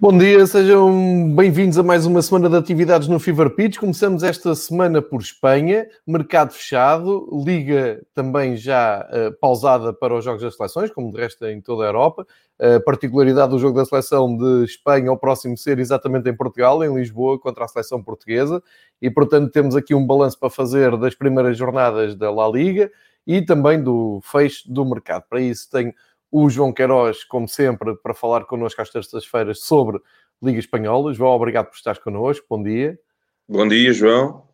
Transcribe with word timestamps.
Bom 0.00 0.16
dia, 0.16 0.46
sejam 0.46 1.34
bem-vindos 1.34 1.76
a 1.76 1.82
mais 1.82 2.06
uma 2.06 2.22
semana 2.22 2.48
de 2.48 2.54
atividades 2.54 3.08
no 3.08 3.18
Fever 3.18 3.50
Pitch. 3.50 3.78
Começamos 3.78 4.22
esta 4.22 4.54
semana 4.54 5.02
por 5.02 5.20
Espanha, 5.20 5.88
mercado 6.06 6.52
fechado, 6.52 7.28
liga 7.44 8.00
também 8.14 8.56
já 8.56 9.04
uh, 9.10 9.36
pausada 9.40 9.92
para 9.92 10.14
os 10.14 10.24
jogos 10.24 10.40
das 10.40 10.54
seleções, 10.54 10.92
como 10.92 11.10
de 11.10 11.20
resto 11.20 11.44
em 11.46 11.60
toda 11.60 11.82
a 11.82 11.88
Europa. 11.88 12.24
A 12.60 12.78
particularidade 12.78 13.50
do 13.50 13.58
jogo 13.58 13.76
da 13.76 13.84
seleção 13.84 14.36
de 14.36 14.66
Espanha 14.66 15.10
ao 15.10 15.18
próximo 15.18 15.58
ser 15.58 15.80
exatamente 15.80 16.30
em 16.30 16.36
Portugal, 16.36 16.84
em 16.84 16.94
Lisboa, 16.94 17.36
contra 17.36 17.64
a 17.64 17.68
seleção 17.68 18.00
portuguesa. 18.00 18.62
E, 19.02 19.10
portanto, 19.10 19.50
temos 19.50 19.74
aqui 19.74 19.96
um 19.96 20.06
balanço 20.06 20.38
para 20.38 20.48
fazer 20.48 20.96
das 20.96 21.16
primeiras 21.16 21.58
jornadas 21.58 22.14
da 22.14 22.30
La 22.30 22.48
Liga 22.48 22.88
e 23.26 23.42
também 23.42 23.82
do 23.82 24.20
fecho 24.22 24.72
do 24.72 24.84
mercado. 24.84 25.24
Para 25.28 25.40
isso, 25.40 25.68
tenho 25.68 25.92
o 26.30 26.48
João 26.50 26.72
Queiroz, 26.72 27.24
como 27.24 27.48
sempre, 27.48 27.96
para 27.96 28.14
falar 28.14 28.44
connosco 28.44 28.80
às 28.80 28.90
terças-feiras 28.90 29.60
sobre 29.60 29.98
Liga 30.42 30.58
Espanhola. 30.58 31.12
João, 31.12 31.32
obrigado 31.32 31.66
por 31.66 31.76
estares 31.76 32.00
connosco. 32.02 32.46
Bom 32.48 32.62
dia. 32.62 32.98
Bom 33.48 33.66
dia, 33.66 33.92
João. 33.92 34.46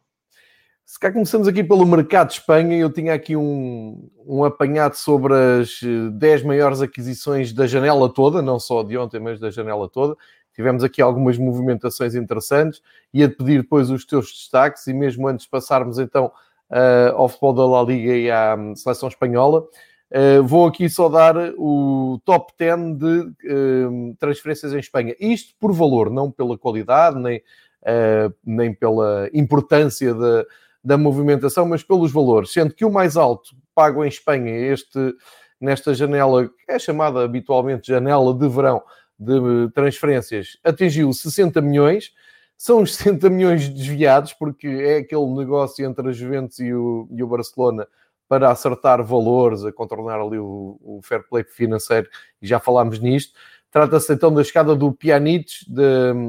Se 0.87 0.99
cá 0.99 1.11
começamos 1.11 1.49
aqui 1.49 1.65
pelo 1.65 1.87
mercado 1.87 2.29
de 2.29 2.35
Espanha, 2.35 2.77
eu 2.77 2.93
tinha 2.93 3.15
aqui 3.15 3.35
um, 3.35 4.09
um 4.27 4.45
apanhado 4.45 4.95
sobre 4.95 5.33
as 5.35 5.81
10 6.13 6.43
maiores 6.43 6.83
aquisições 6.83 7.53
da 7.55 7.67
janela 7.67 8.13
toda, 8.13 8.43
não 8.43 8.61
só 8.61 8.83
de 8.83 8.97
ontem, 8.99 9.19
mas 9.19 9.41
da 9.41 9.51
janela 9.51 9.89
toda. 9.89 10.15
Tivemos 10.55 10.85
aqui 10.85 11.03
algumas 11.03 11.37
movimentações 11.39 12.15
interessantes. 12.15 12.81
Ia 13.13 13.29
pedir 13.29 13.63
depois 13.63 13.91
os 13.91 14.05
teus 14.05 14.31
destaques 14.31 14.87
e 14.87 14.93
mesmo 14.93 15.27
antes 15.27 15.47
de 15.47 15.51
passarmos 15.51 15.99
então 15.99 16.31
uh, 16.71 17.17
ao 17.17 17.29
futebol 17.29 17.55
da 17.55 17.67
La 17.67 17.83
Liga 17.83 18.15
e 18.15 18.31
à 18.31 18.55
um, 18.55 18.77
seleção 18.77 19.09
espanhola, 19.09 19.67
Uh, 20.15 20.45
vou 20.45 20.65
aqui 20.65 20.89
só 20.89 21.09
dar 21.09 21.35
o 21.59 22.21
top 22.25 22.53
10 22.57 22.97
de 22.97 23.19
uh, 23.53 24.17
transferências 24.17 24.73
em 24.73 24.79
Espanha. 24.79 25.17
Isto 25.19 25.57
por 25.59 25.73
valor, 25.73 26.09
não 26.09 26.31
pela 26.31 26.57
qualidade, 26.57 27.19
nem, 27.19 27.39
uh, 27.39 28.33
nem 28.45 28.73
pela 28.73 29.29
importância 29.35 30.15
da, 30.15 30.45
da 30.85 30.97
movimentação, 30.97 31.67
mas 31.67 31.83
pelos 31.83 32.13
valores. 32.13 32.53
Sendo 32.53 32.73
que 32.73 32.85
o 32.85 32.93
mais 32.93 33.17
alto 33.17 33.57
pago 33.75 34.05
em 34.05 34.09
Espanha, 34.09 34.53
este, 34.53 35.17
nesta 35.61 35.93
janela, 35.93 36.47
que 36.47 36.53
é 36.71 36.79
chamada 36.79 37.25
habitualmente 37.25 37.89
janela 37.89 38.33
de 38.33 38.49
verão 38.49 38.85
de 39.19 39.69
transferências, 39.75 40.57
atingiu 40.63 41.13
60 41.13 41.61
milhões. 41.61 42.13
São 42.57 42.83
os 42.83 42.95
60 42.95 43.29
milhões 43.31 43.69
desviados, 43.69 44.33
porque 44.33 44.69
é 44.69 44.99
aquele 44.99 45.27
negócio 45.35 45.85
entre 45.85 46.09
a 46.09 46.13
Juventus 46.13 46.61
e 46.61 46.73
o, 46.73 47.09
e 47.11 47.21
o 47.21 47.27
Barcelona 47.27 47.89
para 48.29 48.51
acertar 48.51 49.03
valores, 49.03 49.65
a 49.65 49.73
contornar 49.73 50.21
ali 50.21 50.39
o, 50.39 50.79
o 50.81 51.01
fair 51.03 51.27
play 51.29 51.45
financeiro, 51.45 52.09
e 52.41 52.47
já 52.47 52.59
falámos 52.59 52.99
nisto. 52.99 53.35
Trata-se 53.71 54.13
então 54.13 54.33
da 54.33 54.45
chegada 54.45 54.75
do 54.75 54.93
Pjanic 54.93 55.51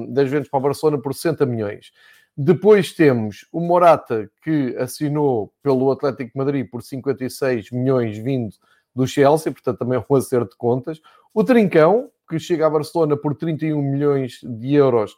das 0.10 0.28
Juventus 0.28 0.50
para 0.50 0.58
o 0.58 0.64
Barcelona 0.64 1.02
por 1.02 1.14
60 1.14 1.46
milhões. 1.46 1.92
Depois 2.36 2.92
temos 2.92 3.48
o 3.52 3.62
Morata, 3.62 4.30
que 4.44 4.76
assinou 4.78 5.54
pelo 5.64 5.90
Atlético 5.92 6.38
Madrid 6.38 6.68
por 6.70 6.82
56 6.82 7.72
milhões 7.72 8.18
vindo 8.18 8.56
do 8.94 9.08
Chelsea, 9.08 9.52
portanto 9.52 9.80
também 9.80 9.98
é 9.98 10.06
um 10.10 10.16
acerto 10.16 10.50
de 10.50 10.58
contas. 10.58 11.00
O 11.34 11.44
Trincão, 11.44 12.10
que 12.28 12.40
chega 12.40 12.66
a 12.66 12.70
Barcelona 12.70 13.16
por 13.16 13.36
31 13.36 13.82
milhões 13.82 14.40
de 14.44 14.74
euros 14.74 15.16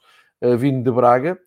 vindo 0.57 0.83
de 0.83 0.91
Braga. 0.91 1.39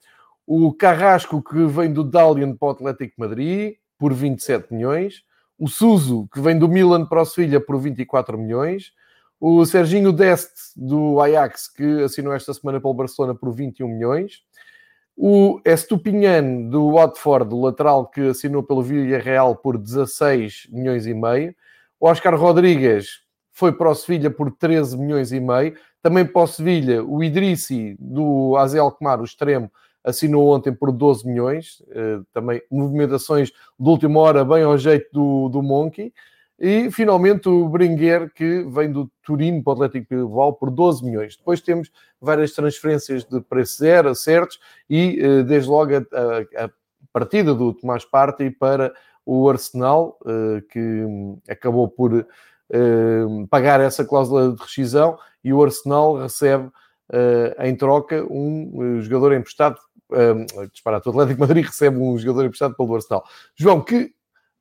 O 0.47 0.73
Carrasco, 0.73 1.43
que 1.43 1.65
vem 1.67 1.93
do 1.93 2.03
Dalian 2.03 2.57
para 2.57 2.69
o 2.69 2.71
Atlético 2.71 3.15
Madrid 3.19 3.75
por 4.00 4.15
27 4.15 4.72
milhões. 4.72 5.22
O 5.59 5.69
Suso, 5.69 6.27
que 6.33 6.41
vem 6.41 6.59
do 6.59 6.66
Milan 6.66 7.05
para 7.05 7.21
o 7.21 7.25
Sevilha, 7.27 7.61
por 7.61 7.78
24 7.78 8.38
milhões. 8.38 8.93
O 9.38 9.65
Serginho 9.66 10.11
Deste, 10.11 10.72
do 10.75 11.21
Ajax, 11.21 11.69
que 11.69 12.03
assinou 12.03 12.33
esta 12.33 12.55
semana 12.55 12.81
pelo 12.81 12.94
Barcelona, 12.94 13.34
por 13.34 13.53
21 13.53 13.87
milhões. 13.87 14.38
O 15.15 15.61
Estupinhan, 15.66 16.71
do 16.71 16.93
Watford, 16.93 17.50
do 17.50 17.61
lateral, 17.61 18.06
que 18.06 18.22
assinou 18.28 18.62
pelo 18.62 18.83
Villarreal 18.83 19.55
por 19.55 19.77
16 19.77 20.69
milhões 20.71 21.06
e 21.06 21.12
meio. 21.12 21.55
O 22.00 22.09
Oscar 22.09 22.34
Rodrigues 22.34 23.21
foi 23.53 23.71
para 23.71 23.91
o 23.91 23.94
Sevilha 23.94 24.31
por 24.31 24.50
13 24.50 24.97
milhões 24.97 25.31
e 25.31 25.41
meio. 25.41 25.77
Também 26.03 26.25
para 26.25 26.43
o 26.43 26.47
Sevilha, 26.47 27.05
o 27.05 27.22
Idrissi, 27.22 27.97
do 28.00 28.56
Azel 28.56 28.84
Alkmaar, 28.84 29.21
o 29.21 29.25
extremo, 29.25 29.71
assinou 30.05 30.55
ontem 30.55 30.72
por 30.72 30.91
12 30.91 31.27
milhões, 31.27 31.81
uh, 31.88 32.25
também 32.33 32.61
movimentações 32.71 33.50
de 33.50 33.88
última 33.88 34.21
hora 34.21 34.44
bem 34.44 34.62
ao 34.62 34.77
jeito 34.77 35.09
do, 35.12 35.49
do 35.49 35.62
Monkey, 35.62 36.12
e 36.59 36.91
finalmente 36.91 37.49
o 37.49 37.66
Bringuer, 37.69 38.31
que 38.34 38.62
vem 38.65 38.93
do 38.93 39.11
Turino 39.22 39.62
para 39.65 39.71
o 39.71 39.83
Atlético 39.83 40.15
Bilbao 40.15 40.53
por 40.53 40.71
12 40.71 41.03
milhões. 41.03 41.34
Depois 41.34 41.62
temos 41.62 41.91
várias 42.21 42.53
transferências 42.53 43.25
de 43.25 43.41
preço 43.41 43.78
zero, 43.78 44.11
acertos, 44.11 44.59
e 44.88 45.19
uh, 45.22 45.44
desde 45.44 45.71
logo 45.71 45.93
a, 45.94 45.99
a, 45.99 46.65
a, 46.65 46.71
partida 47.12 47.55
do 47.55 47.72
Tomás 47.72 48.05
Partey 48.05 48.50
para 48.50 48.93
o 49.25 49.49
Arsenal, 49.49 50.19
uh, 50.22 50.61
que 50.69 51.05
acabou 51.49 51.88
por 51.88 52.27
pagar 53.50 53.81
essa 53.81 54.05
cláusula 54.05 54.53
de 54.53 54.62
rescisão, 54.62 55.19
e 55.43 55.53
o 55.53 55.61
Arsenal 55.61 56.17
recebe 56.17 56.71
em 57.59 57.75
troca 57.75 58.25
um 58.31 59.00
jogador 59.00 59.32
emprestado 59.32 59.77
um, 60.12 60.47
o 60.59 60.88
Atlético 60.88 61.41
Madrid 61.41 61.65
recebe 61.65 61.98
um 61.98 62.16
jogador 62.19 62.47
emprestado 62.47 62.75
pelo 62.75 62.94
Arsenal. 62.94 63.25
João, 63.54 63.81
que 63.81 64.12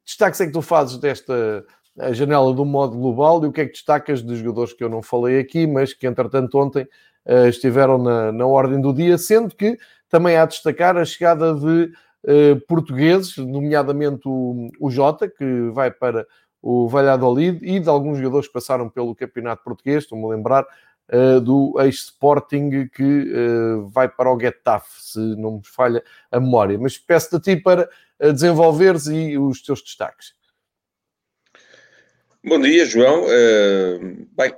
destaques 0.05 0.41
é 0.41 0.47
que 0.47 0.51
tu 0.51 0.61
fazes 0.61 0.97
desta 0.97 1.65
janela 2.11 2.53
do 2.53 2.65
modo 2.65 2.97
global 2.97 3.43
e 3.43 3.47
o 3.47 3.51
que 3.51 3.61
é 3.61 3.65
que 3.65 3.73
destacas 3.73 4.23
de 4.23 4.35
jogadores 4.35 4.73
que 4.73 4.83
eu 4.83 4.89
não 4.89 5.01
falei 5.01 5.39
aqui, 5.39 5.67
mas 5.67 5.93
que 5.93 6.07
entretanto 6.07 6.57
ontem 6.57 6.87
uh, 7.25 7.47
estiveram 7.47 7.97
na, 7.97 8.31
na 8.31 8.45
ordem 8.45 8.79
do 8.79 8.93
dia, 8.93 9.17
sendo 9.17 9.55
que 9.55 9.77
também 10.07 10.35
há 10.35 10.43
a 10.43 10.45
destacar 10.45 10.97
a 10.97 11.05
chegada 11.05 11.53
de 11.53 11.91
uh, 12.23 12.59
portugueses, 12.67 13.37
nomeadamente 13.37 14.27
o, 14.27 14.69
o 14.79 14.89
Jota, 14.89 15.27
que 15.27 15.69
vai 15.71 15.91
para 15.91 16.25
o 16.61 16.87
Valladolid, 16.87 17.59
e 17.61 17.79
de 17.79 17.89
alguns 17.89 18.17
jogadores 18.17 18.47
que 18.47 18.53
passaram 18.53 18.89
pelo 18.89 19.15
Campeonato 19.15 19.63
Português, 19.63 20.03
estou-me 20.03 20.25
a 20.25 20.29
lembrar, 20.29 20.65
uh, 21.09 21.41
do 21.41 21.75
ex-Sporting 21.79 22.87
que 22.87 23.03
uh, 23.03 23.87
vai 23.89 24.07
para 24.07 24.31
o 24.31 24.39
Getafe, 24.39 25.01
se 25.01 25.19
não 25.19 25.57
me 25.57 25.61
falha 25.65 26.03
a 26.31 26.39
memória. 26.39 26.77
Mas 26.77 26.97
peço-te 26.97 27.35
a 27.35 27.39
ti 27.39 27.55
para 27.55 27.89
uh, 28.19 28.33
desenvolveres 28.33 29.07
e 29.07 29.37
os 29.37 29.61
teus 29.61 29.81
destaques. 29.81 30.33
Bom 32.45 32.59
dia, 32.61 32.85
João. 32.85 33.25
bem, 34.37 34.55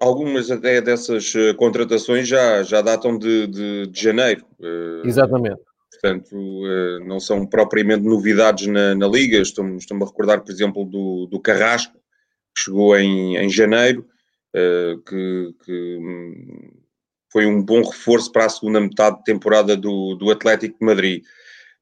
algumas 0.00 0.50
até 0.50 0.80
dessas 0.80 1.32
contratações 1.56 2.26
já, 2.26 2.64
já 2.64 2.82
datam 2.82 3.16
de, 3.16 3.46
de, 3.46 3.86
de 3.86 4.02
janeiro. 4.02 4.44
Exatamente. 5.04 5.60
Portanto, 5.92 6.36
não 7.06 7.20
são 7.20 7.46
propriamente 7.46 8.02
novidades 8.02 8.66
na, 8.66 8.96
na 8.96 9.06
Liga. 9.06 9.38
Estou-me 9.38 9.76
estou 9.76 9.96
a 10.02 10.06
recordar, 10.06 10.40
por 10.40 10.50
exemplo, 10.50 10.84
do, 10.84 11.26
do 11.26 11.38
Carrasco, 11.38 11.94
que 12.52 12.62
chegou 12.64 12.98
em, 12.98 13.36
em 13.36 13.48
janeiro. 13.48 14.04
Eh, 14.54 14.96
que, 15.08 15.54
que, 15.64 15.98
foi 17.32 17.46
um 17.46 17.62
bom 17.62 17.82
reforço 17.82 18.32
para 18.32 18.46
a 18.46 18.48
segunda 18.48 18.80
metade 18.80 19.18
de 19.18 19.24
temporada 19.24 19.76
do, 19.76 20.16
do 20.16 20.30
Atlético 20.32 20.76
de 20.80 20.84
Madrid. 20.84 21.24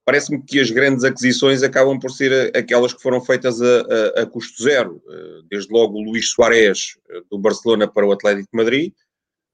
Parece-me 0.04 0.42
que 0.42 0.60
as 0.60 0.70
grandes 0.70 1.04
aquisições 1.04 1.62
acabam 1.62 1.98
por 1.98 2.10
ser 2.10 2.54
aquelas 2.54 2.92
que 2.92 3.00
foram 3.00 3.20
feitas 3.20 3.60
a, 3.62 3.80
a, 4.16 4.22
a 4.22 4.26
custo 4.26 4.62
zero. 4.62 5.02
Eh, 5.08 5.40
desde 5.50 5.72
logo 5.72 5.98
o 5.98 6.02
Luís 6.02 6.30
Soares 6.30 6.98
eh, 7.08 7.22
do 7.30 7.38
Barcelona 7.38 7.88
para 7.88 8.06
o 8.06 8.12
Atlético 8.12 8.48
de 8.52 8.56
Madrid. 8.56 8.92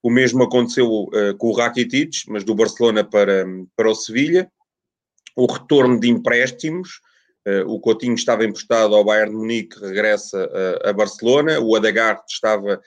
O 0.02 0.10
mesmo 0.10 0.42
aconteceu 0.42 0.86
uh, 0.86 1.34
com 1.38 1.48
o 1.48 1.52
Rakitic, 1.52 2.24
mas 2.28 2.44
do 2.44 2.54
Barcelona 2.54 3.02
para, 3.02 3.46
para 3.74 3.90
o 3.90 3.94
Sevilha. 3.94 4.50
O 5.34 5.46
retorno 5.46 5.98
de 5.98 6.10
empréstimos, 6.10 7.00
o 7.66 7.80
Coutinho 7.80 8.14
estava 8.14 8.44
emprestado 8.44 8.94
ao 8.94 9.04
Bayern 9.04 9.32
de 9.32 9.36
Munique, 9.36 9.80
regressa 9.80 10.48
a 10.84 10.92
Barcelona, 10.92 11.58
o 11.58 11.74
Adagard 11.74 12.22
estava 12.28 12.80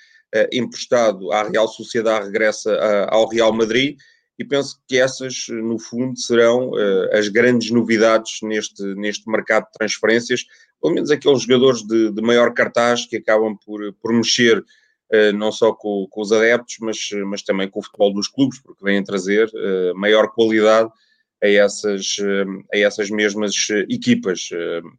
emprestado 0.51 1.31
à 1.31 1.44
Real 1.44 1.68
Sociedade, 1.68 2.25
regressa 2.25 2.75
ao 3.09 3.27
Real 3.27 3.53
Madrid, 3.53 3.97
e 4.38 4.45
penso 4.45 4.79
que 4.88 4.97
essas, 4.97 5.47
no 5.50 5.79
fundo, 5.79 6.19
serão 6.19 6.71
as 7.12 7.27
grandes 7.27 7.71
novidades 7.71 8.39
neste, 8.44 8.83
neste 8.95 9.29
mercado 9.29 9.65
de 9.65 9.71
transferências, 9.71 10.44
pelo 10.81 10.94
menos 10.94 11.09
aqueles 11.09 11.41
jogadores 11.41 11.81
de, 11.81 12.12
de 12.12 12.21
maior 12.21 12.53
cartaz 12.53 13.06
que 13.06 13.18
acabam 13.18 13.57
por, 13.65 13.94
por 13.94 14.13
mexer 14.13 14.63
Uh, 15.09 15.31
não 15.31 15.53
só 15.53 15.71
com, 15.71 16.06
com, 16.09 16.21
os 16.21 16.33
adeptos, 16.33 16.75
mas, 16.81 16.97
mas 17.27 17.41
também 17.41 17.69
com 17.69 17.80
o 17.80 17.83
futebol 17.83 18.13
dos 18.13 18.27
clubes, 18.27 18.59
porque 18.59 18.83
vêm 18.83 19.01
trazer 19.01 19.47
uh, 19.47 19.95
maior 19.95 20.27
qualidade 20.33 20.91
a 21.41 21.47
essas, 21.47 22.18
uh, 22.18 22.65
a 22.73 22.77
essas 22.77 23.09
mesmas 23.09 23.53
equipas. 23.88 24.50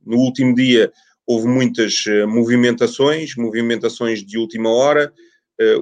no 0.07 0.17
último 0.17 0.55
dia 0.55 0.91
houve 1.29 1.47
muitas 1.47 2.05
movimentações, 2.27 3.37
movimentações 3.37 4.25
de 4.25 4.39
última 4.39 4.71
hora. 4.71 5.13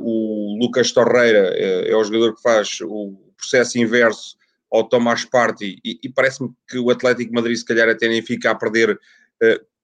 o 0.00 0.58
Lucas 0.60 0.90
Torreira 0.90 1.54
é 1.56 1.94
o 1.94 2.02
jogador 2.02 2.34
que 2.34 2.42
faz 2.42 2.78
o 2.82 3.14
processo 3.36 3.78
inverso 3.78 4.36
ao 4.72 4.88
Tomás 4.88 5.24
Party 5.24 5.78
e, 5.84 6.00
e 6.02 6.08
parece-me 6.08 6.50
que 6.68 6.78
o 6.78 6.90
Atlético 6.90 7.32
Madrid 7.32 7.56
se 7.56 7.64
calhar 7.64 7.88
até 7.88 8.08
nem 8.08 8.20
fica 8.22 8.50
a 8.50 8.54
perder 8.56 8.98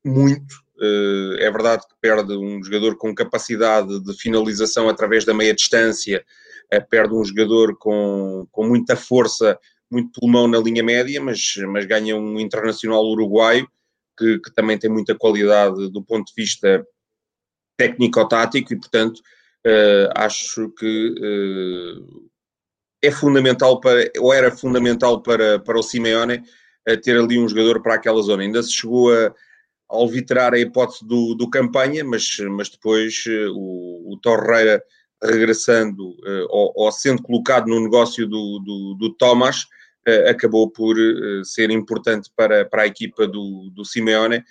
muito. 0.04 0.62
Eh, 0.80 1.46
é 1.46 1.50
verdade 1.50 1.86
que 1.86 1.94
perde 2.00 2.36
um 2.36 2.62
jogador 2.62 2.96
com 2.96 3.14
capacidade 3.14 4.00
de 4.00 4.14
finalização 4.14 4.88
através 4.88 5.24
da 5.24 5.32
meia 5.32 5.54
distância, 5.54 6.24
eh, 6.70 6.80
perde 6.80 7.14
um 7.14 7.24
jogador 7.24 7.76
com, 7.78 8.46
com 8.50 8.66
muita 8.66 8.96
força, 8.96 9.58
muito 9.90 10.18
pulmão 10.18 10.48
na 10.48 10.58
linha 10.58 10.82
média, 10.82 11.20
mas, 11.20 11.54
mas 11.68 11.86
ganha 11.86 12.16
um 12.16 12.40
internacional 12.40 13.04
uruguaio 13.04 13.68
que, 14.22 14.38
que 14.38 14.54
também 14.54 14.78
tem 14.78 14.88
muita 14.88 15.16
qualidade 15.16 15.90
do 15.90 16.02
ponto 16.02 16.26
de 16.26 16.32
vista 16.36 16.86
técnico-tático 17.76 18.72
e, 18.72 18.78
portanto, 18.78 19.18
uh, 19.66 20.12
acho 20.14 20.70
que 20.78 21.08
uh, 21.18 22.30
é 23.02 23.10
fundamental 23.10 23.80
para, 23.80 24.10
ou 24.18 24.32
era 24.32 24.54
fundamental 24.54 25.20
para, 25.20 25.58
para 25.58 25.78
o 25.78 25.82
Simeone 25.82 26.42
uh, 26.88 27.00
ter 27.00 27.18
ali 27.18 27.38
um 27.38 27.48
jogador 27.48 27.82
para 27.82 27.94
aquela 27.94 28.22
zona. 28.22 28.44
Ainda 28.44 28.62
se 28.62 28.72
chegou 28.72 29.12
a, 29.12 29.34
alvitrar 29.88 30.54
a 30.54 30.58
hipótese 30.58 31.04
do, 31.04 31.34
do 31.34 31.50
campanha, 31.50 32.04
mas, 32.04 32.36
mas 32.56 32.70
depois 32.70 33.24
eh, 33.26 33.46
o, 33.50 34.14
o 34.14 34.18
Torreira 34.22 34.82
regressando 35.22 36.16
ou, 36.48 36.72
ou, 36.74 36.90
sendo 36.90 37.22
colocado 37.22 37.66
no 37.66 37.78
negócio 37.78 38.26
do, 38.26 38.58
do, 38.60 38.96
do 38.98 39.14
Thomas, 39.14 39.66
acabou 40.28 40.70
por 40.70 40.96
uh, 40.96 41.44
ser 41.44 41.70
importante 41.70 42.30
para, 42.34 42.64
para 42.64 42.82
a 42.82 42.86
equipa 42.86 43.26
do, 43.26 43.70
do 43.70 43.84
Simeone 43.84 44.42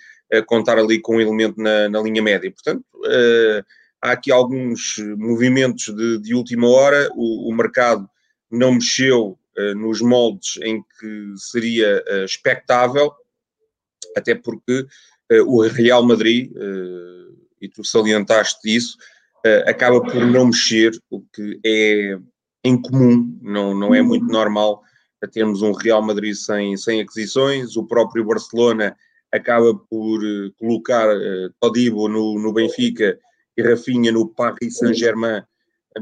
contar 0.46 0.78
ali 0.78 0.98
com 0.98 1.16
um 1.16 1.20
elemento 1.20 1.60
na, 1.60 1.90
na 1.90 2.00
linha 2.00 2.22
média. 2.22 2.50
Portanto, 2.50 2.82
há 4.00 4.12
aqui 4.12 4.32
alguns 4.32 4.96
movimentos 5.18 5.94
de, 5.94 6.22
de 6.22 6.34
última 6.34 6.66
hora, 6.68 7.10
o, 7.14 7.50
o 7.50 7.54
mercado 7.54 8.08
não 8.50 8.72
mexeu 8.72 9.38
nos 9.76 10.00
moldes 10.00 10.58
em 10.62 10.82
que 10.82 11.34
seria 11.36 12.02
expectável, 12.24 13.12
até 14.16 14.34
porque 14.34 14.86
eh, 15.32 15.42
o 15.42 15.60
Real 15.62 16.04
Madrid, 16.04 16.52
eh, 16.54 17.32
e 17.62 17.68
tu 17.68 17.84
salientaste 17.84 18.74
isso, 18.74 18.98
eh, 19.44 19.64
acaba 19.66 20.00
por 20.02 20.26
não 20.26 20.46
mexer, 20.46 20.92
o 21.10 21.22
que 21.32 21.58
é 21.64 22.18
incomum, 22.64 23.38
não, 23.40 23.74
não 23.74 23.94
é 23.94 24.02
muito 24.02 24.26
normal 24.26 24.82
termos 25.28 25.62
um 25.62 25.72
Real 25.72 26.02
Madrid 26.02 26.34
sem, 26.34 26.76
sem 26.76 27.00
aquisições, 27.00 27.76
o 27.76 27.86
próprio 27.86 28.24
Barcelona 28.24 28.96
acaba 29.30 29.74
por 29.74 30.20
colocar 30.58 31.08
Todibo 31.58 32.08
no, 32.08 32.38
no 32.38 32.52
Benfica 32.52 33.18
e 33.56 33.62
Rafinha 33.62 34.12
no 34.12 34.28
Paris 34.28 34.78
Saint-Germain, 34.78 35.42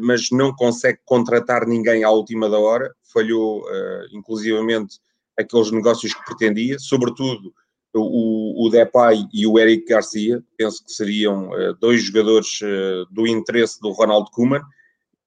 mas 0.00 0.30
não 0.32 0.52
consegue 0.54 0.98
contratar 1.04 1.66
ninguém 1.66 2.02
à 2.02 2.10
última 2.10 2.48
da 2.48 2.58
hora, 2.58 2.92
falhou 3.12 3.64
inclusivamente 4.12 4.98
aqueles 5.38 5.70
negócios 5.70 6.12
que 6.12 6.24
pretendia, 6.24 6.78
sobretudo 6.78 7.52
o, 7.94 8.66
o 8.66 8.70
Depay 8.70 9.26
e 9.32 9.46
o 9.46 9.58
Eric 9.58 9.86
Garcia, 9.86 10.42
penso 10.56 10.84
que 10.84 10.92
seriam 10.92 11.50
uh, 11.50 11.74
dois 11.80 12.02
jogadores 12.02 12.60
uh, 12.62 13.06
do 13.10 13.26
interesse 13.26 13.80
do 13.80 13.90
Ronald 13.90 14.30
Koeman, 14.30 14.62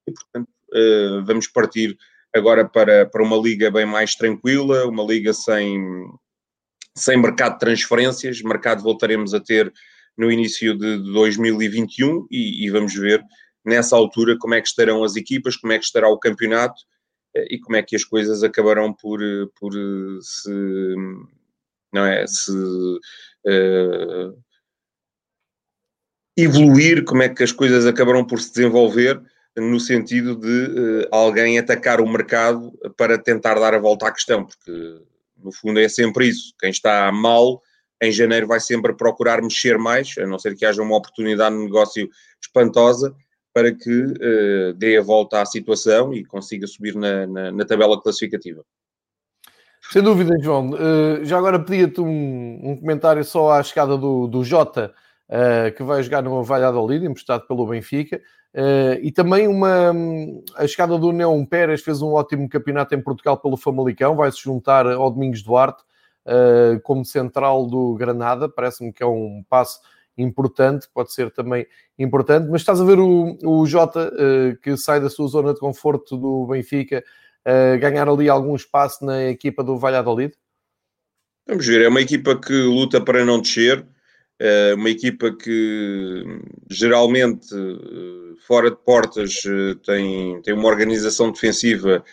e 0.07 0.11
portanto 0.11 0.47
uh, 0.47 1.25
vamos 1.25 1.47
partir 1.47 1.97
agora 2.35 2.67
para, 2.67 3.05
para 3.05 3.23
uma 3.23 3.37
liga 3.37 3.69
bem 3.69 3.85
mais 3.85 4.15
tranquila, 4.15 4.87
uma 4.87 5.03
liga 5.03 5.33
sem, 5.33 5.79
sem 6.95 7.17
mercado 7.17 7.53
de 7.53 7.59
transferências, 7.59 8.41
mercado 8.41 8.81
voltaremos 8.81 9.33
a 9.33 9.39
ter 9.39 9.71
no 10.17 10.31
início 10.31 10.77
de 10.77 10.97
2021 11.11 12.27
e, 12.29 12.65
e 12.65 12.69
vamos 12.69 12.93
ver 12.93 13.23
nessa 13.65 13.95
altura 13.95 14.37
como 14.39 14.53
é 14.53 14.61
que 14.61 14.67
estarão 14.67 15.03
as 15.03 15.15
equipas, 15.15 15.55
como 15.55 15.73
é 15.73 15.79
que 15.79 15.85
estará 15.85 16.07
o 16.09 16.19
campeonato 16.19 16.81
e 17.49 17.59
como 17.59 17.75
é 17.75 17.83
que 17.83 17.95
as 17.95 18.03
coisas 18.03 18.43
acabarão 18.43 18.93
por, 18.93 19.19
por 19.59 19.73
se 20.21 20.51
não 21.93 22.05
é? 22.05 22.25
Se 22.25 22.51
uh, 22.51 24.43
evoluir, 26.35 27.05
como 27.05 27.21
é 27.21 27.29
que 27.29 27.43
as 27.43 27.51
coisas 27.51 27.85
acabarão 27.85 28.25
por 28.25 28.41
se 28.41 28.51
desenvolver 28.51 29.21
no 29.55 29.79
sentido 29.79 30.35
de 30.35 30.47
uh, 30.47 31.07
alguém 31.11 31.59
atacar 31.59 32.01
o 32.01 32.09
mercado 32.09 32.71
para 32.97 33.17
tentar 33.17 33.55
dar 33.55 33.73
a 33.73 33.79
volta 33.79 34.07
à 34.07 34.11
questão, 34.11 34.45
porque 34.45 35.01
no 35.37 35.51
fundo 35.51 35.79
é 35.79 35.87
sempre 35.87 36.27
isso. 36.27 36.53
Quem 36.59 36.71
está 36.71 37.11
mal 37.11 37.61
em 38.01 38.11
janeiro 38.11 38.47
vai 38.47 38.59
sempre 38.59 38.93
procurar 38.93 39.41
mexer 39.41 39.77
mais, 39.77 40.15
a 40.17 40.25
não 40.25 40.39
ser 40.39 40.55
que 40.55 40.65
haja 40.65 40.81
uma 40.81 40.97
oportunidade 40.97 41.55
de 41.55 41.63
negócio 41.63 42.09
espantosa 42.41 43.15
para 43.53 43.71
que 43.71 44.03
uh, 44.03 44.73
dê 44.75 44.97
a 44.97 45.01
volta 45.01 45.41
à 45.41 45.45
situação 45.45 46.13
e 46.13 46.25
consiga 46.25 46.65
subir 46.65 46.95
na, 46.95 47.27
na, 47.27 47.51
na 47.51 47.65
tabela 47.65 48.01
classificativa. 48.01 48.65
Sem 49.91 50.01
dúvida, 50.01 50.35
João. 50.41 50.71
Uh, 50.71 51.23
já 51.23 51.37
agora 51.37 51.59
pedia-te 51.59 52.01
um, 52.01 52.59
um, 52.63 52.77
comentário 52.77 53.23
só 53.23 53.51
à 53.51 53.61
chegada 53.61 53.97
do, 53.97 54.27
do 54.27 54.43
Jota, 54.43 54.93
uh, 55.29 55.73
que 55.75 55.83
vai 55.83 56.01
jogar 56.01 56.23
no 56.23 56.43
Valladolid, 56.43 57.05
emprestado 57.05 57.45
pelo 57.47 57.67
Benfica, 57.67 58.19
uh, 58.55 58.99
e 59.01 59.11
também 59.11 59.47
uma, 59.47 59.93
a 60.55 60.67
chegada 60.67 60.97
do 60.97 61.11
Neon 61.11 61.45
Pérez, 61.45 61.81
fez 61.81 62.01
um 62.01 62.13
ótimo 62.13 62.47
campeonato 62.49 62.95
em 62.95 63.01
Portugal 63.01 63.37
pelo 63.37 63.57
Famalicão, 63.57 64.15
vai 64.15 64.31
se 64.31 64.41
juntar 64.41 64.87
ao 64.87 65.11
Domingos 65.11 65.41
Duarte 65.41 65.83
como 66.83 67.03
central 67.03 67.67
do 67.67 67.95
Granada, 67.95 68.47
parece-me 68.47 68.93
que 68.93 69.03
é 69.03 69.05
um 69.05 69.43
passo 69.49 69.81
importante, 70.17 70.87
pode 70.93 71.11
ser 71.11 71.29
também 71.31 71.67
importante, 71.99 72.47
mas 72.49 72.61
estás 72.61 72.79
a 72.79 72.85
ver 72.85 72.97
o, 72.97 73.37
o 73.43 73.65
Jota, 73.65 74.09
que 74.61 74.77
sai 74.77 75.01
da 75.01 75.09
sua 75.09 75.27
zona 75.27 75.53
de 75.53 75.59
conforto 75.59 76.15
do 76.15 76.47
Benfica, 76.47 77.03
uh, 77.43 77.79
ganhar 77.79 78.07
ali 78.07 78.29
algum 78.29 78.55
espaço 78.55 79.05
na 79.05 79.25
equipa 79.25 79.63
do 79.63 79.77
Valladolid? 79.77 80.33
Vamos 81.47 81.65
ver, 81.65 81.81
é 81.81 81.89
uma 81.89 82.01
equipa 82.01 82.39
que 82.39 82.53
luta 82.53 83.01
para 83.01 83.25
não 83.25 83.41
descer, 83.41 83.85
uma 84.75 84.89
equipa 84.89 85.31
que 85.31 86.23
geralmente 86.69 87.47
eh, 87.53 88.35
fora 88.45 88.69
de 88.69 88.77
portas 88.77 89.41
eh, 89.45 89.75
tem, 89.85 90.41
tem 90.41 90.53
uma 90.53 90.67
organização 90.67 91.31
defensiva 91.31 92.03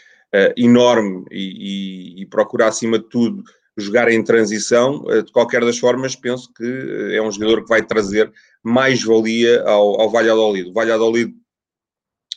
enorme 0.56 1.24
e, 1.32 2.18
e, 2.18 2.22
e 2.22 2.26
procura 2.26 2.68
acima 2.68 3.00
de 3.00 3.08
tudo 3.08 3.42
jogar 3.76 4.08
em 4.08 4.22
transição. 4.22 5.02
De 5.24 5.32
qualquer 5.32 5.60
das 5.64 5.76
formas, 5.76 6.14
penso 6.14 6.52
que 6.52 7.10
é 7.12 7.20
um 7.20 7.32
jogador 7.32 7.62
que 7.62 7.68
vai 7.68 7.84
trazer 7.84 8.32
mais 8.62 9.02
valia 9.02 9.62
ao, 9.64 10.00
ao 10.00 10.08
Valladolid. 10.08 10.70
O 10.70 10.72
Valladolid 10.72 11.34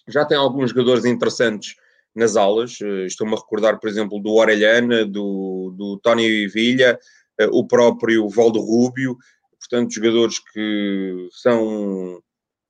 já 0.08 0.26
tem 0.26 0.38
alguns 0.38 0.72
jogadores 0.72 1.06
interessantes 1.06 1.76
nas 2.16 2.36
aulas. 2.36 2.78
Eh, 2.82 3.06
estou-me 3.06 3.34
a 3.34 3.38
recordar, 3.38 3.80
por 3.80 3.90
exemplo, 3.90 4.20
do 4.20 4.34
Orelhana, 4.34 5.06
do, 5.06 5.74
do 5.76 6.00
Tony 6.00 6.48
Villa, 6.48 6.98
eh, 7.40 7.48
o 7.52 7.66
próprio 7.66 8.28
Valdo 8.30 8.60
Rúbio, 8.60 9.18
portanto, 9.74 9.92
jogadores 9.92 10.38
que 10.38 11.30
são 11.32 12.22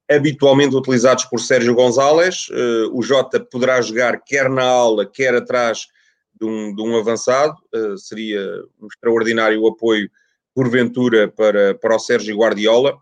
habitualmente 0.10 0.74
utilizados 0.74 1.26
por 1.26 1.40
Sérgio 1.40 1.76
Gonzalez. 1.76 2.48
Eh, 2.50 2.90
o 2.94 3.02
Jota 3.02 3.42
poderá 3.42 3.82
jogar 3.82 4.24
quer 4.24 4.50
na 4.50 4.64
aula, 4.64 5.06
quer 5.06 5.36
atrás 5.36 5.88
de 6.34 6.46
um, 6.46 6.74
de 6.74 6.82
um 6.82 6.98
avançado. 6.98 7.56
Seria 7.98 8.42
um 8.82 8.88
extraordinário 8.88 9.68
apoio, 9.68 10.10
porventura, 10.56 11.28
para, 11.28 11.76
para 11.76 11.96
o 11.96 12.00
Sérgio 12.00 12.38
Guardiola. 12.38 12.98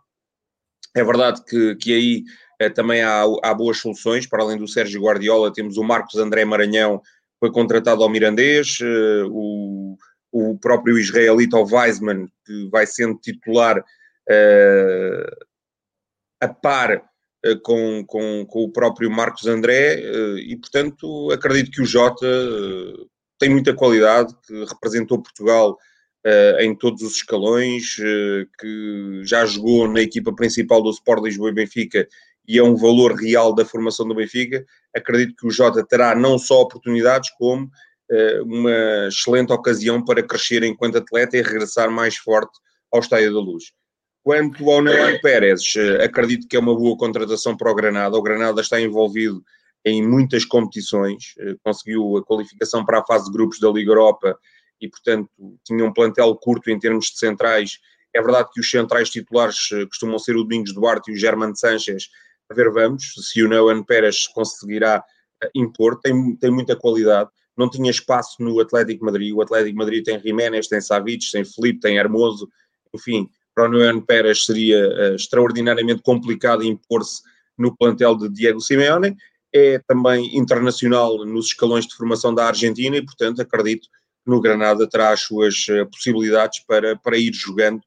É 0.95 1.03
verdade 1.03 1.43
que, 1.45 1.75
que 1.75 1.93
aí 1.93 2.23
eh, 2.59 2.69
também 2.69 3.03
há, 3.03 3.23
há 3.43 3.53
boas 3.53 3.77
soluções, 3.77 4.25
para 4.25 4.41
além 4.41 4.57
do 4.57 4.67
Sérgio 4.67 5.01
Guardiola, 5.01 5.53
temos 5.53 5.77
o 5.77 5.83
Marcos 5.83 6.15
André 6.15 6.43
Maranhão, 6.43 7.01
foi 7.39 7.51
contratado 7.51 8.03
ao 8.03 8.09
Mirandês, 8.09 8.79
eh, 8.81 9.23
o, 9.27 9.95
o 10.31 10.57
próprio 10.57 10.97
israelita 10.97 11.57
Weizmann, 11.57 12.27
que 12.45 12.69
vai 12.69 12.87
sendo 12.87 13.19
titular 13.19 13.79
uh, 13.79 15.45
a 16.39 16.47
par 16.47 16.97
uh, 16.97 17.59
com, 17.61 18.05
com, 18.05 18.45
com, 18.45 18.63
o 18.63 18.71
próprio 18.71 19.11
Marcos 19.11 19.45
André, 19.45 19.97
uh, 19.97 20.37
e 20.37 20.55
portanto 20.57 21.31
acredito 21.31 21.71
que 21.71 21.81
o 21.81 21.85
Jota 21.85 22.25
tem 23.37 23.49
muita 23.49 23.73
qualidade, 23.73 24.35
que 24.45 24.65
representou 24.65 25.21
Portugal 25.21 25.77
em 26.59 26.75
todos 26.75 27.01
os 27.01 27.15
escalões, 27.15 27.95
que 27.95 29.21
já 29.23 29.43
jogou 29.43 29.87
na 29.87 30.01
equipa 30.01 30.31
principal 30.31 30.79
do 30.79 30.91
Sport 30.91 31.23
Lisboa 31.23 31.49
e 31.49 31.53
Benfica 31.53 32.07
e 32.47 32.59
é 32.59 32.63
um 32.63 32.75
valor 32.75 33.13
real 33.13 33.55
da 33.55 33.65
formação 33.65 34.07
do 34.07 34.13
Benfica. 34.13 34.63
Acredito 34.95 35.35
que 35.35 35.47
o 35.47 35.49
Jota 35.49 35.83
terá 35.83 36.13
não 36.13 36.37
só 36.37 36.61
oportunidades, 36.61 37.31
como 37.31 37.71
uma 38.43 39.07
excelente 39.07 39.53
ocasião 39.53 40.03
para 40.03 40.21
crescer 40.21 40.63
enquanto 40.63 40.97
atleta 40.97 41.37
e 41.37 41.41
regressar 41.41 41.89
mais 41.89 42.17
forte 42.17 42.57
ao 42.91 42.99
Estádio 42.99 43.33
da 43.33 43.39
Luz. 43.39 43.71
Quanto 44.23 44.69
ao 44.69 44.81
Neon 44.81 45.19
Pérez, 45.19 45.73
acredito 46.03 46.47
que 46.47 46.55
é 46.55 46.59
uma 46.59 46.75
boa 46.75 46.97
contratação 46.97 47.57
para 47.57 47.71
o 47.71 47.75
Granada. 47.75 48.17
O 48.17 48.21
Granada 48.21 48.61
está 48.61 48.79
envolvido 48.79 49.43
em 49.83 50.05
muitas 50.05 50.45
competições, 50.45 51.33
conseguiu 51.63 52.17
a 52.17 52.23
qualificação 52.23 52.85
para 52.85 52.99
a 52.99 53.05
fase 53.05 53.25
de 53.25 53.31
grupos 53.31 53.59
da 53.59 53.69
Liga 53.69 53.89
Europa 53.91 54.37
e, 54.79 54.87
portanto, 54.87 55.29
tinha 55.63 55.83
um 55.83 55.91
plantel 55.91 56.35
curto 56.35 56.69
em 56.69 56.77
termos 56.77 57.05
de 57.07 57.17
centrais. 57.17 57.79
É 58.13 58.21
verdade 58.21 58.49
que 58.53 58.59
os 58.59 58.69
centrais 58.69 59.09
titulares 59.09 59.69
costumam 59.87 60.19
ser 60.19 60.35
o 60.35 60.43
Domingos 60.43 60.73
Duarte 60.73 61.09
e 61.09 61.15
o 61.15 61.17
Germano 61.17 61.55
Sanches. 61.55 62.09
A 62.49 62.53
ver, 62.53 62.69
vamos, 62.69 63.13
se 63.21 63.41
o 63.41 63.47
Neon 63.47 63.81
Pérez 63.83 64.27
conseguirá 64.27 65.03
impor, 65.55 65.99
tem, 65.99 66.35
tem 66.35 66.51
muita 66.51 66.75
qualidade. 66.75 67.29
Não 67.57 67.69
tinha 67.69 67.91
espaço 67.91 68.41
no 68.41 68.59
Atlético 68.59 69.05
Madrid. 69.05 69.33
O 69.33 69.41
Atlético 69.41 69.77
Madrid 69.77 70.03
tem 70.03 70.19
Jiménez, 70.19 70.67
tem 70.67 70.81
Savic, 70.81 71.31
tem 71.31 71.43
Felipe, 71.43 71.79
tem 71.79 71.97
Hermoso, 71.97 72.49
enfim, 72.93 73.29
para 73.53 73.65
o 73.65 73.71
Nuno 73.71 74.01
Pérez 74.01 74.45
seria 74.45 74.87
uh, 74.87 75.15
extraordinariamente 75.15 76.01
complicado 76.01 76.63
impor-se 76.63 77.21
no 77.57 77.75
plantel 77.75 78.15
de 78.15 78.29
Diego 78.29 78.61
Simeone. 78.61 79.15
É 79.53 79.79
também 79.79 80.37
internacional 80.37 81.25
nos 81.25 81.47
escalões 81.47 81.85
de 81.85 81.95
formação 81.95 82.33
da 82.33 82.47
Argentina 82.47 82.95
e, 82.95 83.05
portanto, 83.05 83.41
acredito 83.41 83.89
que 83.89 84.31
no 84.31 84.39
Granada 84.39 84.87
terá 84.87 85.11
as 85.11 85.21
suas 85.21 85.67
uh, 85.67 85.85
possibilidades 85.89 86.59
para, 86.65 86.95
para 86.95 87.17
ir 87.17 87.33
jogando, 87.33 87.79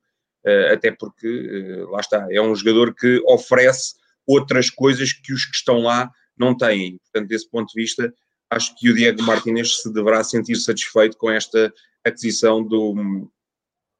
uh, 0.46 0.72
até 0.72 0.90
porque, 0.90 1.86
lá 1.90 2.00
está, 2.00 2.26
é 2.30 2.40
um 2.40 2.54
jogador 2.54 2.94
que 2.94 3.22
oferece 3.26 3.94
outras 4.26 4.68
coisas 4.68 5.12
que 5.12 5.32
os 5.32 5.46
que 5.46 5.56
estão 5.56 5.78
lá 5.78 6.10
não 6.36 6.56
têm. 6.56 6.98
Portanto, 6.98 7.28
desse 7.28 7.48
ponto 7.48 7.72
de 7.72 7.80
vista, 7.80 8.12
acho 8.50 8.74
que 8.76 8.90
o 8.90 8.94
Diego 8.94 9.22
Martínez 9.22 9.82
se 9.82 9.92
deverá 9.92 10.22
sentir 10.22 10.56
satisfeito 10.56 11.16
com 11.16 11.30
esta 11.30 11.72
aquisição 12.04 12.62
do, 12.62 13.28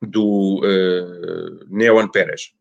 do 0.02 0.60
uh, 0.60 1.66
Neon 1.68 2.08
Pérez. 2.08 2.52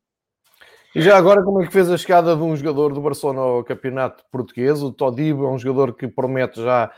E 0.96 1.02
já 1.02 1.18
agora, 1.18 1.44
como 1.44 1.62
é 1.62 1.66
que 1.66 1.74
fez 1.74 1.90
a 1.90 1.98
chegada 1.98 2.36
de 2.36 2.44
um 2.44 2.56
jogador 2.56 2.94
do 2.94 3.02
Barcelona 3.02 3.42
ao 3.42 3.64
campeonato 3.64 4.24
português? 4.32 4.84
O 4.84 4.92
Todibo 4.92 5.46
é 5.46 5.50
um 5.50 5.58
jogador 5.58 5.96
que 5.96 6.08
promete 6.08 6.62
já, 6.62 6.92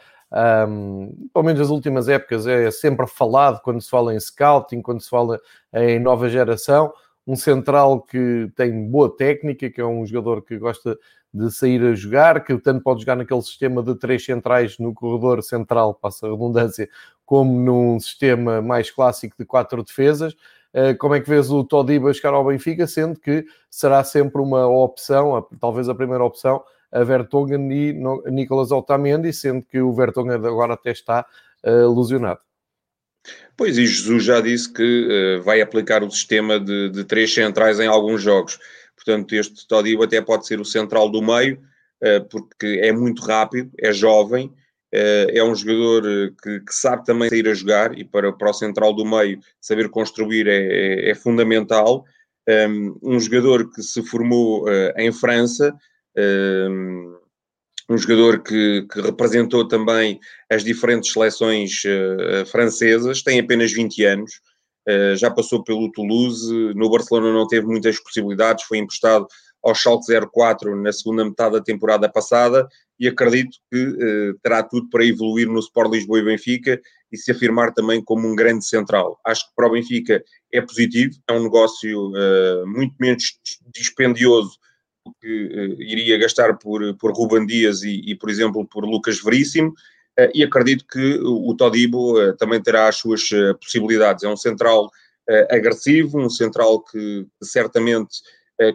um, 0.68 1.30
pelo 1.34 1.46
menos 1.46 1.62
nas 1.62 1.70
últimas 1.70 2.10
épocas, 2.10 2.46
é 2.46 2.70
sempre 2.72 3.08
falado 3.08 3.62
quando 3.62 3.82
se 3.82 3.90
fala 3.90 4.14
em 4.14 4.20
scouting, 4.20 4.82
quando 4.82 5.02
se 5.02 5.10
fala 5.10 5.40
em 5.74 5.98
nova 5.98 6.28
geração. 6.28 6.94
Um 7.26 7.38
central 7.38 8.02
que 8.02 8.52
tem 8.54 8.88
boa 8.88 9.16
técnica, 9.16 9.70
que 9.70 9.80
é 9.80 9.86
um 9.86 10.06
jogador 10.06 10.44
que 10.44 10.58
gosta 10.58 11.00
de 11.36 11.52
sair 11.52 11.84
a 11.84 11.94
jogar, 11.94 12.44
que 12.44 12.58
tanto 12.58 12.82
pode 12.82 13.02
jogar 13.02 13.18
naquele 13.18 13.42
sistema 13.42 13.84
de 13.84 13.94
três 13.96 14.24
centrais 14.24 14.80
no 14.80 14.94
corredor 14.94 15.44
central, 15.44 15.94
passa 15.94 16.26
a 16.26 16.32
redundância, 16.32 16.90
como 17.26 17.60
num 17.60 18.00
sistema 18.00 18.62
mais 18.62 18.90
clássico 18.90 19.36
de 19.38 19.46
quatro 19.46 19.84
defesas. 19.84 20.34
Eh, 20.74 20.94
como 20.94 21.14
é 21.16 21.20
que 21.20 21.30
vês 21.30 21.52
o 21.52 21.64
Todiba 21.64 22.14
chegar 22.14 22.34
ao 22.34 22.46
Benfica, 22.46 22.88
sendo 22.88 23.20
que 23.20 23.46
será 23.70 24.04
sempre 24.04 24.42
uma 24.42 24.66
opção, 24.68 25.46
talvez 25.60 25.90
a 25.90 25.96
primeira 25.96 26.24
opção, 26.24 26.64
a 26.92 27.04
Vertonghen 27.04 27.70
e 27.72 27.94
Nicolas 28.32 28.72
Otamendi, 28.72 29.34
sendo 29.34 29.62
que 29.66 29.80
o 29.80 29.94
Vertonghen 29.94 30.36
agora 30.36 30.74
até 30.74 30.92
está 30.92 31.26
uh, 31.66 32.00
lesionado. 32.00 32.40
Pois, 33.58 33.78
e 33.78 33.86
Jesus 33.86 34.24
já 34.24 34.40
disse 34.40 34.72
que 34.72 35.40
uh, 35.40 35.44
vai 35.44 35.62
aplicar 35.62 36.04
o 36.04 36.12
sistema 36.12 36.60
de, 36.60 36.90
de 36.90 37.04
três 37.04 37.34
centrais 37.34 37.80
em 37.80 37.88
alguns 37.88 38.22
jogos. 38.22 38.60
Portanto, 38.96 39.34
este 39.34 39.68
Todibo 39.68 40.04
até 40.04 40.22
pode 40.22 40.48
ser 40.48 40.60
o 40.60 40.66
central 40.66 41.10
do 41.10 41.22
meio, 41.22 41.60
eh, 42.02 42.20
porque 42.20 42.80
é 42.84 42.92
muito 42.92 43.24
rápido, 43.24 43.72
é 43.80 43.92
jovem, 43.92 44.52
eh, 44.92 45.28
é 45.40 45.44
um 45.44 45.56
jogador 45.56 46.06
eh, 46.06 46.32
que, 46.42 46.60
que, 46.60 46.74
sabe 46.74 47.06
também 47.06 47.30
sair 47.30 47.48
a 47.48 47.54
jogar 47.54 47.98
e 47.98 48.04
para, 48.04 48.32
para 48.34 48.50
o 48.50 48.54
central 48.54 48.94
do 48.94 49.06
meio 49.06 49.40
saber 49.62 49.90
construir 49.90 50.48
é, 50.48 51.08
é, 51.08 51.10
é 51.12 51.16
fundamental. 51.16 52.06
Um 53.02 53.20
jogador 53.20 53.72
que 53.72 53.82
se 53.82 54.04
formou 54.04 54.68
em 54.96 55.12
França, 55.12 55.76
um 57.90 57.98
jogador 57.98 58.44
que, 58.44 58.84
que, 58.84 59.02
representou 59.02 59.68
também 59.68 60.20
as 60.48 60.64
diferentes 60.64 61.12
seleções 61.12 61.82
francesas, 62.52 63.24
tem 63.24 63.40
apenas 63.40 63.74
20 63.74 64.06
anos, 64.06 64.42
já 65.16 65.32
passou 65.32 65.64
pelo 65.64 65.92
Toulouse, 65.92 66.52
no 66.76 66.90
Barcelona 66.90 67.34
não 67.34 67.48
teve 67.48 67.66
muitas 67.66 68.00
possibilidades, 68.00 68.66
foi 68.66 68.78
emprestado 68.78 69.28
ao 69.66 69.74
Schalke 69.74 70.14
04 70.32 70.76
na 70.76 70.94
segunda 70.94 71.26
metade 71.26 71.54
da 71.54 71.62
temporada 71.62 72.08
passada 72.08 72.68
e 73.00 73.08
acredito 73.08 73.58
que 73.72 73.84
uh, 73.84 74.40
terá 74.44 74.62
tudo 74.62 74.88
para 74.90 75.04
evoluir 75.04 75.48
no 75.48 75.60
Sport 75.60 75.92
Lisboa 75.92 76.20
e 76.20 76.26
Benfica 76.26 76.80
e 77.12 77.18
se 77.18 77.32
afirmar 77.32 77.74
também 77.74 78.02
como 78.04 78.28
um 78.28 78.36
grande 78.36 78.66
central. 78.66 79.20
Acho 79.26 79.48
que 79.48 79.56
para 79.56 79.68
o 79.68 79.72
Benfica 79.72 80.24
é 80.54 80.62
positivo, 80.62 81.16
é 81.28 81.34
um 81.34 81.44
negócio 81.44 82.10
uh, 82.10 82.68
muito 82.68 82.96
menos 83.00 83.40
dispendioso 83.74 84.52
do 85.04 85.14
que 85.20 85.76
iria 85.80 86.18
gastar 86.20 86.58
por, 86.58 86.96
por 86.98 87.12
Ruban 87.12 87.46
Dias 87.46 87.82
e, 87.82 88.02
e, 88.06 88.16
por 88.16 88.30
exemplo, 88.30 88.66
por 88.68 88.86
Lucas 88.86 89.22
Veríssimo. 89.22 89.74
Eh, 90.18 90.32
e 90.36 90.44
acredito 90.44 90.86
que 90.88 91.20
o 91.20 91.54
Todibo 91.56 92.20
eh, 92.20 92.34
também 92.34 92.62
terá 92.62 92.88
as 92.88 92.98
suas 92.98 93.30
eh, 93.32 93.54
possibilidades. 93.54 94.24
É 94.24 94.30
um 94.30 94.38
central 94.38 94.90
agressivo, 95.50 96.20
um 96.20 96.30
central 96.30 96.82
que, 96.82 97.26
certamente 97.42 98.20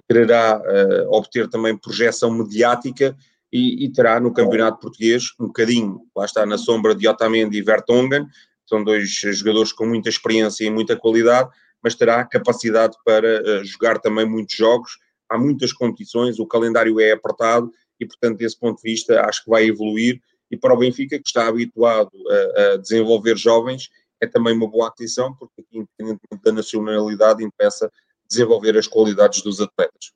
quererá 0.09 0.61
obter 1.09 1.49
também 1.49 1.77
projeção 1.77 2.29
mediática 2.29 3.17
e, 3.53 3.85
e, 3.85 3.93
terá 3.93 4.19
no 4.19 4.35
campeonato 4.35 4.81
português 4.81 5.27
um 5.39 5.47
bocadinho, 5.47 6.01
lá 6.15 6.25
está 6.25 6.45
na 6.45 6.59
sombra 6.59 6.93
de 6.93 7.07
Otamendi 7.07 7.57
e 7.57 7.63
Vertonghen, 7.63 8.27
são 8.67 8.83
dois 8.83 9.09
jogadores 9.11 9.73
com 9.73 9.87
muita 9.87 10.09
experiência 10.09 10.65
e 10.65 10.71
muita 10.71 10.97
qualidade, 10.97 11.49
mas 11.81 11.95
terá 11.95 12.25
capacidade 12.25 12.97
para 13.05 13.63
jogar 13.63 14.01
também 14.01 14.27
muitos 14.27 14.57
jogos, 14.57 14.99
há 15.29 15.39
muitas 15.39 15.73
competições, 15.73 16.41
o 16.41 16.47
calendário 16.47 16.99
é 16.99 17.13
apertado 17.13 17.71
e, 18.01 18.05
portanto, 18.05 18.39
desse 18.39 18.59
ponto 18.59 18.83
de 18.83 18.91
vista, 18.91 19.21
acho 19.21 19.45
que 19.45 19.51
vai 19.51 19.67
evoluir 19.67 20.21
e 20.51 20.57
para 20.57 20.75
o 20.75 20.79
Benfica, 20.79 21.19
que 21.19 21.27
está 21.27 21.47
habituado 21.47 22.11
a, 22.29 22.63
a 22.63 22.77
desenvolver 22.77 23.37
jovens, 23.37 23.91
é 24.21 24.27
também 24.27 24.55
uma 24.55 24.69
boa 24.69 24.89
aquisição, 24.89 25.35
porque 25.35 25.63
aqui, 25.63 25.79
independentemente 25.79 26.45
da 26.45 26.53
nacionalidade, 26.53 27.45
interessa 27.45 27.91
desenvolver 28.29 28.77
as 28.77 28.87
qualidades 28.87 29.43
dos 29.43 29.61
atletas. 29.61 30.13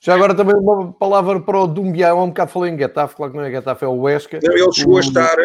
Já 0.00 0.14
agora 0.14 0.34
também 0.34 0.54
uma 0.54 0.92
palavra 0.92 1.40
para 1.40 1.58
o 1.58 1.66
Dumbiá, 1.66 2.14
um 2.14 2.28
bocado 2.28 2.52
falei 2.52 2.72
em 2.72 2.78
Getafe, 2.78 3.16
claro 3.16 3.32
que 3.32 3.38
não 3.38 3.44
é 3.44 3.50
Getafe, 3.50 3.84
é 3.84 3.88
o 3.88 4.02
Huesca. 4.02 4.38
Ele 4.40 4.72
chegou 4.72 4.94
o... 4.94 4.98
a 4.98 5.00
estar, 5.00 5.36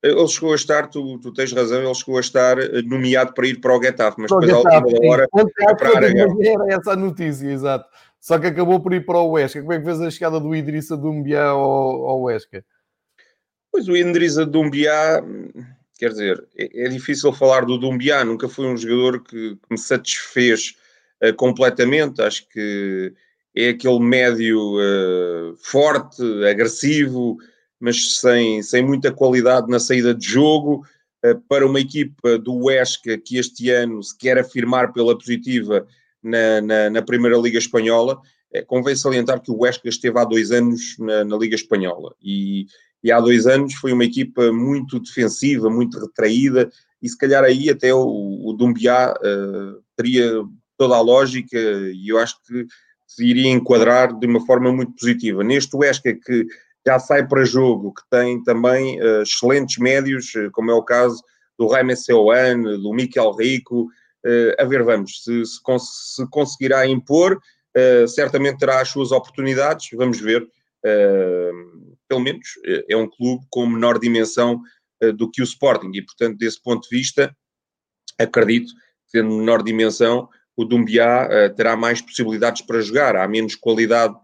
ele 0.00 0.28
chegou 0.28 0.52
a 0.52 0.54
estar, 0.54 0.88
tu, 0.88 1.18
tu 1.18 1.32
tens 1.32 1.52
razão, 1.52 1.82
ele 1.82 1.94
chegou 1.94 2.16
a 2.16 2.20
estar 2.20 2.56
nomeado 2.84 3.34
para 3.34 3.48
ir 3.48 3.60
para 3.60 3.76
o 3.76 3.82
Getafe, 3.82 4.20
mas 4.20 4.30
depois 4.30 4.50
à 4.50 4.58
última 4.58 5.10
hora 5.10 5.28
foi 5.32 5.44
para 5.76 5.96
Aragão. 5.96 6.38
Era 6.40 6.74
essa 6.74 6.92
a 6.92 6.96
notícia, 6.96 7.48
exato. 7.48 7.88
Só 8.20 8.38
que 8.38 8.46
acabou 8.46 8.78
por 8.80 8.92
ir 8.92 9.04
para 9.04 9.18
o 9.18 9.32
Huesca. 9.32 9.60
Como 9.60 9.72
é 9.72 9.78
que 9.78 9.84
fez 9.84 10.00
a 10.00 10.10
chegada 10.10 10.38
do 10.38 10.54
Idrissa 10.54 10.96
Dumbiá 10.96 11.48
ao, 11.48 11.60
ao 11.60 12.22
Huesca? 12.22 12.64
Pois 13.72 13.86
o 13.86 13.96
Indrisa 13.96 14.44
Dumbiá, 14.44 15.22
quer 15.96 16.10
dizer, 16.10 16.44
é, 16.56 16.86
é, 16.86 16.88
difícil 16.88 17.32
falar 17.32 17.64
do 17.64 17.78
Dumbiá, 17.78 18.24
nunca 18.24 18.48
foi 18.48 18.66
um 18.66 18.76
jogador 18.76 19.22
que, 19.22 19.56
que 19.56 19.66
me 19.70 19.78
satisfez 19.78 20.74
uh, 21.22 21.32
completamente. 21.34 22.20
Acho 22.20 22.48
que 22.48 23.12
é 23.54 23.68
aquele 23.68 24.00
médio 24.00 24.58
uh, 24.58 25.56
forte, 25.58 26.22
agressivo, 26.44 27.38
mas 27.78 28.18
sem, 28.18 28.60
sem 28.62 28.84
muita 28.84 29.12
qualidade 29.12 29.70
na 29.70 29.78
saída 29.78 30.14
de 30.14 30.26
jogo. 30.26 30.84
Uh, 31.24 31.38
para 31.48 31.66
uma 31.66 31.78
equipa 31.78 32.38
do 32.38 32.54
Huesca 32.54 33.18
que 33.18 33.36
este 33.36 33.70
ano 33.70 34.02
se 34.02 34.16
quer 34.16 34.38
afirmar 34.38 34.92
pela 34.92 35.16
positiva 35.16 35.86
na, 36.22 36.60
na, 36.60 36.90
na 36.90 37.02
Primeira 37.02 37.36
Liga 37.36 37.58
Espanhola, 37.58 38.20
convém 38.66 38.96
salientar 38.96 39.40
que 39.40 39.50
o 39.50 39.60
Huesca 39.60 39.88
esteve 39.88 40.18
há 40.18 40.24
dois 40.24 40.50
anos 40.50 40.96
na, 40.98 41.24
na 41.24 41.36
Liga 41.36 41.54
Espanhola 41.54 42.14
e 42.20 42.66
e 43.02 43.10
há 43.10 43.20
dois 43.20 43.46
anos 43.46 43.74
foi 43.74 43.92
uma 43.92 44.04
equipa 44.04 44.52
muito 44.52 45.00
defensiva, 45.00 45.70
muito 45.70 45.98
retraída, 45.98 46.70
e 47.02 47.08
se 47.08 47.16
calhar 47.16 47.42
aí 47.42 47.70
até 47.70 47.92
o, 47.94 48.42
o 48.44 48.52
Dumbiá 48.52 49.14
uh, 49.14 49.82
teria 49.96 50.42
toda 50.76 50.96
a 50.96 51.00
lógica 51.00 51.58
e 51.58 52.08
eu 52.08 52.18
acho 52.18 52.36
que 52.46 52.66
se 53.06 53.24
iria 53.24 53.50
enquadrar 53.50 54.16
de 54.18 54.26
uma 54.26 54.44
forma 54.44 54.72
muito 54.72 54.92
positiva. 54.92 55.42
Neste 55.42 55.74
Huesca 55.74 56.14
que 56.14 56.46
já 56.86 56.98
sai 56.98 57.26
para 57.26 57.44
jogo, 57.44 57.92
que 57.94 58.02
tem 58.10 58.42
também 58.42 59.00
uh, 59.00 59.22
excelentes 59.22 59.78
médios, 59.78 60.34
uh, 60.34 60.50
como 60.52 60.70
é 60.70 60.74
o 60.74 60.82
caso 60.82 61.22
do 61.58 61.68
Jaime 61.70 61.96
Seoane, 61.96 62.78
do 62.78 62.92
Miquel 62.92 63.32
Rico, 63.32 63.88
a 64.58 64.64
ver, 64.64 64.82
vamos, 64.82 65.24
se, 65.24 65.46
se, 65.46 65.62
cons 65.62 66.14
se 66.14 66.26
conseguirá 66.28 66.86
impor, 66.86 67.38
certamente 68.08 68.58
terá 68.58 68.80
as 68.80 68.88
suas 68.88 69.12
oportunidades, 69.12 69.88
vamos 69.94 70.18
ver 70.20 70.46
pelo 72.10 72.20
menos 72.20 72.48
eh, 72.66 72.84
é 72.90 72.96
um 72.96 73.08
clube 73.08 73.46
com 73.48 73.64
menor 73.66 74.00
dimensão 74.00 74.60
eh, 75.00 75.12
do 75.12 75.30
que 75.30 75.40
o 75.40 75.44
Sporting 75.44 75.92
e, 75.94 76.02
portanto, 76.02 76.36
desse 76.36 76.60
ponto 76.60 76.88
de 76.88 76.96
vista, 76.96 77.34
acredito, 78.18 78.72
tendo 79.12 79.30
menor 79.30 79.62
dimensão, 79.62 80.28
o 80.56 80.64
Dumbiá 80.64 81.26
uh, 81.26 81.54
terá 81.54 81.74
mais 81.74 82.02
possibilidades 82.02 82.60
para 82.62 82.82
jogar, 82.82 83.16
há 83.16 83.26
menos 83.26 83.54
qualidade 83.54 84.14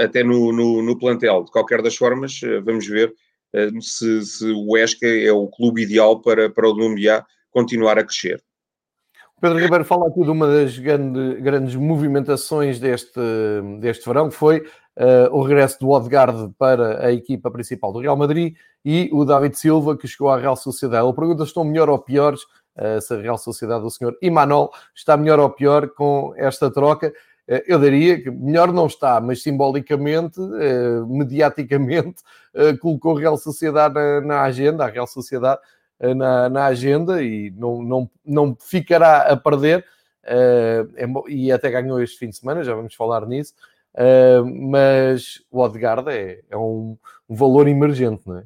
até 0.00 0.22
no, 0.22 0.52
no, 0.52 0.80
no, 0.80 0.96
plantel. 0.96 1.42
De 1.42 1.50
qualquer 1.50 1.82
das 1.82 1.96
formas, 1.96 2.38
vamos 2.64 2.86
ver 2.86 3.12
se, 3.80 4.24
se, 4.24 4.44
o 4.44 4.76
Esca 4.76 5.08
é 5.08 5.32
o 5.32 5.48
clube 5.48 5.82
ideal 5.82 6.20
para, 6.22 6.48
para 6.48 6.68
o 6.68 6.72
Dumbiá 6.72 7.26
continuar 7.50 7.98
a 7.98 8.04
crescer. 8.04 8.40
Pedro 9.42 9.58
Ribeiro 9.58 9.84
fala 9.84 10.06
aqui 10.06 10.22
de 10.22 10.30
uma 10.30 10.46
das 10.46 10.78
grande, 10.78 11.40
grandes 11.40 11.74
movimentações 11.74 12.78
deste, 12.78 13.20
deste 13.80 14.06
verão, 14.06 14.28
que 14.28 14.36
foi 14.36 14.64
o 15.30 15.42
regresso 15.42 15.80
do 15.80 15.90
Odegaard 15.90 16.52
para 16.58 17.06
a 17.06 17.12
equipa 17.12 17.50
principal 17.50 17.92
do 17.92 18.00
Real 18.00 18.16
Madrid 18.16 18.54
e 18.84 19.08
o 19.12 19.24
David 19.24 19.56
Silva, 19.56 19.96
que 19.96 20.08
chegou 20.08 20.30
à 20.30 20.38
Real 20.38 20.56
Sociedade. 20.56 21.06
Ele 21.06 21.14
pergunta 21.14 21.44
se 21.44 21.48
estão 21.48 21.64
melhor 21.64 21.88
ou 21.88 21.98
piores, 21.98 22.42
uh, 22.76 23.00
se 23.00 23.14
a 23.14 23.18
Real 23.18 23.38
Sociedade 23.38 23.82
do 23.82 23.90
senhor 23.90 24.16
Imanol 24.20 24.72
está 24.94 25.16
melhor 25.16 25.38
ou 25.38 25.50
pior 25.50 25.88
com 25.88 26.34
esta 26.36 26.70
troca. 26.70 27.08
Uh, 27.48 27.62
eu 27.66 27.78
diria 27.78 28.20
que 28.20 28.30
melhor 28.30 28.72
não 28.72 28.86
está, 28.86 29.20
mas 29.20 29.42
simbolicamente, 29.42 30.40
mediaticamente, 31.08 32.22
colocou 32.80 33.16
a 33.16 33.20
Real 33.20 33.36
Sociedade 33.36 33.94
na, 33.94 34.20
na 34.20 34.42
agenda, 34.42 34.84
a 34.84 34.88
Real 34.88 35.06
Sociedade 35.06 35.60
na, 36.16 36.48
na 36.48 36.66
agenda 36.66 37.22
e 37.22 37.50
não, 37.56 37.80
não, 37.80 38.10
não 38.24 38.56
ficará 38.58 39.22
a 39.22 39.36
perder. 39.36 39.84
Uh, 40.24 41.28
e 41.28 41.50
até 41.50 41.68
ganhou 41.68 42.00
este 42.00 42.16
fim 42.16 42.28
de 42.28 42.36
semana, 42.36 42.62
já 42.62 42.74
vamos 42.74 42.94
falar 42.94 43.26
nisso. 43.26 43.54
Uh, 43.94 44.44
mas 44.70 45.42
o 45.50 45.60
Odegaard 45.60 46.08
é, 46.08 46.40
é 46.48 46.56
um, 46.56 46.96
um, 47.28 47.34
valor 47.34 47.68
emergente, 47.68 48.22
não 48.26 48.38
é? 48.38 48.44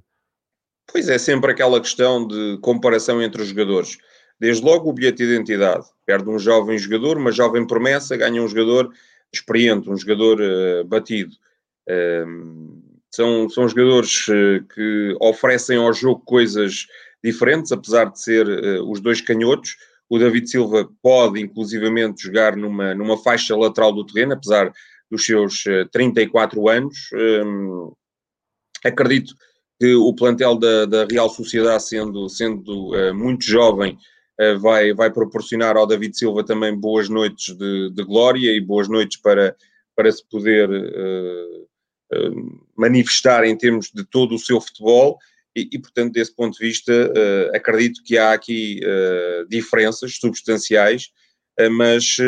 Pois 0.91 1.09
é, 1.09 1.19
sempre 1.19 1.53
aquela 1.53 1.81
questão 1.81 2.27
de 2.27 2.59
comparação 2.61 3.23
entre 3.23 3.43
os 3.43 3.49
jogadores. 3.49 3.99
Desde 4.41 4.65
logo 4.65 4.91
o 4.91 4.93
bilhete 4.93 5.19
de 5.19 5.33
identidade. 5.33 5.87
Perde 6.05 6.29
um 6.29 6.39
jovem 6.39 6.79
jogador, 6.79 7.17
uma 7.17 7.31
jovem 7.31 7.67
promessa, 7.67 8.17
ganha 8.17 8.43
um 8.43 8.49
jogador 8.49 8.93
experiente, 9.33 9.89
um 9.89 9.97
jogador 9.97 10.41
uh, 10.41 10.85
batido. 10.85 11.33
Uh, 11.89 12.83
são, 13.11 13.49
são 13.49 13.69
jogadores 13.69 14.27
que 14.75 15.17
oferecem 15.21 15.79
ao 15.79 15.93
jogo 15.93 16.21
coisas 16.27 16.87
diferentes, 17.25 17.73
apesar 17.73 18.11
de 18.11 18.21
ser 18.21 18.47
os 18.83 19.01
dois 19.01 19.23
canhotos. 19.23 19.77
O 20.09 20.19
David 20.19 20.51
Silva 20.51 20.87
pode, 21.03 21.41
inclusivamente, 21.41 22.25
jogar 22.25 22.57
numa, 22.57 22.95
numa 22.95 23.17
faixa 23.17 23.57
lateral 23.57 23.93
do 23.93 24.05
terreno, 24.05 24.35
apesar 24.35 24.71
dos 25.11 25.25
seus 25.25 25.65
34 25.93 26.69
eh, 26.69 26.77
anos. 26.77 26.97
Um, 27.13 27.93
acredito 28.85 29.35
que 29.81 29.95
o 29.95 30.15
plantel 30.15 30.57
da, 30.57 30.87
da 30.87 31.05
Real 31.05 31.29
Sociedade, 31.29 31.83
sendo, 31.83 32.29
sendo 32.29 32.95
uh, 32.95 33.15
muito 33.15 33.45
jovem, 33.45 33.97
uh, 34.41 34.59
vai, 34.59 34.93
vai 34.95 35.13
proporcionar 35.13 35.77
ao 35.77 35.87
David 35.87 36.17
Silva 36.17 36.45
também 36.45 36.75
boas 36.75 37.09
noites 37.09 37.55
de, 37.55 37.91
de 37.91 38.05
glória 38.05 38.51
e 38.51 38.61
boas 38.61 38.89
noites 38.89 39.21
para, 39.21 39.55
para 39.95 40.11
se 40.11 40.27
poder 40.29 40.69
manifestar 42.77 43.45
em 43.45 43.57
termos 43.57 43.91
de 43.93 44.05
todo 44.05 44.35
o 44.35 44.39
seu 44.39 44.61
futebol. 44.61 45.19
E, 45.57 45.69
e 45.73 45.79
portanto, 45.79 46.13
desse 46.13 46.35
ponto 46.35 46.57
de 46.57 46.65
vista, 46.65 47.13
acredito 47.55 48.03
que 48.05 48.17
há 48.17 48.33
aqui 48.33 48.81
diferenças 49.49 50.17
substanciais, 50.17 51.11
mas 51.73 52.19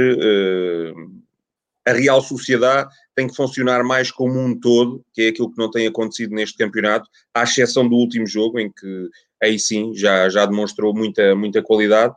a 1.86 1.92
Real 1.92 2.20
Sociedade 2.20 2.90
tem 3.14 3.26
que 3.26 3.34
funcionar 3.34 3.82
mais 3.82 4.10
como 4.10 4.38
um 4.38 4.58
todo, 4.58 5.04
que 5.12 5.22
é 5.22 5.28
aquilo 5.28 5.50
que 5.50 5.58
não 5.58 5.70
tem 5.70 5.86
acontecido 5.86 6.34
neste 6.34 6.56
campeonato, 6.56 7.08
à 7.34 7.42
exceção 7.42 7.88
do 7.88 7.96
último 7.96 8.26
jogo, 8.26 8.58
em 8.58 8.70
que 8.70 9.08
aí 9.42 9.58
sim 9.58 9.94
já, 9.94 10.28
já 10.28 10.44
demonstrou 10.46 10.94
muita, 10.94 11.34
muita 11.34 11.62
qualidade, 11.62 12.14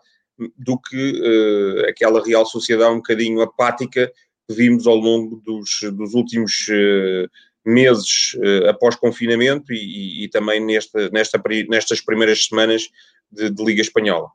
do 0.57 0.77
que 0.79 1.21
uh, 1.21 1.89
aquela 1.89 2.23
Real 2.23 2.45
Sociedade 2.45 2.91
um 2.91 2.97
bocadinho 2.97 3.41
apática 3.41 4.11
que 4.47 4.55
vimos 4.55 4.87
ao 4.87 4.95
longo 4.95 5.37
dos, 5.37 5.79
dos 5.93 6.13
últimos 6.13 6.67
uh, 6.69 7.29
meses 7.65 8.33
uh, 8.35 8.69
após 8.69 8.95
confinamento 8.95 9.71
e, 9.71 9.77
e, 9.77 10.23
e 10.25 10.29
também 10.29 10.59
nesta, 10.59 11.09
nesta, 11.09 11.41
nestas 11.69 12.01
primeiras 12.01 12.45
semanas 12.45 12.89
de, 13.31 13.49
de 13.49 13.63
Liga 13.63 13.81
Espanhola. 13.81 14.29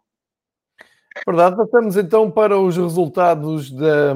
Verdade, 1.27 1.57
passamos 1.57 1.97
então 1.97 2.31
para 2.31 2.59
os 2.59 2.77
resultados 2.77 3.71
da, 3.71 4.15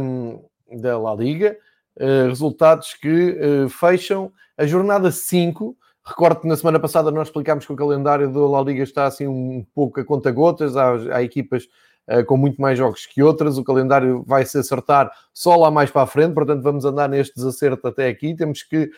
da 0.79 0.99
La 0.99 1.15
Liga, 1.15 1.57
uh, 1.97 2.29
resultados 2.29 2.95
que 2.95 3.39
uh, 3.39 3.69
fecham 3.69 4.33
a 4.57 4.67
jornada 4.67 5.11
5. 5.11 5.77
Recordo 6.05 6.41
que 6.41 6.49
na 6.49 6.57
semana 6.57 6.79
passada 6.79 7.11
nós 7.11 7.29
explicámos 7.29 7.67
que 7.67 7.73
o 7.73 7.77
calendário 7.77 8.33
da 8.33 8.41
La 8.41 8.63
Liga 8.63 8.83
está 8.83 9.07
assim 9.07 9.27
um 9.27 9.65
pouco 9.75 10.01
a 10.01 10.05
conta-gotas, 10.05 10.77
há, 10.77 10.95
há, 11.15 11.23
equipas 11.23 11.65
uh, 12.09 12.25
com 12.25 12.37
muito 12.37 12.61
mais 12.61 12.79
jogos 12.79 13.07
que 13.07 13.23
outras, 13.23 13.59
o 13.59 13.65
calendário 13.65 14.25
vai 14.27 14.45
se 14.45 14.59
acertar 14.59 15.11
só 15.33 15.57
lá 15.57 15.71
mais 15.71 15.91
para 15.91 16.03
a 16.03 16.07
frente, 16.07 16.35
portanto 16.35 16.63
vamos 16.63 16.85
andar 16.85 17.09
neste 17.09 17.35
desacerto 17.35 17.87
até 17.87 18.09
aqui, 18.09 18.35
temos 18.35 18.63
que 18.63 18.91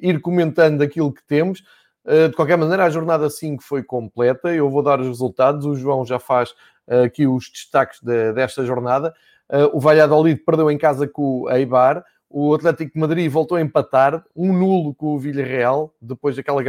ir 0.00 0.20
comentando 0.20 0.82
aquilo 0.82 1.12
que 1.12 1.22
temos. 1.26 1.62
De 2.06 2.34
qualquer 2.34 2.56
maneira, 2.56 2.84
a 2.84 2.90
jornada 2.90 3.28
5 3.28 3.62
foi 3.62 3.82
completa. 3.82 4.54
Eu 4.54 4.70
vou 4.70 4.82
dar 4.82 5.00
os 5.00 5.06
resultados. 5.06 5.66
O 5.66 5.74
João 5.74 6.06
já 6.06 6.18
faz 6.18 6.54
aqui 7.04 7.26
os 7.26 7.50
destaques 7.50 8.00
de, 8.00 8.32
desta 8.32 8.64
jornada. 8.64 9.12
Uh, 9.50 9.76
o 9.76 9.80
Valladolid 9.80 10.40
perdeu 10.44 10.70
em 10.70 10.78
casa 10.78 11.08
com 11.08 11.42
o 11.42 11.50
Eibar. 11.50 12.04
O 12.32 12.54
Atlético 12.54 12.92
de 12.94 13.00
Madrid 13.00 13.28
voltou 13.28 13.58
a 13.58 13.60
empatar, 13.60 14.24
um 14.36 14.52
nulo 14.52 14.94
com 14.94 15.16
o 15.16 15.18
Villarreal, 15.18 15.92
depois 16.00 16.36
daquela, 16.36 16.62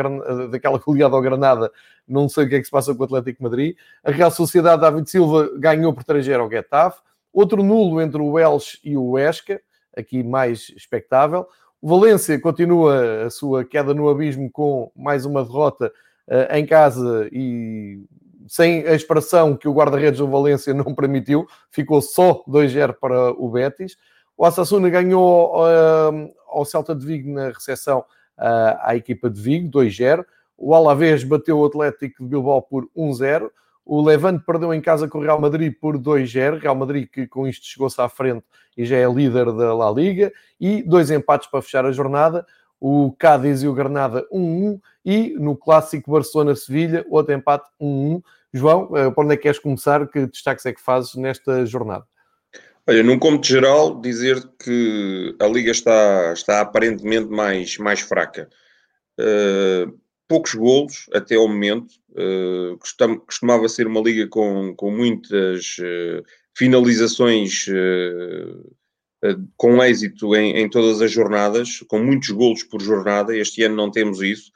daquela 0.48 0.80
goleada 0.80 1.16
ao 1.16 1.22
Granada. 1.22 1.72
Não 2.08 2.28
sei 2.28 2.46
o 2.46 2.50
que 2.50 2.56
é 2.56 2.60
que 2.60 2.66
se 2.66 2.72
passa 2.72 2.96
com 2.96 3.02
o 3.02 3.06
Atlético 3.06 3.38
de 3.38 3.44
Madrid. 3.44 3.76
A 4.04 4.10
Real 4.10 4.32
Sociedade, 4.32 4.82
David 4.82 5.08
Silva, 5.08 5.52
ganhou 5.60 5.94
por 5.94 6.04
3 6.04 6.28
ao 6.32 6.50
Getafe. 6.50 7.00
Outro 7.32 7.62
nulo 7.62 8.02
entre 8.02 8.20
o 8.20 8.32
Welsh 8.32 8.80
e 8.84 8.98
o 8.98 9.20
Esca, 9.20 9.62
aqui 9.96 10.24
mais 10.24 10.74
expectável. 10.76 11.48
O 11.80 11.88
Valência 11.88 12.40
continua 12.40 13.26
a 13.26 13.30
sua 13.30 13.64
queda 13.64 13.94
no 13.94 14.10
abismo 14.10 14.50
com 14.52 14.92
mais 14.96 15.26
uma 15.26 15.44
derrota 15.44 15.94
uh, 16.28 16.56
em 16.56 16.66
casa 16.66 17.30
e 17.32 18.04
sem 18.48 18.86
a 18.88 18.94
expressão 18.94 19.56
que 19.56 19.68
o 19.68 19.74
guarda-redes 19.74 20.20
do 20.20 20.28
Valência 20.28 20.74
não 20.74 20.94
permitiu, 20.96 21.48
ficou 21.70 22.02
só 22.02 22.44
2-0 22.48 22.96
para 23.00 23.32
o 23.32 23.50
Betis. 23.50 23.98
O 24.38 24.46
Assassuna 24.46 24.90
ganhou 24.90 25.56
uh, 25.56 26.34
ao 26.48 26.66
Celta 26.66 26.96
de 26.96 27.06
Vigo 27.06 27.32
na 27.32 27.50
recepção 27.50 28.00
uh, 28.00 28.78
à 28.82 28.96
equipa 28.96 29.30
de 29.30 29.40
Vigo, 29.40 29.70
2-0. 29.70 30.26
O 30.58 30.76
Alavés 30.76 31.24
bateu 31.24 31.60
o 31.60 31.66
Atlético 31.66 32.24
de 32.24 32.30
Bilbao 32.30 32.62
por 32.62 32.88
1-0. 32.96 33.50
O 33.84 34.02
Levante 34.02 34.44
perdeu 34.46 34.74
em 34.74 34.80
casa 34.80 35.08
com 35.08 35.18
o 35.18 35.22
Real 35.22 35.40
Madrid 35.42 35.74
por 35.80 35.98
2-0. 35.98 36.60
Real 36.60 36.76
Madrid 36.76 37.08
que 37.12 37.28
com 37.28 37.48
isto 37.48 37.66
chegou-se 37.66 38.00
à 38.00 38.08
frente 38.08 38.46
e 38.78 38.86
já 38.86 38.96
é 38.96 39.12
líder 39.12 39.52
da 39.52 39.74
La 39.74 39.92
Liga. 39.92 40.32
E 40.60 40.84
dois 40.84 41.10
empates 41.10 41.50
para 41.50 41.62
fechar 41.62 41.86
a 41.86 41.92
jornada. 41.92 42.46
O 42.82 43.14
Cádiz 43.18 43.62
e 43.62 43.68
o 43.68 43.74
Granada 43.74 44.28
1-1. 44.34 44.82
E 45.06 45.36
no 45.40 45.56
clássico 45.56 46.12
Barcelona-Sevilha, 46.12 47.06
outro 47.10 47.34
empate 47.34 47.70
1-1. 47.80 48.22
João, 48.52 48.98
eh, 48.98 49.12
por 49.12 49.24
onde 49.24 49.36
é 49.36 49.38
que 49.38 49.44
queres 49.44 49.60
começar? 49.60 50.08
Que 50.08 50.26
destaques 50.26 50.66
é 50.66 50.74
que 50.74 50.82
fazes 50.82 51.16
nesta 51.16 51.66
jornada? 51.66 52.06
Olha, 52.88 53.04
num 53.04 53.20
cômodo 53.20 53.46
geral, 53.46 54.02
dizer 54.02 54.44
que 54.60 55.36
a 55.40 55.46
Liga 55.46 55.72
está, 55.72 56.34
está 56.34 56.62
aparentemente 56.62 57.30
mais, 57.30 57.78
mais 57.78 58.02
fraca. 58.02 58.50
Uh, 59.20 59.98
poucos 60.28 60.56
golos 60.56 61.10
até 61.14 61.36
ao 61.36 61.48
momento. 61.48 61.94
Uh, 62.12 62.78
costumava 63.26 63.70
ser 63.70 63.86
uma 63.86 64.02
liga 64.02 64.28
com, 64.28 64.74
com 64.76 64.90
muitas 64.90 65.78
uh, 65.78 66.24
finalizações 66.58 67.66
com 69.56 69.84
êxito 69.84 70.36
em, 70.36 70.58
em, 70.58 70.70
todas 70.70 71.02
as 71.02 71.12
jornadas, 71.12 71.80
com 71.88 72.00
muitos 72.00 72.30
golos 72.30 72.64
por 72.64 72.82
jornada. 72.82 73.36
Este 73.36 73.64
ano 73.64 73.76
não 73.76 73.92
temos 73.92 74.22
isso 74.22 74.52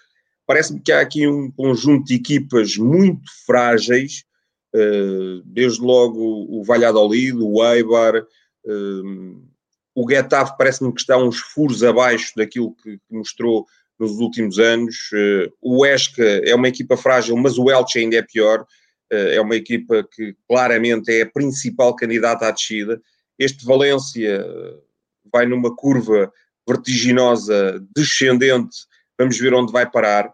parece-me 0.45 0.80
que 0.80 0.91
há 0.91 1.01
aqui 1.01 1.28
um 1.28 1.51
conjunto 1.51 2.06
de 2.06 2.15
equipas 2.15 2.78
muito 2.78 3.30
frágeis, 3.45 4.23
uh, 4.75 5.41
desde 5.45 5.82
logo 5.82 6.19
o 6.49 6.63
Valladolid, 6.63 7.38
o 7.38 7.63
Eibar, 7.65 8.17
uh, 8.17 9.43
o 9.95 10.10
Getafe 10.10 10.58
parece-me 10.58 10.93
que 10.93 11.01
está 11.01 11.17
uns 11.17 11.39
furos 11.39 11.84
abaixo 11.84 12.34
daquilo 12.36 12.75
que, 12.75 12.99
mostrou 13.10 13.65
nos 13.97 14.12
últimos 14.19 14.60
anos. 14.60 15.10
O 15.62 15.86
Esca 15.86 16.21
é 16.21 16.54
uma 16.54 16.67
equipa 16.67 16.97
frágil, 16.97 17.38
mas 17.38 17.58
o 17.58 17.71
Elche 17.71 17.99
ainda 17.99 18.17
é 18.17 18.21
pior. 18.21 18.65
é 19.10 19.39
uma 19.39 19.56
equipa 19.56 20.06
que 20.13 20.36
claramente 20.49 21.10
é 21.10 21.21
a 21.21 21.32
principal 21.32 21.95
candidata 21.95 22.45
à 22.45 22.51
descida. 22.51 23.01
Este 23.38 23.65
Valência 23.65 24.45
vai 25.32 25.45
numa 25.45 25.76
curva 25.76 26.32
vertiginosa, 26.67 27.80
descendente, 27.95 28.78
vamos 29.17 29.38
ver 29.38 29.54
onde 29.54 29.71
vai 29.71 29.89
parar. 29.89 30.34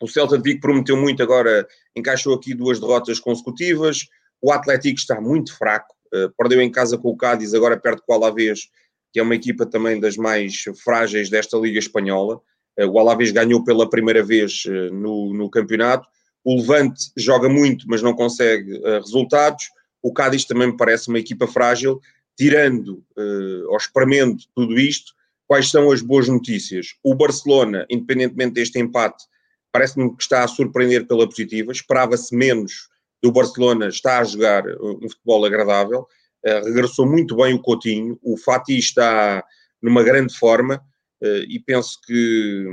O 0.00 0.06
Celta 0.06 0.36
de 0.36 0.42
Vigo 0.42 0.60
prometeu 0.60 0.96
muito, 0.96 1.22
agora 1.22 1.66
encaixou 1.96 2.34
aqui 2.34 2.54
duas 2.54 2.78
derrotas 2.78 3.18
consecutivas. 3.18 4.06
O 4.40 4.52
Atlético 4.52 4.98
está 4.98 5.20
muito 5.20 5.56
fraco, 5.56 5.94
uh, 6.14 6.30
perdeu 6.36 6.60
em 6.60 6.70
casa 6.70 6.98
com 6.98 7.08
o 7.08 7.16
Cádiz, 7.16 7.54
agora 7.54 7.78
perto 7.78 8.02
com 8.06 8.12
o 8.12 8.16
Alavés, 8.16 8.68
que 9.12 9.18
é 9.18 9.22
uma 9.22 9.34
equipa 9.34 9.64
também 9.64 9.98
das 9.98 10.16
mais 10.16 10.64
frágeis 10.84 11.30
desta 11.30 11.56
Liga 11.56 11.78
Espanhola. 11.78 12.40
Uh, 12.78 12.86
o 12.86 12.98
Alavés 12.98 13.30
ganhou 13.30 13.64
pela 13.64 13.88
primeira 13.88 14.22
vez 14.22 14.64
no, 14.92 15.32
no 15.32 15.50
campeonato. 15.50 16.06
O 16.44 16.56
Levante 16.60 17.10
joga 17.16 17.48
muito, 17.48 17.86
mas 17.88 18.02
não 18.02 18.14
consegue 18.14 18.78
resultados. 19.00 19.64
O 20.06 20.12
Cádiz 20.12 20.44
também 20.44 20.68
me 20.68 20.76
parece 20.76 21.08
uma 21.08 21.18
equipa 21.18 21.48
frágil. 21.48 22.00
Tirando 22.36 23.02
uh, 23.16 23.70
ou 23.70 23.76
espremendo 23.76 24.36
tudo 24.54 24.78
isto, 24.78 25.12
quais 25.48 25.68
são 25.68 25.90
as 25.90 26.00
boas 26.00 26.28
notícias? 26.28 26.94
O 27.02 27.12
Barcelona, 27.12 27.84
independentemente 27.90 28.54
deste 28.54 28.78
empate, 28.78 29.24
parece-me 29.72 30.14
que 30.14 30.22
está 30.22 30.44
a 30.44 30.48
surpreender 30.48 31.08
pela 31.08 31.28
positiva. 31.28 31.72
Esperava-se 31.72 32.36
menos 32.36 32.88
do 33.20 33.32
Barcelona, 33.32 33.88
está 33.88 34.20
a 34.20 34.24
jogar 34.24 34.64
um 34.80 35.08
futebol 35.08 35.44
agradável. 35.44 36.06
Uh, 36.46 36.64
regressou 36.66 37.04
muito 37.04 37.34
bem 37.34 37.54
o 37.54 37.60
Coutinho. 37.60 38.16
O 38.22 38.36
Fati 38.36 38.78
está 38.78 39.42
numa 39.82 40.04
grande 40.04 40.38
forma 40.38 40.76
uh, 41.20 41.42
e 41.48 41.58
penso 41.58 41.98
que 42.06 42.64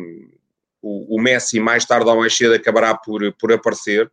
o, 0.83 1.15
o, 1.15 1.19
Messi, 1.19 1.59
mais 1.59 1.83
tarde 1.83 2.07
ou 2.07 2.15
mais 2.15 2.37
cedo, 2.37 2.53
acabará 2.53 2.93
por, 2.93 3.33
por 3.39 3.51
aparecer. 3.51 4.11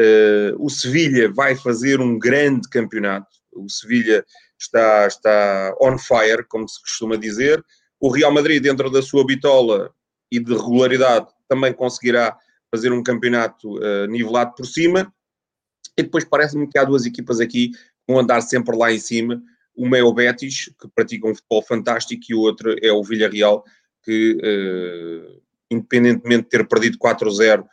Uh, 0.00 0.54
o 0.58 0.70
Sevilha 0.70 1.30
vai 1.32 1.56
fazer 1.56 2.00
um 2.00 2.18
grande 2.18 2.68
campeonato. 2.68 3.28
O 3.52 3.68
Sevilha 3.68 4.24
está, 4.58 5.06
está 5.06 5.74
on 5.80 5.98
fire, 5.98 6.44
como 6.48 6.68
se 6.68 6.80
costuma 6.80 7.16
dizer. 7.16 7.64
O 8.00 8.08
Real 8.08 8.32
Madrid, 8.32 8.62
dentro 8.62 8.90
da 8.90 9.02
sua 9.02 9.26
bitola 9.26 9.92
e 10.30 10.38
de 10.38 10.52
regularidade, 10.52 11.26
também 11.48 11.72
conseguirá 11.72 12.36
fazer 12.70 12.92
um 12.92 13.02
campeonato 13.02 13.78
uh, 13.78 14.06
nivelado 14.06 14.54
por 14.54 14.66
cima. 14.66 15.12
E 15.96 16.02
depois 16.02 16.24
parece-me 16.24 16.68
que 16.68 16.78
há 16.78 16.84
duas 16.84 17.06
equipas 17.06 17.40
aqui 17.40 17.70
que 17.70 17.78
vão 18.06 18.20
andar 18.20 18.40
sempre 18.40 18.76
lá 18.76 18.92
em 18.92 18.98
cima. 19.00 19.42
Uma 19.76 19.98
é 19.98 20.02
o 20.02 20.12
Betis, 20.12 20.66
que 20.80 20.88
pratica 20.94 21.26
um 21.26 21.34
futebol 21.34 21.62
fantástico, 21.62 22.22
e 22.28 22.34
o 22.34 22.40
outro 22.40 22.74
é 22.82 22.92
o 22.92 23.02
Villarreal, 23.02 23.64
que, 24.04 24.32
uh, 24.34 25.42
independentemente 25.70 26.44
de 26.44 26.48
ter 26.50 26.68
perdido 26.68 26.98
4-0 26.98 27.62
uh, 27.62 27.68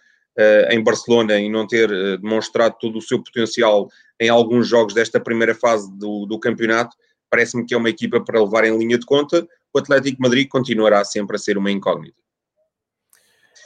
em 0.69 0.83
Barcelona 0.83 1.39
e 1.39 1.49
não 1.49 1.65
ter 1.65 1.89
demonstrado 2.19 2.75
todo 2.79 2.97
o 2.97 3.01
seu 3.01 3.23
potencial 3.23 3.87
em 4.19 4.29
alguns 4.29 4.67
jogos 4.67 4.93
desta 4.93 5.19
primeira 5.19 5.55
fase 5.55 5.91
do, 5.97 6.25
do 6.25 6.39
campeonato, 6.39 6.95
parece-me 7.29 7.65
que 7.65 7.73
é 7.73 7.77
uma 7.77 7.89
equipa 7.89 8.23
para 8.23 8.41
levar 8.41 8.63
em 8.63 8.77
linha 8.77 8.97
de 8.97 9.05
conta. 9.05 9.47
O 9.73 9.79
Atlético 9.79 10.21
Madrid 10.21 10.47
continuará 10.47 11.03
sempre 11.03 11.35
a 11.35 11.39
ser 11.39 11.57
uma 11.57 11.71
incógnita. 11.71 12.17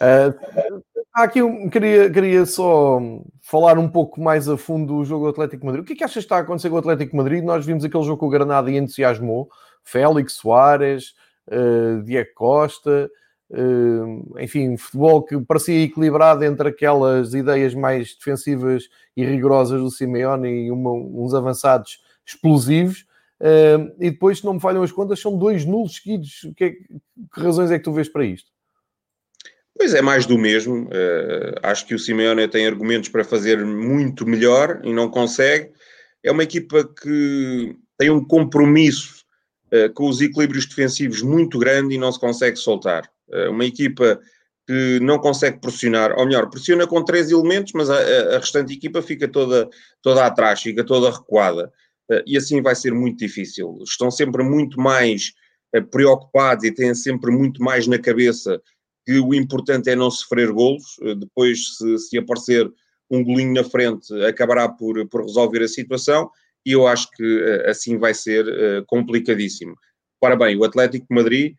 Uh, 0.02 0.82
aqui 1.14 1.42
um, 1.42 1.70
queria, 1.70 2.10
queria 2.10 2.46
só 2.46 3.00
falar 3.42 3.78
um 3.78 3.90
pouco 3.90 4.22
mais 4.22 4.48
a 4.48 4.58
fundo 4.58 4.98
do 4.98 5.06
jogo 5.06 5.26
do 5.26 5.32
Atlético 5.32 5.66
Madrid. 5.66 5.84
O 5.84 5.86
que 5.86 5.94
é 5.94 5.96
que 5.98 6.04
achas 6.04 6.16
que 6.16 6.20
está 6.20 6.38
a 6.38 6.40
acontecer 6.40 6.70
com 6.70 6.76
o 6.76 6.80
Atlético 6.80 7.16
Madrid? 7.16 7.44
Nós 7.44 7.66
vimos 7.66 7.84
aquele 7.84 8.04
jogo 8.04 8.18
com 8.18 8.28
o 8.28 8.30
Granada 8.30 8.72
e 8.72 8.78
entusiasmou. 8.78 9.50
Félix 9.84 10.34
Soares, 10.34 11.14
uh, 11.48 12.02
Diego 12.04 12.30
Costa, 12.34 13.10
enfim, 14.40 14.78
futebol 14.78 15.24
que 15.24 15.40
parecia 15.42 15.84
equilibrado 15.84 16.44
entre 16.44 16.70
aquelas 16.70 17.34
ideias 17.34 17.74
mais 17.74 18.16
defensivas 18.16 18.88
e 19.18 19.26
rigorosas 19.26 19.82
do 19.82 19.90
Simeone 19.90 20.68
e 20.68 20.72
uma, 20.72 20.92
uns 20.92 21.34
avançados 21.34 22.00
explosivos. 22.26 23.06
Uh, 23.40 23.96
e 24.00 24.12
depois, 24.12 24.40
se 24.40 24.46
não 24.46 24.56
me 24.56 24.60
falham 24.60 24.84
as 24.84 24.92
contas, 24.92 25.20
são 25.20 25.38
dois 25.38 25.66
nulos 25.66 25.96
seguidos. 25.96 26.48
Que, 26.56 26.72
que 26.72 27.02
razões 27.32 27.72
é 27.72 27.78
que 27.78 27.84
tu 27.84 27.94
vês 27.94 28.10
para 28.10 28.26
isto? 28.26 28.52
Pois 29.76 29.94
é, 29.94 30.02
mais 30.02 30.26
do 30.26 30.38
mesmo. 30.38 30.86
Uh, 30.86 31.56
acho 31.64 31.86
que 31.88 31.96
o 31.96 32.00
Simeone 32.00 32.48
tem 32.48 32.68
argumentos 32.68 33.10
para 33.10 33.24
fazer 33.24 33.66
muito 33.66 34.28
melhor 34.28 34.82
e 34.84 34.94
não 34.94 35.10
consegue. 35.10 35.72
É 36.22 36.32
uma 36.32 36.44
equipa 36.44 36.84
que 36.84 37.76
tem 37.98 38.10
um 38.10 38.24
compromisso 38.24 39.24
uh, 39.74 39.92
com 39.94 40.10
os 40.10 40.20
equilíbrios 40.20 40.66
defensivos 40.66 41.22
muito 41.22 41.58
grande 41.58 41.96
e 41.96 41.98
não 41.98 42.12
se 42.12 42.20
consegue 42.20 42.58
soltar. 42.58 43.10
Uh, 43.32 43.52
uma 43.52 43.66
equipa 43.66 44.20
que 44.68 45.00
não 45.02 45.18
consegue 45.18 45.60
pressionar, 45.60 46.14
ou 46.18 46.26
melhor, 46.26 46.50
pressiona 46.50 46.86
com 46.86 47.04
três 47.04 47.32
elementos, 47.32 47.74
mas 47.74 47.90
a, 47.90 48.36
a 48.36 48.38
restante 48.38 48.74
equipa 48.74 49.02
fica 49.02 49.28
toda, 49.28 49.68
toda 50.02 50.26
atrás, 50.26 50.62
fica 50.62 50.84
toda 50.84 51.10
recuada. 51.10 51.72
e 52.26 52.38
assim 52.38 52.62
vai 52.62 52.76
ser 52.76 52.94
muito 52.94 53.18
difícil. 53.18 53.80
Estão 53.84 54.12
sempre 54.12 54.44
muito 54.44 54.80
mais 54.80 55.34
preocupados 55.92 56.64
e 56.66 56.72
têm 56.72 56.94
sempre 56.94 57.32
muito 57.32 57.64
mais 57.64 57.88
na 57.88 57.98
cabeça 57.98 58.62
que 59.06 59.20
o 59.20 59.34
importante 59.34 59.90
é 59.90 59.96
não 59.96 60.12
sofrer 60.12 60.52
golos, 60.52 60.98
eh, 61.02 61.16
depois 61.16 61.78
se, 61.78 61.98
se 61.98 62.18
aparecer 62.18 62.72
um 63.10 63.24
golinho 63.24 63.56
na 63.56 63.64
frente 63.64 64.14
acabará 64.26 64.70
por, 64.70 65.08
por 65.08 65.24
resolver 65.24 65.64
a 65.64 65.68
situação 65.68 66.30
e 66.64 66.74
eu 66.74 66.86
acho 66.86 67.10
que 67.12 67.42
eh, 67.42 67.70
assim 67.70 67.98
vai 67.98 68.14
ser 68.14 68.46
complicadíssimo. 68.86 69.76
Ora 70.22 70.36
bem, 70.36 70.56
o 70.58 70.64
Atlético 70.64 71.08
de 71.10 71.16
Madrid 71.16 71.56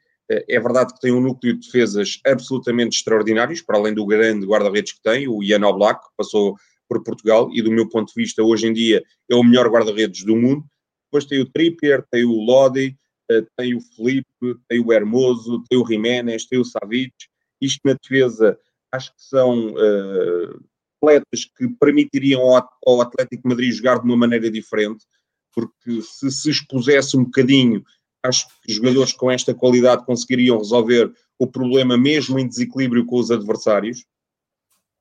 é 0.48 0.60
verdade 0.60 0.94
que 0.94 1.00
tem 1.00 1.12
um 1.12 1.20
núcleo 1.20 1.54
de 1.54 1.66
defesas 1.66 2.20
absolutamente 2.24 2.96
extraordinários, 2.96 3.60
para 3.60 3.76
além 3.76 3.92
do 3.92 4.06
grande 4.06 4.46
guarda-redes 4.46 4.92
que 4.92 5.02
tem, 5.02 5.26
o 5.26 5.42
Ian 5.42 5.66
Oblak, 5.66 6.04
que 6.04 6.14
passou 6.16 6.56
por 6.88 7.02
Portugal 7.02 7.48
e 7.52 7.62
do 7.62 7.70
meu 7.70 7.88
ponto 7.88 8.12
de 8.12 8.20
vista 8.20 8.42
hoje 8.42 8.66
em 8.66 8.72
dia 8.72 9.02
é 9.30 9.34
o 9.34 9.44
melhor 9.44 9.68
guarda-redes 9.68 10.24
do 10.24 10.36
mundo. 10.36 10.64
Depois 11.06 11.24
tem 11.24 11.40
o 11.40 11.50
Trippier, 11.50 12.04
tem 12.10 12.24
o 12.24 12.32
Lodi, 12.32 12.96
uh, 13.30 13.46
tem 13.56 13.74
o 13.74 13.80
Felipe, 13.80 14.26
tem 14.68 14.80
o 14.80 14.92
Hermoso, 14.92 15.62
tem 15.68 15.78
o 15.78 15.86
Jiménez, 15.86 16.46
tem 16.46 16.58
o 16.58 16.64
Savic, 16.64 17.14
isto 17.60 17.80
na 17.84 17.94
defesa, 17.94 18.58
acho 18.92 19.10
que 19.10 19.22
são 19.22 19.68
uh, 19.68 20.64
atletas 21.00 21.44
que 21.56 21.68
permitiriam 21.80 22.40
ao, 22.42 22.68
ao 22.86 23.00
Atlético 23.00 23.48
Madrid 23.48 23.72
jogar 23.72 24.00
de 24.00 24.06
uma 24.06 24.16
maneira 24.16 24.50
diferente, 24.50 25.04
porque 25.52 26.02
se 26.02 26.30
se 26.30 26.50
expusesse 26.50 27.16
um 27.16 27.24
bocadinho, 27.24 27.84
acho 28.22 28.46
que 28.62 28.72
jogadores 28.72 29.12
com 29.12 29.30
esta 29.30 29.54
qualidade 29.54 30.04
conseguiriam 30.04 30.58
resolver 30.58 31.12
o 31.38 31.46
problema 31.46 31.96
mesmo 31.96 32.38
em 32.38 32.46
desequilíbrio 32.46 33.06
com 33.06 33.18
os 33.18 33.30
adversários. 33.30 34.04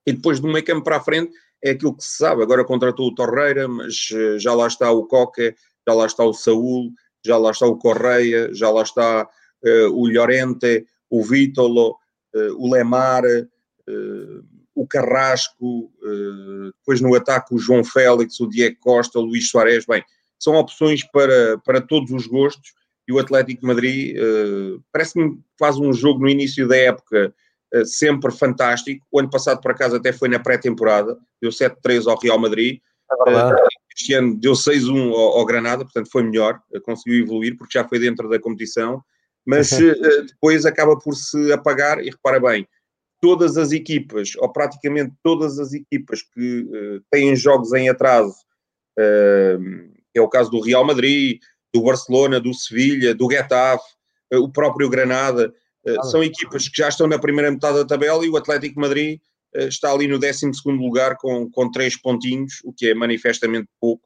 E 0.05 0.13
depois 0.13 0.39
do 0.39 0.47
meio 0.47 0.63
campo 0.63 0.83
para 0.83 0.97
a 0.97 1.01
frente 1.01 1.33
é 1.61 1.71
aquilo 1.71 1.95
que 1.95 2.03
se 2.03 2.17
sabe. 2.17 2.41
Agora 2.41 2.63
contratou 2.63 3.07
o 3.07 3.13
Torreira, 3.13 3.67
mas 3.67 4.09
eh, 4.13 4.39
já 4.39 4.53
lá 4.53 4.67
está 4.67 4.89
o 4.91 5.05
Coque, 5.05 5.53
já 5.87 5.93
lá 5.93 6.05
está 6.05 6.23
o 6.23 6.33
Saúl, 6.33 6.91
já 7.25 7.37
lá 7.37 7.51
está 7.51 7.65
o 7.65 7.77
Correia, 7.77 8.53
já 8.53 8.69
lá 8.69 8.81
está 8.81 9.23
uh, 9.23 9.91
o 9.91 10.07
Llorente, 10.07 10.85
o 11.09 11.21
Vítolo, 11.23 11.97
uh, 12.33 12.53
o 12.57 12.71
Lemar, 12.71 13.23
uh, 13.25 14.45
o 14.73 14.87
Carrasco, 14.87 15.91
depois 16.77 17.01
no 17.01 17.13
ataque 17.13 17.53
o 17.53 17.57
João 17.57 17.83
Félix, 17.83 18.39
o 18.39 18.47
Diego 18.47 18.77
Costa, 18.79 19.19
o 19.19 19.23
Luís 19.23 19.49
Soares, 19.49 19.85
bem, 19.85 20.01
são 20.39 20.55
opções 20.55 21.03
para, 21.03 21.57
para 21.65 21.81
todos 21.81 22.11
os 22.11 22.25
gostos 22.25 22.71
e 23.09 23.11
o 23.11 23.19
Atlético 23.19 23.61
de 23.61 23.67
Madrid 23.67 24.15
parece-me 24.91 25.35
que 25.35 25.41
faz 25.57 25.77
um 25.77 25.91
jogo 25.91 26.19
no 26.19 26.29
início 26.29 26.67
da 26.67 26.77
época 26.77 27.33
sempre 27.85 28.31
fantástico, 28.31 29.05
o 29.11 29.19
ano 29.19 29.29
passado 29.29 29.59
por 29.61 29.71
acaso 29.71 29.95
até 29.95 30.13
foi 30.13 30.29
na 30.29 30.39
pré-temporada, 30.39 31.17
deu 31.41 31.49
7-3 31.49 32.07
ao 32.07 32.19
Real 32.19 32.39
Madrid, 32.39 32.79
é 33.27 33.79
este 33.99 34.13
ano 34.13 34.39
deu 34.39 34.53
6-1 34.53 35.11
ao, 35.11 35.39
ao, 35.39 35.45
Granada, 35.45 35.83
portanto 35.83 36.09
foi 36.11 36.23
melhor, 36.23 36.61
conseguiu 36.83 37.23
evoluir 37.23 37.57
porque 37.57 37.77
já 37.77 37.87
foi 37.87 37.99
dentro 37.99 38.29
da 38.29 38.39
competição. 38.39 39.03
Mas 39.45 39.71
uh, 39.71 39.77
depois 40.27 40.65
acaba 40.65 40.97
por 40.97 41.15
se 41.15 41.51
apagar 41.51 41.99
e 41.99 42.09
repara 42.09 42.39
bem, 42.39 42.67
todas 43.21 43.57
as 43.57 43.71
equipas, 43.71 44.33
ou 44.37 44.51
praticamente 44.51 45.13
todas 45.23 45.59
as 45.59 45.73
equipas 45.73 46.21
que 46.21 46.61
uh, 46.61 47.03
têm 47.09 47.35
jogos 47.35 47.73
em 47.73 47.89
atraso, 47.89 48.35
uh, 48.97 49.99
é 50.13 50.21
o 50.21 50.29
caso 50.29 50.49
do 50.49 50.61
Real 50.61 50.85
Madrid, 50.85 51.39
do 51.73 51.83
Barcelona, 51.83 52.39
do 52.39 52.53
Sevilha, 52.53 53.13
do 53.13 53.29
Getafe, 53.29 53.85
o 54.33 54.49
próprio 54.49 54.89
Granada, 54.89 55.53
ah, 55.85 56.03
são 56.03 56.23
equipas 56.23 56.67
que 56.67 56.77
já 56.77 56.89
estão 56.89 57.07
na 57.07 57.19
primeira 57.19 57.51
metade 57.51 57.77
da 57.77 57.85
tabela 57.85 58.25
e 58.25 58.29
o 58.29 58.37
Atlético 58.37 58.79
Madrid 58.79 59.19
está 59.55 59.91
ali 59.91 60.07
no 60.07 60.19
12 60.19 60.51
lugar 60.67 61.17
com, 61.17 61.49
com 61.49 61.71
três 61.71 61.99
pontinhos, 61.99 62.61
o 62.63 62.71
que 62.71 62.89
é 62.89 62.93
manifestamente 62.93 63.67
pouco 63.79 64.03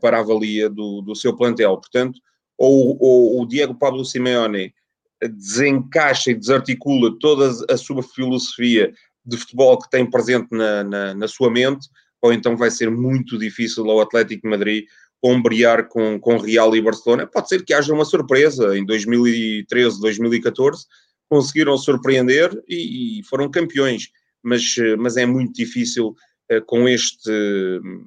para 0.00 0.18
a 0.18 0.22
valia 0.22 0.68
do, 0.68 1.00
do 1.00 1.14
seu 1.14 1.34
plantel. 1.34 1.76
Portanto, 1.76 2.20
ou, 2.58 2.98
ou 3.00 3.40
o 3.40 3.46
Diego 3.46 3.74
Pablo 3.74 4.04
Simeone 4.04 4.74
desencaixa 5.22 6.30
e 6.30 6.34
desarticula 6.34 7.16
toda 7.18 7.50
a 7.72 7.76
sua 7.76 8.02
filosofia 8.02 8.92
de 9.24 9.36
futebol 9.36 9.78
que 9.78 9.90
tem 9.90 10.08
presente 10.08 10.48
na, 10.50 10.84
na, 10.84 11.14
na, 11.14 11.28
sua 11.28 11.50
mente, 11.50 11.88
ou 12.22 12.32
então 12.32 12.56
vai 12.56 12.70
ser 12.70 12.90
muito 12.90 13.38
difícil 13.38 13.88
ao 13.90 14.00
Atlético 14.00 14.48
Madrid 14.48 14.84
ombrear 15.22 15.88
com, 15.88 16.18
com 16.20 16.36
Real 16.38 16.74
e 16.76 16.80
Barcelona. 16.80 17.26
Pode 17.26 17.48
ser 17.48 17.64
que 17.64 17.74
haja 17.74 17.92
uma 17.92 18.04
surpresa. 18.04 18.76
Em 18.76 18.84
2013, 18.84 20.00
2014, 20.00 20.86
conseguiram 21.28 21.76
surpreender 21.76 22.50
e, 22.68 23.20
e 23.20 23.22
foram 23.24 23.50
campeões, 23.50 24.08
mas, 24.42 24.62
mas 24.98 25.16
é 25.16 25.26
muito 25.26 25.52
difícil 25.52 26.14
uh, 26.50 26.64
com 26.66 26.88
este 26.88 27.30
hum, 27.30 28.06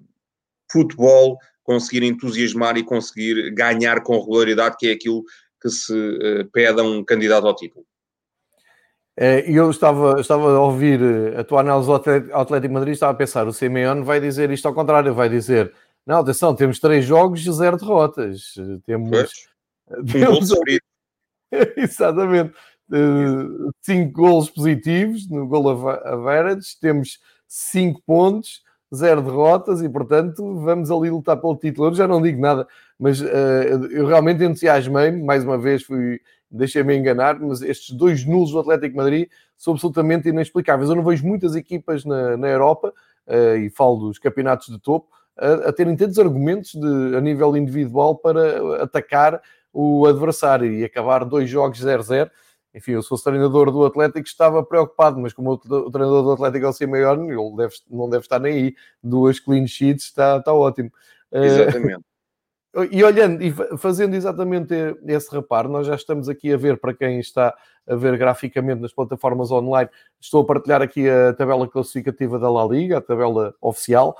futebol 0.71 1.37
conseguir 1.63 2.03
entusiasmar 2.03 2.77
e 2.77 2.83
conseguir 2.83 3.51
ganhar 3.51 4.01
com 4.01 4.19
regularidade, 4.19 4.77
que 4.79 4.87
é 4.87 4.93
aquilo 4.93 5.23
que 5.61 5.69
se 5.69 5.93
uh, 5.93 6.49
pede 6.51 6.79
a 6.79 6.83
um 6.83 7.03
candidato 7.03 7.45
ao 7.45 7.55
título. 7.55 7.85
Eh, 9.17 9.51
e 9.51 9.55
eu 9.55 9.69
estava, 9.69 10.19
estava 10.21 10.55
a 10.55 10.59
ouvir 10.61 10.99
eh, 11.01 11.39
a 11.39 11.43
tua 11.43 11.59
análise 11.59 11.89
ao 11.89 12.41
Atlético 12.41 12.73
Madrid, 12.73 12.93
estava 12.93 13.11
a 13.11 13.15
pensar, 13.15 13.45
o 13.45 13.53
Simeone 13.53 14.03
vai 14.03 14.19
dizer 14.19 14.49
isto 14.51 14.67
ao 14.67 14.73
contrário, 14.73 15.13
vai 15.13 15.27
dizer, 15.29 15.71
não, 16.05 16.19
atenção, 16.19 16.55
temos 16.55 16.79
três 16.79 17.05
jogos 17.05 17.45
e 17.45 17.51
zero 17.51 17.77
derrotas. 17.77 18.53
Temos... 18.85 19.47
temos... 20.11 20.51
Um 20.51 20.55
Exatamente. 21.77 22.53
cinco 23.81 24.11
golos 24.13 24.49
positivos 24.49 25.29
no 25.29 25.47
gol 25.47 25.69
average, 25.89 26.79
temos 26.79 27.19
5 27.47 28.01
pontos, 28.05 28.63
0 28.93 29.21
derrotas 29.21 29.81
e, 29.81 29.89
portanto, 29.89 30.55
vamos 30.61 30.89
ali 30.89 31.09
lutar 31.09 31.35
pelo 31.37 31.57
título. 31.57 31.89
Eu 31.89 31.93
já 31.93 32.07
não 32.07 32.21
digo 32.21 32.39
nada, 32.39 32.67
mas 32.97 33.21
uh, 33.21 33.25
eu 33.91 34.07
realmente 34.07 34.43
entusiasmei-me, 34.43 35.21
mais 35.21 35.43
uma 35.43 35.57
vez 35.57 35.83
fui, 35.83 36.21
deixei-me 36.49 36.95
enganar, 36.95 37.39
mas 37.39 37.61
estes 37.61 37.95
dois 37.95 38.25
nulos 38.25 38.51
do 38.51 38.59
Atlético 38.59 38.95
Madrid 38.95 39.29
são 39.57 39.73
absolutamente 39.73 40.29
inexplicáveis. 40.29 40.89
Eu 40.89 40.95
não 40.95 41.03
vejo 41.03 41.25
muitas 41.25 41.55
equipas 41.55 42.05
na, 42.05 42.37
na 42.37 42.47
Europa, 42.47 42.93
uh, 43.27 43.57
e 43.57 43.69
falo 43.69 43.97
dos 43.97 44.17
campeonatos 44.17 44.67
de 44.67 44.79
topo, 44.79 45.09
a, 45.37 45.69
a 45.69 45.73
terem 45.73 45.95
tantos 45.95 46.19
argumentos 46.19 46.73
de, 46.73 47.15
a 47.15 47.21
nível 47.21 47.55
individual 47.55 48.15
para 48.15 48.83
atacar 48.83 49.41
o 49.73 50.05
adversário 50.05 50.71
e 50.71 50.83
acabar 50.83 51.23
dois 51.25 51.49
jogos 51.49 51.83
0-0. 51.83 52.29
Enfim, 52.73 52.91
eu 52.93 53.03
sou 53.03 53.17
o 53.17 53.21
treinador 53.21 53.69
do 53.71 53.85
Atlético, 53.85 54.25
estava 54.25 54.63
preocupado, 54.63 55.19
mas 55.19 55.33
como 55.33 55.51
o, 55.51 55.57
treinador 55.57 56.23
do 56.23 56.31
Atlético 56.31 56.65
é 56.65 56.85
o 56.85 56.89
maior, 56.89 57.17
ele 57.19 57.55
deve, 57.57 57.75
não 57.89 58.09
deve 58.09 58.23
estar 58.23 58.39
nem 58.39 58.53
aí. 58.53 58.75
Duas 59.03 59.39
clean 59.39 59.67
sheets, 59.67 60.05
está, 60.05 60.37
está 60.37 60.53
ótimo. 60.53 60.89
Eh, 61.31 61.45
exatamente. 61.45 62.05
E 62.89 63.03
olhando 63.03 63.43
e 63.43 63.53
fazendo 63.77 64.15
exatamente 64.15 64.73
esse 65.05 65.29
reparo, 65.35 65.67
nós 65.67 65.85
já 65.85 65.95
estamos 65.95 66.29
aqui 66.29 66.53
a 66.53 66.57
ver, 66.57 66.79
para 66.79 66.93
quem 66.93 67.19
está 67.19 67.53
a 67.85 67.95
ver 67.95 68.17
graficamente 68.17 68.81
nas 68.81 68.93
plataformas 68.93 69.51
online, 69.51 69.89
estou 70.21 70.43
a 70.43 70.45
partilhar 70.45 70.81
aqui 70.81 71.09
a 71.09 71.33
tabela 71.33 71.67
classificativa 71.67 72.39
da 72.39 72.49
La 72.49 72.65
Liga, 72.65 72.99
a 72.99 73.01
tabela 73.01 73.53
oficial. 73.59 74.15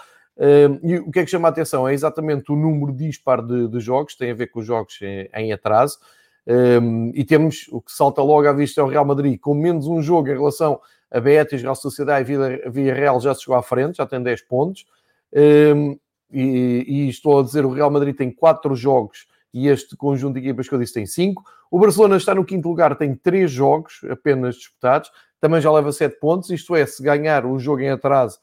E 0.81 0.97
o 0.97 1.11
que 1.11 1.19
é 1.19 1.23
que 1.23 1.29
chama 1.29 1.47
a 1.47 1.51
atenção 1.51 1.87
é 1.87 1.93
exatamente 1.93 2.51
o 2.51 2.55
número 2.55 2.91
dispar 2.91 3.41
de, 3.41 3.67
de 3.67 3.79
jogos, 3.79 4.15
tem 4.15 4.31
a 4.31 4.33
ver 4.33 4.47
com 4.47 4.59
os 4.59 4.65
jogos 4.65 4.99
em, 5.01 5.29
em 5.35 5.53
atraso. 5.53 5.99
Um, 6.47 7.11
e 7.13 7.23
temos 7.23 7.67
o 7.71 7.79
que 7.79 7.91
salta 7.91 8.21
logo 8.23 8.47
à 8.47 8.53
vista 8.53 8.81
é 8.81 8.83
o 8.83 8.87
Real 8.87 9.05
Madrid, 9.05 9.39
com 9.39 9.53
menos 9.53 9.85
um 9.85 10.01
jogo 10.01 10.29
em 10.29 10.33
relação 10.33 10.79
a 11.11 11.19
Betis, 11.19 11.61
Real 11.61 11.75
Sociedade 11.75 12.31
e 12.31 12.69
Via 12.69 12.93
Real 12.93 13.19
já 13.19 13.35
se 13.35 13.41
chegou 13.41 13.55
à 13.55 13.61
frente, 13.61 13.97
já 13.97 14.05
tem 14.05 14.21
10 14.21 14.41
pontos. 14.43 14.85
Um, 15.33 15.97
e, 16.31 16.85
e, 16.87 17.09
estou 17.09 17.39
a 17.39 17.43
dizer, 17.43 17.65
o 17.65 17.73
Real 17.73 17.91
Madrid 17.91 18.15
tem 18.15 18.31
4 18.31 18.73
jogos 18.75 19.27
e 19.53 19.67
este 19.67 19.97
conjunto 19.97 20.35
de 20.35 20.39
equipas 20.39 20.67
que 20.67 20.73
eu 20.73 20.79
disse 20.79 20.93
tem 20.93 21.05
5. 21.05 21.43
O 21.69 21.77
Barcelona 21.77 22.15
está 22.15 22.33
no 22.33 22.45
quinto 22.45 22.67
lugar, 22.69 22.95
tem 22.95 23.13
3 23.13 23.51
jogos 23.51 24.01
apenas 24.09 24.55
disputados, 24.55 25.11
também 25.39 25.59
já 25.59 25.71
leva 25.71 25.91
7 25.91 26.19
pontos, 26.19 26.49
isto 26.49 26.75
é, 26.75 26.85
se 26.85 27.03
ganhar 27.03 27.45
o 27.45 27.59
jogo 27.59 27.81
em 27.81 27.89
atraso 27.89 28.39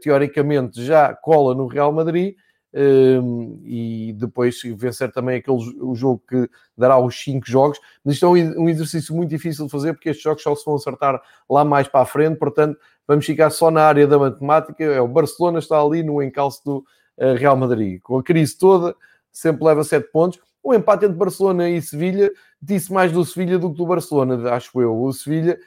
teoricamente 0.00 0.84
já 0.84 1.14
cola 1.14 1.54
no 1.54 1.66
Real 1.66 1.92
Madrid 1.92 2.34
ehm, 2.72 3.60
e 3.64 4.12
depois 4.18 4.60
vencer 4.76 5.10
também 5.12 5.36
aquele 5.36 5.58
o 5.80 5.94
jogo 5.94 6.22
que 6.28 6.48
dará 6.76 6.98
os 6.98 7.14
5 7.22 7.48
jogos. 7.48 7.78
Mas 8.04 8.14
isto 8.14 8.26
é 8.26 8.28
um 8.28 8.68
exercício 8.68 9.14
muito 9.14 9.30
difícil 9.30 9.66
de 9.66 9.70
fazer 9.70 9.94
porque 9.94 10.10
estes 10.10 10.22
jogos 10.22 10.42
só 10.42 10.54
se 10.54 10.64
vão 10.64 10.74
acertar 10.74 11.20
lá 11.48 11.64
mais 11.64 11.88
para 11.88 12.00
a 12.00 12.06
frente, 12.06 12.38
portanto 12.38 12.78
vamos 13.06 13.26
ficar 13.26 13.50
só 13.50 13.70
na 13.70 13.82
área 13.82 14.06
da 14.06 14.18
matemática. 14.18 14.84
É 14.84 15.00
o 15.00 15.08
Barcelona 15.08 15.58
está 15.58 15.80
ali 15.80 16.02
no 16.02 16.22
encalço 16.22 16.64
do 16.64 16.84
eh, 17.18 17.34
Real 17.34 17.56
Madrid. 17.56 18.00
Com 18.02 18.18
a 18.18 18.22
crise 18.22 18.56
toda, 18.58 18.94
sempre 19.30 19.64
leva 19.64 19.84
7 19.84 20.10
pontos. 20.10 20.38
O 20.62 20.72
empate 20.72 21.06
entre 21.06 21.16
Barcelona 21.16 21.68
e 21.68 21.82
Sevilha 21.82 22.30
disse 22.60 22.92
mais 22.92 23.10
do 23.10 23.24
Sevilha 23.24 23.58
do 23.58 23.70
que 23.70 23.76
do 23.76 23.86
Barcelona, 23.86 24.52
acho 24.52 24.80
eu. 24.80 24.96
O 24.96 25.12
Sevilha 25.12 25.58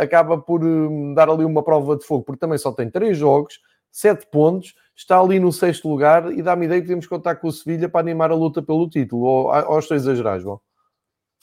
acaba 0.00 0.38
por 0.38 0.62
uh, 0.62 1.14
dar 1.14 1.28
ali 1.28 1.44
uma 1.44 1.62
prova 1.62 1.96
de 1.96 2.04
fogo, 2.04 2.24
porque 2.24 2.40
também 2.40 2.58
só 2.58 2.72
tem 2.72 2.90
três 2.90 3.18
jogos, 3.18 3.58
sete 3.90 4.26
pontos, 4.30 4.74
está 4.96 5.18
ali 5.18 5.40
no 5.40 5.52
sexto 5.52 5.88
lugar 5.88 6.32
e 6.32 6.42
dá-me 6.42 6.66
ideia 6.66 6.80
que 6.80 6.86
podemos 6.86 7.06
contar 7.06 7.36
com 7.36 7.48
o 7.48 7.52
Sevilha 7.52 7.88
para 7.88 8.00
animar 8.00 8.30
a 8.30 8.34
luta 8.34 8.62
pelo 8.62 8.88
título. 8.88 9.22
Ou, 9.22 9.46
ou 9.46 9.78
estou 9.78 9.94
a 9.94 9.98
exagerar, 9.98 10.38
João? 10.38 10.60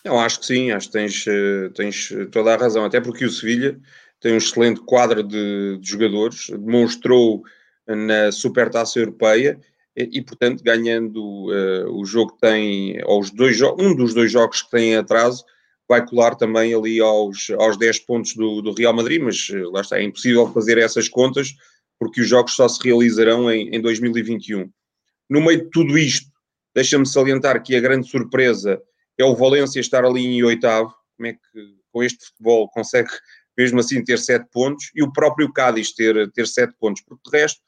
Eu 0.04 0.17
acho 0.20 0.39
que 0.39 0.46
sim, 0.46 0.72
acho 0.72 0.88
que 0.88 0.93
tens, 0.93 1.26
eh, 1.28 1.70
tens 1.76 2.13
toda 2.32 2.54
a 2.54 2.58
razão, 2.58 2.86
até 2.86 3.02
porque 3.02 3.26
o 3.26 3.30
Sevilha 3.30 3.78
tem 4.20 4.34
um 4.34 4.38
excelente 4.38 4.80
quadro 4.82 5.24
de, 5.24 5.78
de 5.80 5.89
jogadores, 5.89 6.48
demonstrou 6.50 7.43
na 7.88 8.32
Supertaça 8.32 9.00
Europeia 9.00 9.60
e, 9.96 10.20
e, 10.20 10.22
portanto, 10.22 10.63
ganhando 10.63 11.20
uh, 11.20 12.00
o 12.00 12.06
jogo 12.06 12.34
que 12.34 12.41
tem, 12.41 13.02
ou 13.06 13.20
os 13.20 13.32
dois, 13.32 13.60
um 13.62 13.96
dos 13.96 14.13
dois 14.13 14.32
jogos 14.32 14.62
que 14.62 14.70
tem 14.70 14.96
atraso, 14.96 15.43
vai 15.88 16.06
colar 16.06 16.36
também 16.36 16.73
ali 16.73 17.00
aos, 17.00 17.50
aos 17.58 17.78
10 17.78 18.00
pontos 18.00 18.34
do, 18.36 18.62
do 18.62 18.73
Real 18.73 18.93
Madrid, 18.93 19.21
mas 19.21 19.47
eh, 19.52 19.63
lá 19.71 19.82
está, 19.82 19.97
é 19.97 20.04
impossível 20.04 20.52
fazer 20.52 20.78
essas 20.78 21.08
contas 21.08 21.56
porque 22.00 22.21
os 22.21 22.28
jogos 22.28 22.54
só 22.54 22.67
se 22.67 22.80
realizarão 22.84 23.50
em, 23.52 23.69
em 23.76 23.82
2021. 23.82 24.69
No 25.30 25.41
meio 25.41 25.63
de 25.63 25.69
tudo 25.69 25.97
isto, 25.97 26.30
deixa-me 26.76 27.06
salientar 27.06 27.62
que 27.63 27.76
a 27.76 27.80
grande 27.80 28.08
surpresa 28.08 28.82
é 29.17 29.26
o 29.26 29.36
Valência 29.36 29.80
estar 29.80 30.06
ali 30.06 30.26
em 30.26 30.43
oitavo, 30.43 30.93
como 31.15 31.28
é 31.28 31.34
que 31.34 31.78
com 31.91 32.04
este 32.04 32.26
futebol 32.28 32.69
consegue 32.69 33.10
mesmo 33.58 33.80
assim 33.80 34.04
ter 34.04 34.19
sete 34.19 34.47
pontos, 34.52 34.91
e 34.93 35.02
o 35.02 35.12
próprio 35.12 35.52
Cádiz 35.52 35.91
ter, 35.91 36.32
ter 36.32 36.47
sete 36.47 36.76
pontos, 36.80 37.02
porque 37.02 37.30
de 37.30 37.38
resto, 37.38 37.60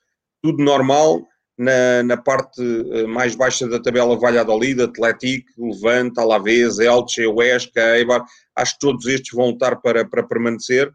tudo 0.41 0.63
normal, 0.63 1.27
na, 1.59 2.01
na 2.03 2.15
parte 2.15 2.61
eh, 2.61 3.05
mais 3.05 3.35
baixa 3.35 3.67
da 3.67 3.81
tabela 3.81 4.17
Valladolid, 4.17 4.81
Atlético, 4.81 5.51
Levante, 5.57 6.17
Alavés, 6.17 6.79
Elche, 6.79 7.27
Huesca, 7.27 7.97
Eibar, 7.97 8.23
acho 8.55 8.73
que 8.75 8.79
todos 8.79 9.05
estes 9.05 9.33
vão 9.33 9.47
lutar 9.47 9.81
para, 9.81 10.05
para 10.05 10.23
permanecer, 10.23 10.89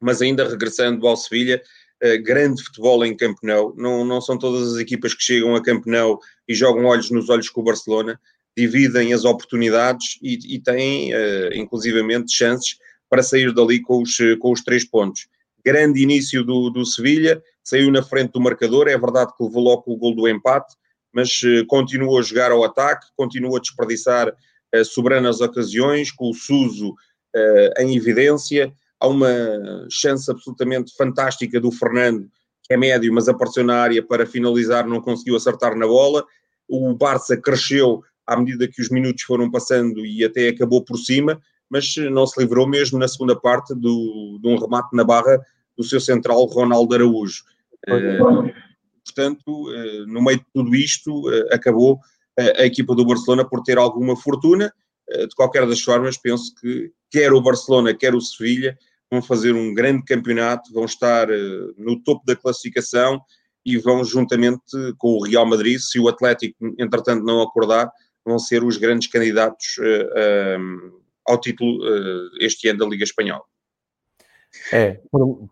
mas 0.00 0.20
ainda 0.20 0.48
regressando 0.48 1.06
ao 1.06 1.16
Sevilha, 1.16 1.62
uh, 2.02 2.20
grande 2.24 2.60
futebol 2.64 3.06
em 3.06 3.16
Camp 3.16 3.36
Nou, 3.40 3.72
não, 3.76 4.04
não 4.04 4.20
são 4.20 4.36
todas 4.36 4.74
as 4.74 4.80
equipas 4.80 5.14
que 5.14 5.22
chegam 5.22 5.54
a 5.54 5.62
Camp 5.62 5.86
Nou 5.86 6.18
e 6.48 6.54
jogam 6.54 6.84
olhos 6.84 7.08
nos 7.08 7.28
olhos 7.28 7.48
com 7.48 7.60
o 7.60 7.64
Barcelona, 7.64 8.20
dividem 8.56 9.14
as 9.14 9.24
oportunidades 9.24 10.18
e, 10.20 10.56
e 10.56 10.60
têm, 10.60 11.14
uh, 11.14 11.54
inclusivamente, 11.54 12.32
chances 12.32 12.78
para 13.08 13.22
sair 13.22 13.54
dali 13.54 13.80
com 13.80 14.02
os, 14.02 14.16
com 14.40 14.50
os 14.50 14.60
três 14.64 14.84
pontos. 14.84 15.28
Grande 15.68 16.02
início 16.02 16.42
do, 16.42 16.70
do 16.70 16.86
Sevilha, 16.86 17.42
saiu 17.62 17.90
na 17.92 18.02
frente 18.02 18.32
do 18.32 18.40
marcador. 18.40 18.88
É 18.88 18.96
verdade 18.96 19.34
que 19.36 19.44
levou 19.44 19.62
logo 19.62 19.84
o 19.86 19.98
gol 19.98 20.16
do 20.16 20.26
empate, 20.26 20.74
mas 21.12 21.42
uh, 21.42 21.66
continua 21.66 22.20
a 22.20 22.22
jogar 22.22 22.50
ao 22.50 22.64
ataque, 22.64 23.06
continua 23.14 23.58
a 23.58 23.60
desperdiçar 23.60 24.28
uh, 24.30 24.84
soberanas 24.86 25.42
ocasiões, 25.42 26.10
com 26.10 26.30
o 26.30 26.34
Suso 26.34 26.92
uh, 26.92 27.82
em 27.82 27.94
evidência. 27.94 28.72
Há 28.98 29.08
uma 29.08 29.28
chance 29.90 30.30
absolutamente 30.30 30.96
fantástica 30.96 31.60
do 31.60 31.70
Fernando, 31.70 32.30
que 32.62 32.72
é 32.72 32.76
médio, 32.78 33.12
mas 33.12 33.28
apareceu 33.28 33.62
na 33.62 33.76
área 33.76 34.02
para 34.02 34.24
finalizar, 34.24 34.86
não 34.86 35.02
conseguiu 35.02 35.36
acertar 35.36 35.76
na 35.76 35.86
bola. 35.86 36.24
O 36.66 36.94
Barça 36.94 37.36
cresceu 37.36 38.02
à 38.26 38.38
medida 38.38 38.66
que 38.66 38.80
os 38.80 38.88
minutos 38.88 39.22
foram 39.22 39.50
passando 39.50 40.06
e 40.06 40.24
até 40.24 40.48
acabou 40.48 40.82
por 40.82 40.96
cima, 40.96 41.38
mas 41.68 41.94
não 42.10 42.26
se 42.26 42.40
livrou 42.40 42.66
mesmo 42.66 42.98
na 42.98 43.06
segunda 43.06 43.38
parte 43.38 43.74
do, 43.74 44.38
de 44.40 44.48
um 44.48 44.58
remate 44.58 44.96
na 44.96 45.04
barra 45.04 45.38
do 45.78 45.84
seu 45.84 46.00
central 46.00 46.44
Ronaldo 46.46 46.94
Araújo. 46.94 47.44
Uh, 47.88 48.52
portanto, 49.04 49.70
uh, 49.70 50.06
no 50.06 50.20
meio 50.20 50.38
de 50.38 50.46
tudo 50.52 50.74
isto, 50.74 51.28
uh, 51.28 51.54
acabou 51.54 52.00
a 52.56 52.64
equipa 52.64 52.94
do 52.94 53.04
Barcelona 53.04 53.44
por 53.44 53.62
ter 53.64 53.78
alguma 53.78 54.16
fortuna. 54.16 54.72
de 55.10 55.34
qualquer 55.34 55.66
das 55.66 55.80
formas, 55.80 56.16
penso 56.16 56.54
que 56.54 56.92
quer 57.10 57.32
o 57.32 57.40
Barcelona, 57.40 57.92
quer 57.92 58.14
o 58.14 58.20
Sevilha 58.20 58.78
vão 59.10 59.20
fazer 59.20 59.54
um 59.54 59.74
grande 59.74 60.04
campeonato, 60.04 60.72
vão 60.72 60.84
estar 60.84 61.26
no 61.76 62.00
topo 62.00 62.24
da 62.24 62.36
classificação 62.36 63.20
e 63.66 63.76
vão, 63.76 64.04
juntamente 64.04 64.62
com 64.98 65.14
o 65.14 65.24
Real 65.24 65.44
Madrid, 65.46 65.80
se 65.80 65.98
o 65.98 66.06
Atlético, 66.06 66.54
entretanto, 66.78 67.24
não 67.24 67.42
acordar, 67.42 67.90
vão 68.24 68.38
ser 68.38 68.62
os 68.62 68.76
grandes 68.76 69.08
candidatos 69.08 69.76
ao 71.26 71.40
título 71.40 71.80
este 72.38 72.68
ano 72.68 72.78
da 72.78 72.86
Liga 72.86 73.02
Espanhola. 73.02 73.42
É, 74.72 75.00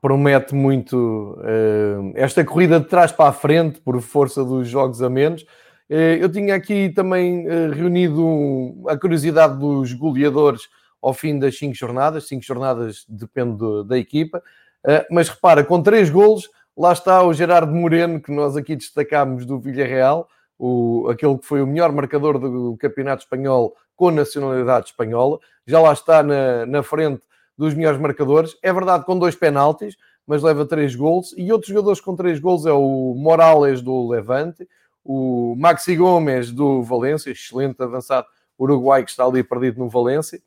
promete 0.00 0.54
muito 0.54 1.38
uh, 1.38 2.12
esta 2.14 2.44
corrida 2.44 2.80
de 2.80 2.86
trás 2.86 3.12
para 3.12 3.30
a 3.30 3.32
frente, 3.32 3.80
por 3.80 4.00
força 4.00 4.44
dos 4.44 4.68
jogos 4.68 5.02
a 5.02 5.08
menos. 5.08 5.42
Uh, 5.88 6.18
eu 6.20 6.30
tinha 6.30 6.54
aqui 6.54 6.90
também 6.90 7.46
uh, 7.46 7.70
reunido 7.72 8.74
a 8.88 8.96
curiosidade 8.96 9.58
dos 9.58 9.92
goleadores 9.92 10.62
ao 11.00 11.14
fim 11.14 11.38
das 11.38 11.56
cinco 11.56 11.74
jornadas. 11.74 12.26
Cinco 12.26 12.42
jornadas 12.44 13.04
depende 13.08 13.56
do, 13.56 13.84
da 13.84 13.98
equipa. 13.98 14.42
mas 15.10 15.28
repara, 15.28 15.64
com 15.64 15.82
três 15.82 16.10
golos, 16.10 16.48
lá 16.76 16.92
está 16.92 17.22
o 17.22 17.32
Gerardo 17.32 17.72
Moreno, 17.72 18.20
que 18.20 18.32
nós 18.32 18.56
aqui 18.56 18.74
destacámos 18.76 19.46
do 19.46 19.58
Villarreal, 19.58 20.28
o, 20.58 21.08
aquele 21.10 21.38
que 21.38 21.46
foi 21.46 21.62
o 21.62 21.66
melhor 21.66 21.92
marcador 21.92 22.38
do 22.38 22.76
Campeonato 22.78 23.22
Espanhol 23.22 23.74
com 23.94 24.10
nacionalidade 24.10 24.90
espanhola. 24.90 25.38
Já 25.66 25.80
lá 25.80 25.92
está 25.92 26.22
na, 26.22 26.66
na 26.66 26.82
frente 26.82 27.22
dos 27.56 27.74
melhores 27.74 28.00
marcadores. 28.00 28.56
É 28.62 28.72
verdade, 28.72 29.04
com 29.04 29.18
dois 29.18 29.34
penaltis, 29.34 29.96
mas 30.26 30.42
leva 30.42 30.66
três 30.66 30.94
gols. 30.94 31.34
E 31.36 31.50
outros 31.52 31.70
jogadores 31.70 32.00
com 32.00 32.14
três 32.16 32.40
gols 32.40 32.66
é 32.66 32.72
o 32.72 33.14
Morales 33.16 33.80
do 33.80 34.08
Levante, 34.08 34.68
o 35.04 35.54
Maxi 35.56 35.96
Gomes 35.96 36.50
do 36.50 36.82
Valência, 36.82 37.30
excelente 37.30 37.80
avançado 37.82 38.26
uruguai 38.58 39.04
que 39.04 39.10
está 39.10 39.24
ali 39.24 39.42
perdido 39.42 39.78
no 39.78 39.88
Valência, 39.88 40.40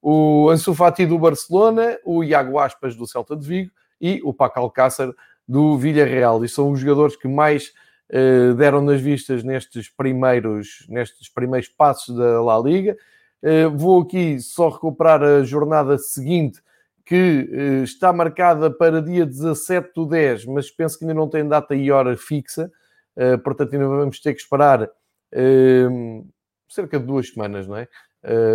o 0.00 0.48
Ansu 0.50 0.74
Fati 0.74 1.06
do 1.06 1.18
Barcelona, 1.18 1.98
o 2.04 2.22
Iago 2.22 2.58
Aspas 2.58 2.94
do 2.94 3.06
Celta 3.06 3.34
de 3.34 3.46
Vigo 3.46 3.70
e 4.00 4.20
o 4.22 4.34
Paco 4.34 4.60
Alcácer 4.60 5.10
do 5.48 5.78
Villarreal. 5.78 6.44
E 6.44 6.48
são 6.48 6.70
os 6.70 6.80
jogadores 6.80 7.16
que 7.16 7.26
mais 7.26 7.72
uh, 8.10 8.54
deram 8.54 8.82
nas 8.82 9.00
vistas 9.00 9.42
nestes 9.42 9.88
primeiros, 9.88 10.84
nestes 10.88 11.28
primeiros 11.28 11.68
passos 11.68 12.14
da 12.14 12.42
La 12.42 12.58
Liga. 12.58 12.96
Eh, 13.44 13.66
vou 13.66 14.00
aqui 14.00 14.40
só 14.40 14.70
recuperar 14.70 15.22
a 15.22 15.44
jornada 15.44 15.98
seguinte, 15.98 16.62
que 17.04 17.46
uh, 17.52 17.84
está 17.84 18.10
marcada 18.10 18.70
para 18.70 19.02
dia 19.02 19.26
17 19.26 19.90
do 19.94 20.06
10, 20.06 20.46
mas 20.46 20.70
penso 20.70 20.98
que 20.98 21.04
ainda 21.04 21.12
não 21.12 21.28
tem 21.28 21.46
data 21.46 21.74
e 21.74 21.90
hora 21.90 22.16
fixa, 22.16 22.72
uh, 23.14 23.38
portanto 23.40 23.74
ainda 23.74 23.86
vamos 23.86 24.18
ter 24.18 24.32
que 24.32 24.40
esperar 24.40 24.84
uh, 24.84 26.26
cerca 26.66 26.98
de 26.98 27.04
duas 27.04 27.28
semanas, 27.28 27.68
não 27.68 27.76
é? 27.76 27.86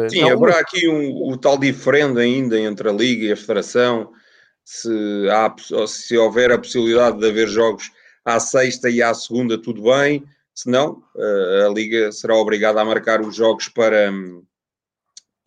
Sim, 0.09 0.21
não, 0.21 0.31
haverá 0.31 0.59
aqui 0.59 0.89
um, 0.89 1.31
o 1.31 1.37
tal 1.37 1.55
diferente 1.55 2.19
ainda 2.19 2.59
entre 2.59 2.89
a 2.89 2.91
Liga 2.91 3.25
e 3.25 3.31
a 3.31 3.37
Federação, 3.37 4.11
se, 4.65 4.89
há, 5.29 5.55
se 5.85 6.17
houver 6.17 6.51
a 6.51 6.57
possibilidade 6.57 7.19
de 7.19 7.29
haver 7.29 7.47
jogos 7.47 7.91
à 8.25 8.39
sexta 8.39 8.89
e 8.89 9.03
à 9.03 9.13
segunda, 9.13 9.61
tudo 9.61 9.83
bem, 9.83 10.25
se 10.55 10.67
não, 10.67 11.03
a 11.15 11.69
Liga 11.69 12.11
será 12.11 12.35
obrigada 12.35 12.81
a 12.81 12.85
marcar 12.85 13.21
os 13.21 13.35
jogos 13.35 13.69
para, 13.69 14.11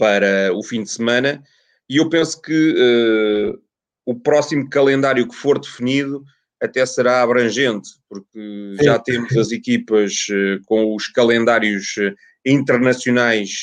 para 0.02 0.52
o 0.52 0.64
fim 0.64 0.82
de 0.82 0.90
semana. 0.90 1.40
E 1.88 1.98
eu 1.98 2.08
penso 2.08 2.42
que 2.42 2.52
uh, 2.72 3.56
o 4.04 4.18
próximo 4.18 4.68
calendário 4.68 5.28
que 5.28 5.36
for 5.36 5.60
definido 5.60 6.24
até 6.60 6.84
será 6.84 7.22
abrangente, 7.22 7.90
porque 8.08 8.74
já 8.82 8.98
temos 8.98 9.36
as 9.36 9.52
equipas 9.52 10.26
uh, 10.28 10.60
com 10.66 10.96
os 10.96 11.06
calendários 11.06 11.94
uh, 11.98 12.12
internacionais 12.44 13.62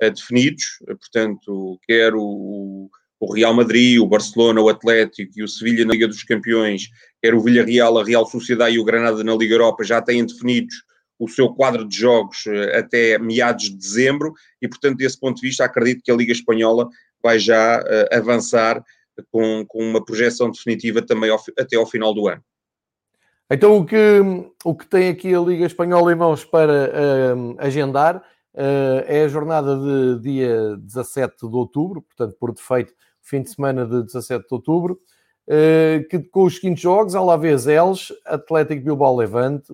definidos, 0.00 0.64
portanto, 0.84 1.78
quer 1.86 2.12
o, 2.12 2.90
o, 3.20 3.32
Real 3.32 3.54
Madrid, 3.54 4.00
o 4.00 4.06
Barcelona, 4.08 4.60
o 4.60 4.68
Atlético 4.68 5.30
e 5.36 5.44
o 5.44 5.48
Sevilha 5.48 5.84
na 5.84 5.92
Liga 5.92 6.08
dos 6.08 6.24
Campeões, 6.24 6.88
quer 7.22 7.36
o 7.36 7.40
Villarreal, 7.40 7.96
a 7.96 8.04
Real 8.04 8.26
Sociedade 8.26 8.74
e 8.74 8.80
o 8.80 8.84
Granada 8.84 9.22
na 9.22 9.36
Liga 9.36 9.54
Europa 9.54 9.84
já 9.84 10.02
têm 10.02 10.26
definidos 10.26 10.74
o 11.22 11.28
seu 11.28 11.54
quadro 11.54 11.86
de 11.86 11.96
jogos 11.96 12.44
até 12.76 13.16
meados 13.16 13.66
de 13.66 13.76
dezembro 13.76 14.34
e, 14.60 14.66
portanto, 14.66 14.96
desse 14.96 15.18
ponto 15.18 15.40
de 15.40 15.46
vista, 15.46 15.64
acredito 15.64 16.02
que 16.02 16.10
a 16.10 16.16
Liga 16.16 16.32
Espanhola 16.32 16.88
vai 17.22 17.38
já 17.38 17.80
uh, 17.80 18.16
avançar 18.16 18.82
com, 19.30 19.64
com 19.68 19.78
uma 19.78 20.04
projeção 20.04 20.50
definitiva 20.50 21.00
também 21.00 21.30
ao, 21.30 21.40
até 21.56 21.76
ao 21.76 21.86
final 21.86 22.12
do 22.12 22.26
ano. 22.26 22.42
Então, 23.48 23.76
o 23.76 23.86
que, 23.86 24.20
o 24.64 24.74
que 24.74 24.86
tem 24.86 25.10
aqui 25.10 25.32
a 25.32 25.38
Liga 25.38 25.64
Espanhola 25.64 26.12
em 26.12 26.16
mãos 26.16 26.44
para 26.44 26.90
uh, 26.90 27.54
agendar 27.58 28.16
uh, 28.16 29.04
é 29.06 29.22
a 29.22 29.28
jornada 29.28 29.76
de 29.76 30.22
dia 30.22 30.76
17 30.78 31.48
de 31.48 31.54
outubro, 31.54 32.02
portanto, 32.02 32.36
por 32.40 32.52
defeito, 32.52 32.92
fim 33.20 33.42
de 33.42 33.50
semana 33.50 33.86
de 33.86 34.02
17 34.02 34.48
de 34.48 34.54
outubro, 34.54 34.98
que 36.08 36.18
com 36.30 36.44
os 36.44 36.56
seguintes 36.56 36.82
jogos: 36.82 37.14
Alavés 37.14 37.66
Eles, 37.66 38.12
Atlético 38.24 38.84
Bilbao 38.84 39.16
Levante, 39.16 39.72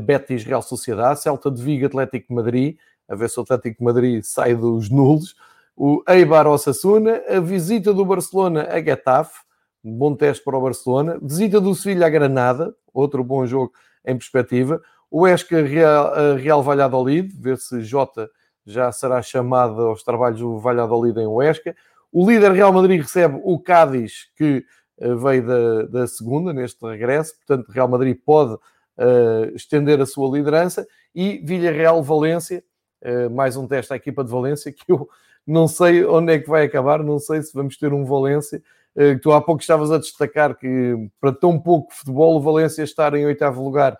Betis 0.00 0.44
Real 0.44 0.62
Sociedade, 0.62 1.20
Celta 1.20 1.50
de 1.50 1.62
Vigo 1.62 1.86
Atlético 1.86 2.34
Madrid, 2.34 2.76
a 3.08 3.14
ver 3.14 3.28
se 3.28 3.38
o 3.38 3.42
Atlético 3.42 3.82
Madrid 3.84 4.22
sai 4.22 4.54
dos 4.54 4.90
nulos, 4.90 5.34
o 5.76 6.02
Eibar 6.08 6.46
Osasuna, 6.46 7.22
a 7.28 7.40
visita 7.40 7.92
do 7.92 8.04
Barcelona 8.04 8.68
a 8.70 8.80
Getafe, 8.80 9.40
um 9.84 9.96
bom 9.96 10.14
teste 10.14 10.44
para 10.44 10.56
o 10.56 10.60
Barcelona, 10.60 11.18
visita 11.20 11.60
do 11.60 11.74
Sevilha 11.74 12.06
a 12.06 12.10
Granada, 12.10 12.74
outro 12.92 13.24
bom 13.24 13.46
jogo 13.46 13.72
em 14.04 14.16
perspectiva, 14.16 14.80
o 15.10 15.26
Esca 15.26 15.62
Real, 15.62 16.36
Real 16.36 16.62
Valladolid, 16.62 17.32
ver 17.38 17.58
se 17.58 17.82
Jota 17.82 18.30
já 18.64 18.90
será 18.92 19.20
chamado 19.22 19.82
aos 19.82 20.02
trabalhos 20.02 20.40
do 20.40 20.58
Valladolid 20.58 21.16
em 21.18 21.26
Huesca. 21.26 21.74
O 22.12 22.28
líder 22.28 22.52
Real 22.52 22.72
Madrid 22.72 23.00
recebe 23.00 23.40
o 23.42 23.58
Cádiz, 23.58 24.30
que 24.36 24.64
eh, 24.98 25.14
veio 25.14 25.46
da, 25.46 25.82
da 25.82 26.06
segunda 26.06 26.52
neste 26.52 26.84
regresso, 26.86 27.34
portanto, 27.38 27.70
Real 27.70 27.88
Madrid 27.88 28.18
pode 28.24 28.56
uh, 28.98 29.54
estender 29.54 30.00
a 30.00 30.06
sua 30.06 30.30
liderança. 30.36 30.86
E 31.14 31.38
Villarreal 31.44 32.02
Valência, 32.02 32.62
uh, 33.02 33.30
mais 33.30 33.56
um 33.56 33.66
teste 33.66 33.92
à 33.92 33.96
equipa 33.96 34.24
de 34.24 34.30
Valência, 34.30 34.72
que 34.72 34.90
eu 34.90 35.08
não 35.46 35.66
sei 35.66 36.04
onde 36.04 36.32
é 36.32 36.38
que 36.38 36.48
vai 36.48 36.64
acabar, 36.64 37.02
não 37.02 37.18
sei 37.18 37.42
se 37.42 37.52
vamos 37.52 37.76
ter 37.76 37.92
um 37.92 38.04
Valência. 38.04 38.62
Uh, 38.94 39.18
tu 39.20 39.32
há 39.32 39.40
pouco 39.40 39.60
estavas 39.60 39.90
a 39.90 39.98
destacar 39.98 40.56
que 40.56 40.96
para 41.20 41.32
tão 41.32 41.58
pouco 41.58 41.92
futebol 41.94 42.36
o 42.36 42.40
Valência 42.40 42.82
estar 42.82 43.14
em 43.14 43.24
oitavo 43.26 43.62
lugar 43.62 43.98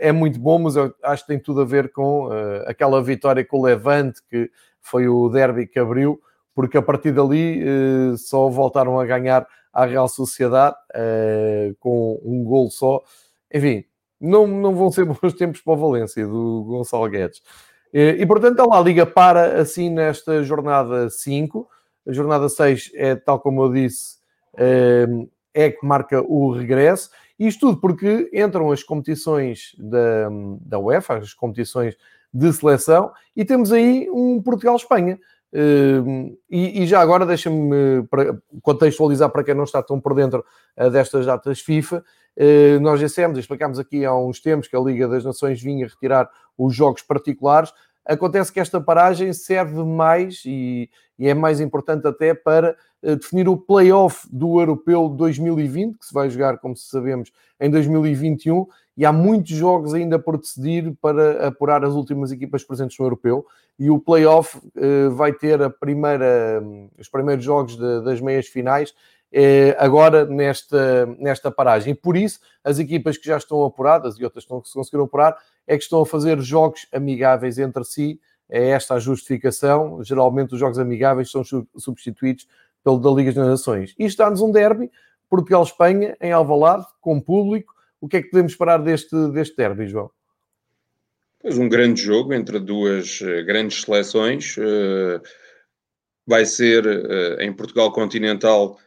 é 0.00 0.10
muito 0.10 0.40
bom, 0.40 0.58
mas 0.58 0.74
eu 0.74 0.92
acho 1.04 1.22
que 1.22 1.28
tem 1.28 1.38
tudo 1.38 1.60
a 1.60 1.64
ver 1.64 1.92
com 1.92 2.30
aquela 2.66 3.00
vitória 3.02 3.44
com 3.44 3.58
o 3.58 3.62
Levante, 3.62 4.20
que 4.28 4.50
foi 4.80 5.06
o 5.06 5.28
derby 5.28 5.68
que 5.68 5.78
abriu, 5.78 6.20
porque 6.54 6.78
a 6.78 6.82
partir 6.82 7.12
dali 7.12 7.62
só 8.16 8.48
voltaram 8.48 8.98
a 8.98 9.04
ganhar 9.04 9.46
à 9.72 9.84
Real 9.84 10.08
Sociedade 10.08 10.74
com 11.78 12.18
um 12.24 12.42
gol 12.42 12.70
só. 12.70 13.02
Enfim, 13.54 13.84
não, 14.20 14.46
não 14.46 14.74
vão 14.74 14.90
ser 14.90 15.04
bons 15.06 15.32
tempos 15.34 15.60
para 15.60 15.72
o 15.72 15.76
Valência, 15.76 16.26
do 16.26 16.64
Gonçalo 16.64 17.08
Guedes. 17.08 17.42
E, 17.92 18.24
portanto, 18.26 18.70
a 18.70 18.80
Liga 18.80 19.06
para 19.06 19.60
assim 19.60 19.88
nesta 19.88 20.42
jornada 20.42 21.08
5. 21.08 21.68
A 22.06 22.12
jornada 22.12 22.48
6 22.48 22.90
é, 22.94 23.14
tal 23.16 23.40
como 23.40 23.62
eu 23.62 23.72
disse, 23.72 24.18
ehm, 24.58 25.26
é 25.54 25.70
que 25.70 25.86
marca 25.86 26.22
o 26.22 26.52
regresso. 26.52 27.10
Isto 27.38 27.68
tudo 27.68 27.80
porque 27.80 28.30
entram 28.32 28.70
as 28.70 28.82
competições 28.82 29.74
da, 29.78 30.28
da 30.60 30.78
UEFA, 30.78 31.18
as 31.18 31.32
competições 31.32 31.96
de 32.32 32.52
seleção, 32.52 33.10
e 33.34 33.44
temos 33.44 33.72
aí 33.72 34.08
um 34.10 34.42
Portugal-Espanha. 34.42 35.18
Ehm, 35.52 36.36
e, 36.50 36.82
e, 36.82 36.86
já 36.86 37.00
agora 37.00 37.24
deixa-me 37.24 38.06
contextualizar 38.62 39.30
para 39.30 39.42
quem 39.42 39.54
não 39.54 39.64
está 39.64 39.82
tão 39.82 39.98
por 40.00 40.14
dentro 40.14 40.44
eh, 40.76 40.90
destas 40.90 41.24
datas 41.24 41.60
FIFA. 41.60 42.04
Eh, 42.36 42.78
nós 42.80 43.00
dissemos, 43.00 43.38
explicámos 43.38 43.78
aqui 43.78 44.04
há 44.04 44.14
uns 44.14 44.40
tempos 44.40 44.68
que 44.68 44.76
a 44.76 44.80
Liga 44.80 45.08
das 45.08 45.24
Nações 45.24 45.60
vinha 45.60 45.86
retirar 45.86 46.28
os 46.56 46.74
jogos 46.74 47.02
particulares. 47.02 47.72
Acontece 48.04 48.52
que 48.52 48.60
esta 48.60 48.80
paragem 48.80 49.32
serve 49.32 49.82
mais 49.84 50.42
e, 50.44 50.90
e 51.18 51.28
é 51.28 51.34
mais 51.34 51.60
importante 51.60 52.06
até 52.06 52.34
para 52.34 52.76
definir 53.02 53.48
o 53.48 53.56
play-off 53.56 54.26
do 54.30 54.60
Europeu 54.60 55.08
2020, 55.08 55.98
que 55.98 56.06
se 56.06 56.12
vai 56.12 56.28
jogar, 56.28 56.58
como 56.58 56.76
sabemos, 56.76 57.30
em 57.60 57.70
2021, 57.70 58.66
e 58.96 59.06
há 59.06 59.12
muitos 59.12 59.52
jogos 59.52 59.94
ainda 59.94 60.18
por 60.18 60.36
decidir 60.36 60.92
para 61.00 61.46
apurar 61.46 61.84
as 61.84 61.94
últimas 61.94 62.32
equipas 62.32 62.64
presentes 62.64 62.98
no 62.98 63.04
Europeu. 63.04 63.46
E 63.78 63.90
o 63.90 63.98
play-off 64.00 64.58
uh, 64.58 65.10
vai 65.12 65.32
ter 65.32 65.62
a 65.62 65.70
primeira, 65.70 66.60
um, 66.60 66.88
os 66.98 67.08
primeiros 67.08 67.44
jogos 67.44 67.76
de, 67.76 68.02
das 68.02 68.20
meias 68.20 68.48
finais 68.48 68.92
eh, 69.30 69.76
agora 69.78 70.24
nesta, 70.24 71.06
nesta 71.18 71.50
paragem. 71.50 71.92
E 71.92 71.94
por 71.94 72.16
isso, 72.16 72.40
as 72.64 72.78
equipas 72.78 73.18
que 73.18 73.26
já 73.26 73.36
estão 73.36 73.62
apuradas 73.64 74.18
e 74.18 74.24
outras 74.24 74.44
que 74.44 74.50
não 74.50 74.62
conseguiram 74.62 75.04
apurar, 75.04 75.36
é 75.66 75.76
que 75.76 75.82
estão 75.82 76.00
a 76.00 76.06
fazer 76.06 76.40
jogos 76.40 76.86
amigáveis 76.92 77.58
entre 77.58 77.84
si. 77.84 78.20
É 78.48 78.70
esta 78.70 78.94
a 78.94 78.98
justificação. 78.98 80.02
Geralmente, 80.02 80.54
os 80.54 80.60
jogos 80.60 80.78
amigáveis 80.78 81.30
são 81.30 81.42
substituídos 81.76 82.48
pelo 82.88 82.98
da 82.98 83.10
Liga 83.10 83.32
das 83.32 83.46
Nações. 83.46 83.94
E 83.98 84.06
está-nos 84.06 84.40
um 84.40 84.50
derby, 84.50 84.90
Portugal-Espanha, 85.28 86.16
em 86.22 86.32
Alvalade, 86.32 86.86
com 87.02 87.20
público. 87.20 87.74
O 88.00 88.08
que 88.08 88.16
é 88.16 88.22
que 88.22 88.30
podemos 88.30 88.52
esperar 88.52 88.82
deste, 88.82 89.14
deste 89.30 89.54
derby, 89.56 89.86
João? 89.86 90.10
Pois 91.40 91.58
um 91.58 91.68
grande 91.68 92.00
jogo 92.00 92.32
entre 92.32 92.58
duas 92.58 93.20
uh, 93.20 93.44
grandes 93.44 93.82
seleções. 93.82 94.56
Uh, 94.56 95.20
vai 96.26 96.46
ser 96.46 96.86
uh, 96.86 97.40
em 97.40 97.52
Portugal 97.52 97.92
continental 97.92 98.78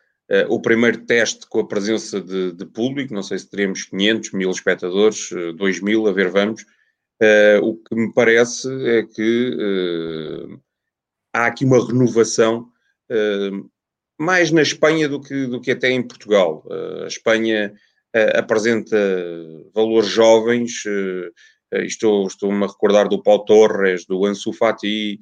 o 0.47 0.61
primeiro 0.61 1.05
teste 1.05 1.45
com 1.45 1.59
a 1.59 1.67
presença 1.67 2.21
de, 2.21 2.53
de, 2.53 2.65
público, 2.65 3.13
não 3.13 3.21
sei 3.21 3.37
se 3.37 3.49
teremos 3.49 3.83
500, 3.83 4.31
mil 4.31 4.49
espectadores, 4.49 5.29
uh, 5.31 5.49
eh, 5.49 5.53
2 5.53 5.81
mil, 5.81 6.07
a 6.07 6.13
ver, 6.13 6.29
vamos. 6.29 6.65
O 7.61 7.75
que 7.75 7.93
me 7.93 8.13
parece 8.13 8.69
é 8.87 9.03
que 9.03 9.57
há 11.33 11.47
aqui 11.47 11.65
uma 11.65 11.85
renovação 11.85 12.71
mais 14.21 14.51
na 14.51 14.61
Espanha 14.61 15.09
do 15.09 15.19
que, 15.19 15.47
do 15.47 15.59
que 15.59 15.71
até 15.71 15.89
em 15.89 16.01
Portugal. 16.01 16.63
a 17.03 17.07
Espanha 17.07 17.73
apresenta 18.35 18.97
valores 19.73 20.09
jovens, 20.09 20.83
estou, 21.73 22.27
estou-me 22.27 22.63
a 22.63 22.67
recordar 22.67 23.07
do 23.07 23.21
Paulo 23.21 23.45
Torres, 23.45 24.05
do 24.05 24.25
Ansu 24.25 24.53
Fati, 24.53 25.19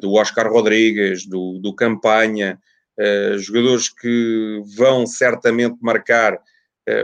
do 0.00 0.12
Oscar 0.14 0.50
Rodrigues, 0.50 1.26
do, 1.26 1.58
do 1.58 1.74
Campanha, 1.74 2.58
eh, 2.98 3.36
jogadores 3.38 3.88
que 3.88 4.62
vão 4.76 5.06
certamente 5.06 5.76
marcar 5.80 6.34
uh, 6.34 6.40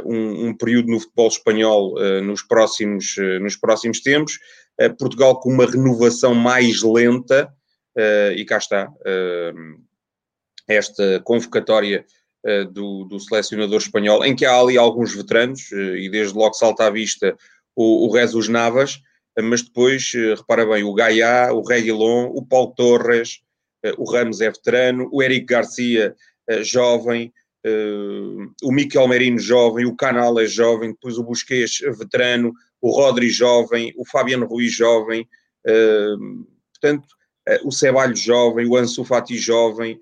um, 0.05 0.49
um, 0.49 0.57
período 0.57 0.89
no 0.89 1.01
futebol 1.01 1.29
espanhol 1.29 1.95
uh, 1.95 2.23
nos, 2.23 2.43
próximos, 2.43 3.17
nos 3.41 3.57
próximos 3.57 4.01
tempos. 4.01 4.39
Portugal 4.97 5.41
com 5.41 5.51
uma 5.51 5.67
renovação 5.67 6.37
mais 6.37 6.85
lenta, 6.85 7.53
e 8.37 8.45
cá 8.45 8.59
está 8.59 8.89
esta 10.69 11.21
convocatória 11.25 12.05
do, 12.73 13.05
do, 13.05 13.19
selecionador 13.19 13.79
espanhol, 13.79 14.25
em 14.25 14.35
que 14.35 14.47
há 14.47 14.57
ali 14.59 14.79
alguns 14.79 15.15
veteranos, 15.15 15.73
e 15.73 16.09
desde 16.09 16.39
logo 16.39 16.55
salta 16.55 16.87
à 16.87 16.91
vista 16.91 17.37
o, 17.75 18.09
o 18.09 18.49
Navas, 18.49 19.01
mas 19.43 19.63
depois, 19.63 20.13
repara 20.37 20.65
bem, 20.65 20.85
o 20.85 20.95
Gaia, 20.95 21.53
o 21.53 21.63
Reguilon, 21.63 22.31
o 22.33 22.47
Paulo 22.47 22.73
Torres, 22.77 23.41
eh, 23.83 23.95
o 23.97 24.11
Ramos 24.11 24.41
é 24.41 24.51
veterano, 24.51 25.09
o 25.13 25.23
Eric 25.23 25.47
Garcia 25.47 26.15
eh, 26.49 26.63
jovem, 26.65 27.33
eh, 27.65 28.51
o 28.63 28.73
Miquel 28.73 29.07
Merino 29.07 29.39
jovem, 29.39 29.87
o 29.87 29.97
Canal 29.97 30.39
é 30.41 30.47
jovem, 30.47 30.91
depois 30.91 31.19
o 31.19 31.25
Busquets 31.25 31.81
veterano, 31.97 32.53
o 32.81 32.91
Rodri 32.91 33.29
jovem, 33.29 33.93
o 33.97 34.07
Fabiano 34.07 34.47
Ruiz 34.47 34.73
jovem, 34.73 35.29
portanto, 36.73 37.09
o 37.65 37.73
Ceballos 37.73 38.21
jovem, 38.21 38.67
o 38.67 38.77
Ansu 38.77 39.05
Fati 39.05 39.37
jovem, 39.37 39.99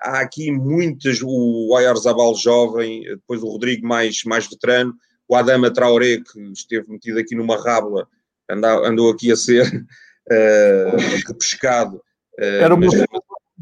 há 0.00 0.20
aqui 0.20 0.50
muitas, 0.50 1.20
o 1.22 1.72
Oyarzabal 1.72 2.34
jovem, 2.34 3.02
depois 3.02 3.42
o 3.42 3.48
Rodrigo 3.48 3.86
mais, 3.86 4.22
mais 4.24 4.46
veterano, 4.46 4.94
o 5.28 5.36
Adama 5.36 5.72
Traoré, 5.72 6.18
que 6.18 6.40
esteve 6.52 6.90
metido 6.90 7.18
aqui 7.18 7.34
numa 7.34 7.60
rábula, 7.62 8.06
andou, 8.48 8.84
andou 8.84 9.10
aqui 9.10 9.32
a 9.32 9.36
ser 9.36 9.64
uh, 10.30 11.34
pescado. 11.38 11.96
Uh, 12.38 12.62
Era 12.62 12.76
mas, 12.76 12.92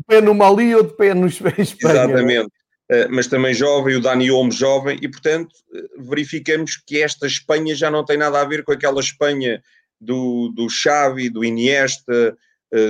pé 0.06 0.20
no 0.20 0.34
Mali 0.34 0.74
ou 0.74 0.82
de 0.82 0.94
pé 0.96 1.14
no 1.14 1.26
Espanha. 1.26 1.54
Exatamente. 1.58 2.46
Uh, 2.90 3.08
mas 3.10 3.26
também 3.26 3.54
jovem, 3.54 3.96
o 3.96 4.00
Dani 4.00 4.30
Olmo 4.30 4.50
jovem, 4.50 4.98
e 5.00 5.08
portanto 5.08 5.54
verificamos 5.98 6.76
que 6.76 7.00
esta 7.00 7.26
Espanha 7.26 7.74
já 7.74 7.90
não 7.90 8.04
tem 8.04 8.16
nada 8.16 8.40
a 8.40 8.44
ver 8.44 8.64
com 8.64 8.72
aquela 8.72 9.00
Espanha 9.00 9.62
do, 10.00 10.48
do 10.54 10.68
Xavi, 10.68 11.30
do 11.30 11.44
Iniesta, 11.44 12.36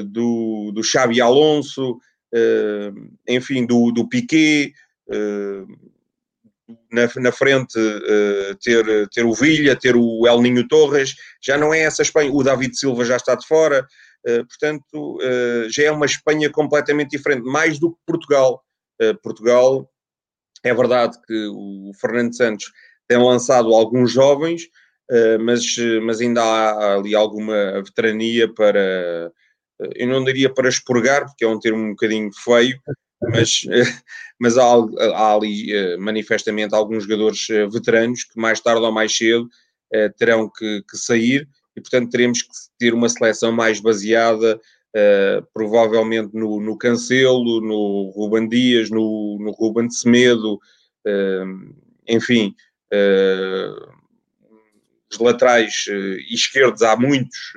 do, 0.07 0.71
do 0.73 0.83
Xavi 0.83 1.21
Alonso, 1.21 1.99
enfim, 3.29 3.67
do, 3.67 3.91
do 3.93 4.09
Piquet, 4.09 4.73
na, 6.91 7.09
na 7.17 7.33
frente 7.33 7.79
uh, 7.79 8.55
ter, 8.63 9.09
ter 9.09 9.25
o 9.25 9.35
Villa, 9.35 9.77
ter 9.77 9.97
o 9.97 10.27
El 10.27 10.41
Ninho 10.41 10.67
Torres, 10.69 11.15
já 11.41 11.57
não 11.57 11.73
é 11.73 11.81
essa 11.81 12.03
Espanha, 12.03 12.33
o 12.33 12.43
David 12.43 12.77
Silva 12.79 13.05
já 13.05 13.17
está 13.17 13.35
de 13.35 13.47
fora, 13.47 13.87
portanto, 14.25 15.19
já 15.69 15.85
é 15.85 15.91
uma 15.91 16.07
Espanha 16.07 16.49
completamente 16.49 17.11
diferente, 17.11 17.43
mais 17.43 17.81
do 17.81 17.91
que 17.91 17.99
Portugal. 18.07 18.63
Portugal, 19.21 19.91
é 20.63 20.73
verdade 20.73 21.19
que 21.27 21.47
o 21.49 21.91
Fernando 22.01 22.37
Santos 22.37 22.71
tem 23.09 23.19
lançado 23.19 23.75
alguns 23.75 24.13
jovens, 24.13 24.69
mas, 25.41 25.77
mas 26.05 26.21
ainda 26.21 26.41
há 26.41 26.95
ali 26.95 27.17
alguma 27.17 27.83
veterania 27.83 28.53
para, 28.55 29.33
eu 29.95 30.07
não 30.09 30.25
diria 30.25 30.53
para 30.53 30.69
expurgar, 30.69 31.27
porque 31.27 31.45
é 31.45 31.49
um 31.49 31.59
termo 31.59 31.83
um 31.83 31.91
bocadinho 31.91 32.31
feio, 32.33 32.79
mas, 33.31 33.63
mas 34.39 34.59
há, 34.59 34.65
há, 34.65 35.35
ali 35.35 35.73
eh, 35.73 35.97
manifestamente 35.97 36.75
alguns 36.75 37.05
jogadores 37.05 37.49
eh, 37.51 37.67
veteranos 37.67 38.25
que 38.25 38.41
mais 38.41 38.61
tarde 38.61 38.83
ou 38.83 38.93
mais 38.93 39.17
cedo 39.17 39.49
eh, 39.93 40.09
terão 40.11 40.51
que, 40.51 40.83
que 40.91 40.97
sair 40.97 41.49
e, 41.77 41.81
portanto, 41.81 42.11
teremos 42.11 42.43
que 42.43 42.51
ter 42.79 42.93
uma 42.93 43.09
seleção 43.09 43.53
mais 43.53 43.81
baseada 43.81 44.61
Uh, 44.95 45.41
provavelmente 45.55 46.35
no, 46.35 46.61
no 46.61 46.77
Cancelo, 46.77 47.63
no 47.63 48.13
Ruben 48.15 48.47
Dias, 48.47 48.91
no, 48.91 49.39
no 49.41 49.89
de 49.89 49.97
Semedo, 49.97 50.57
uh, 51.07 51.75
enfim, 52.07 52.55
uh, 52.93 53.91
os 55.11 55.19
laterais 55.19 55.87
esquerdos 56.31 56.83
há 56.83 56.95
muitos. 56.95 57.55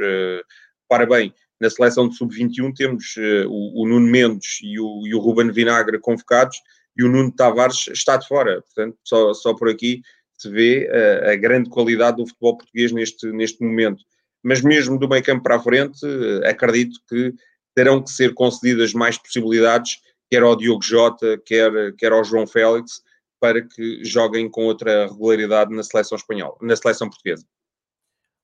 para 0.88 1.06
bem, 1.06 1.34
na 1.60 1.70
seleção 1.70 2.08
de 2.08 2.16
sub-21 2.16 2.74
temos 2.76 3.16
uh, 3.18 3.48
o, 3.48 3.84
o, 3.84 3.88
Nuno 3.88 4.08
Mendes 4.08 4.60
e 4.62 4.80
o, 4.80 5.08
e 5.08 5.16
o 5.16 5.20
Ruben 5.20 5.52
Vinagre 5.52 6.00
convocados 6.00 6.58
e 6.98 7.04
o 7.04 7.10
Nuno 7.10 7.32
Tavares 7.32 7.88
está 7.88 8.18
de 8.18 8.28
fora. 8.28 8.62
Portanto, 8.62 8.98
só, 9.04 9.34
só 9.34 9.54
por 9.54 9.70
aqui 9.70 10.02
se 10.38 10.50
vê 10.50 10.90
uh, 10.90 11.30
a 11.30 11.36
grande 11.36 11.70
qualidade 11.70 12.18
do 12.18 12.28
futebol 12.28 12.58
português 12.58 12.92
neste, 12.92 13.28
neste 13.32 13.64
momento. 13.64 14.04
Mas 14.44 14.62
mesmo 14.62 15.00
do 15.00 15.08
meio 15.08 15.24
campo 15.24 15.44
para 15.44 15.56
a 15.56 15.60
frente, 15.60 16.06
uh, 16.06 16.48
acredito 16.48 17.00
que 17.10 17.34
terão 17.74 18.02
que 18.02 18.12
ser 18.12 18.34
concedidas 18.34 18.94
mais 18.94 19.18
possibilidades, 19.18 19.98
quer 20.30 20.44
ao 20.44 20.56
Diogo 20.56 20.84
Jota, 20.84 21.42
quer, 21.46 21.94
quer 21.98 22.12
ao 22.12 22.24
João 22.24 22.48
Félix, 22.48 23.02
para 23.40 23.62
que 23.62 24.04
joguem 24.04 24.50
com 24.50 24.66
outra 24.66 25.08
regularidade 25.08 25.74
na 25.74 25.84
seleção 25.84 26.18
espanhola, 26.18 26.56
na 26.62 26.76
seleção 26.76 27.10
portuguesa. 27.10 27.46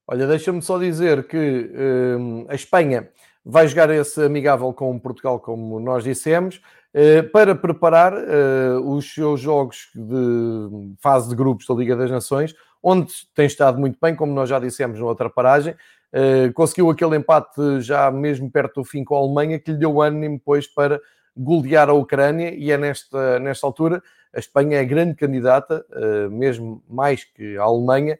Olha, 0.07 0.27
deixa-me 0.27 0.61
só 0.61 0.77
dizer 0.77 1.27
que 1.27 1.37
uh, 1.37 2.45
a 2.49 2.55
Espanha 2.55 3.09
vai 3.45 3.67
jogar 3.67 3.89
esse 3.89 4.21
amigável 4.23 4.73
com 4.73 4.99
Portugal, 4.99 5.39
como 5.39 5.79
nós 5.79 6.03
dissemos, 6.03 6.61
uh, 6.93 7.29
para 7.31 7.55
preparar 7.55 8.13
uh, 8.13 8.95
os 8.95 9.13
seus 9.13 9.39
jogos 9.39 9.89
de 9.95 10.95
fase 10.99 11.29
de 11.29 11.35
grupos 11.35 11.65
da 11.65 11.73
Liga 11.73 11.95
das 11.95 12.11
Nações, 12.11 12.53
onde 12.83 13.13
tem 13.33 13.45
estado 13.45 13.79
muito 13.79 13.97
bem, 14.01 14.15
como 14.15 14.33
nós 14.33 14.49
já 14.49 14.59
dissemos 14.59 14.99
na 14.99 15.05
outra 15.05 15.29
paragem. 15.29 15.75
Eh, 16.13 16.51
conseguiu 16.53 16.89
aquele 16.89 17.15
empate 17.15 17.79
já 17.79 18.11
mesmo 18.11 18.51
perto 18.51 18.81
do 18.81 18.83
fim 18.83 19.03
com 19.03 19.15
a 19.15 19.19
Alemanha, 19.19 19.59
que 19.59 19.71
lhe 19.71 19.77
deu 19.77 20.01
ânimo 20.01 20.37
depois 20.37 20.67
para 20.67 20.99
golear 21.35 21.89
a 21.89 21.93
Ucrânia, 21.93 22.53
e 22.53 22.69
é 22.71 22.77
nesta, 22.77 23.39
nesta 23.39 23.65
altura 23.65 24.03
a 24.33 24.39
Espanha 24.39 24.77
é 24.77 24.85
grande 24.85 25.15
candidata, 25.15 25.85
mesmo 26.29 26.83
mais 26.89 27.23
que 27.23 27.57
a 27.57 27.63
Alemanha, 27.63 28.17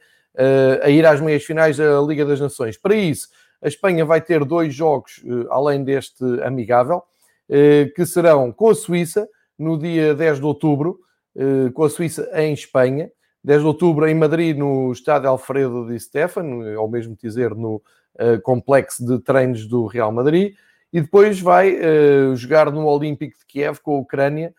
a 0.84 0.90
ir 0.90 1.06
às 1.06 1.20
meias 1.20 1.44
finais 1.44 1.78
da 1.78 2.02
Liga 2.02 2.26
das 2.26 2.40
Nações. 2.40 2.78
Para 2.78 2.96
isso, 2.96 3.28
a 3.62 3.68
Espanha 3.68 4.04
vai 4.04 4.20
ter 4.20 4.44
dois 4.44 4.74
jogos 4.74 5.22
eh, 5.24 5.46
além 5.50 5.84
deste 5.84 6.24
amigável, 6.44 7.04
eh, 7.48 7.92
que 7.96 8.06
serão 8.06 8.52
com 8.52 8.70
a 8.70 8.76
Suíça 8.76 9.30
no 9.58 9.78
dia 9.78 10.16
10 10.16 10.40
de 10.40 10.46
outubro, 10.46 11.00
eh, 11.36 11.70
com 11.72 11.84
a 11.84 11.90
Suíça 11.90 12.28
em 12.34 12.54
Espanha, 12.54 13.12
10 13.44 13.62
de 13.62 13.68
outubro 13.68 14.08
em 14.08 14.16
Madrid, 14.16 14.58
no 14.58 14.92
estádio 14.92 15.30
Alfredo 15.30 15.88
Di 15.88 16.00
Stefano, 16.00 16.80
ou 16.80 16.90
mesmo 16.90 17.16
dizer 17.16 17.56
no 17.56 17.82
complexo 18.44 19.04
de 19.06 19.20
treinos 19.20 19.66
do 19.66 19.88
Real 19.88 20.12
Madrid, 20.12 20.54
e 20.94 21.02
depois 21.02 21.40
vai 21.40 21.76
jogar 22.36 22.70
no 22.70 22.86
Olímpico 22.86 23.40
de 23.40 23.46
Kiev 23.48 23.80
com 23.80 23.96
a 23.96 24.00
Ucrânia, 24.00 24.54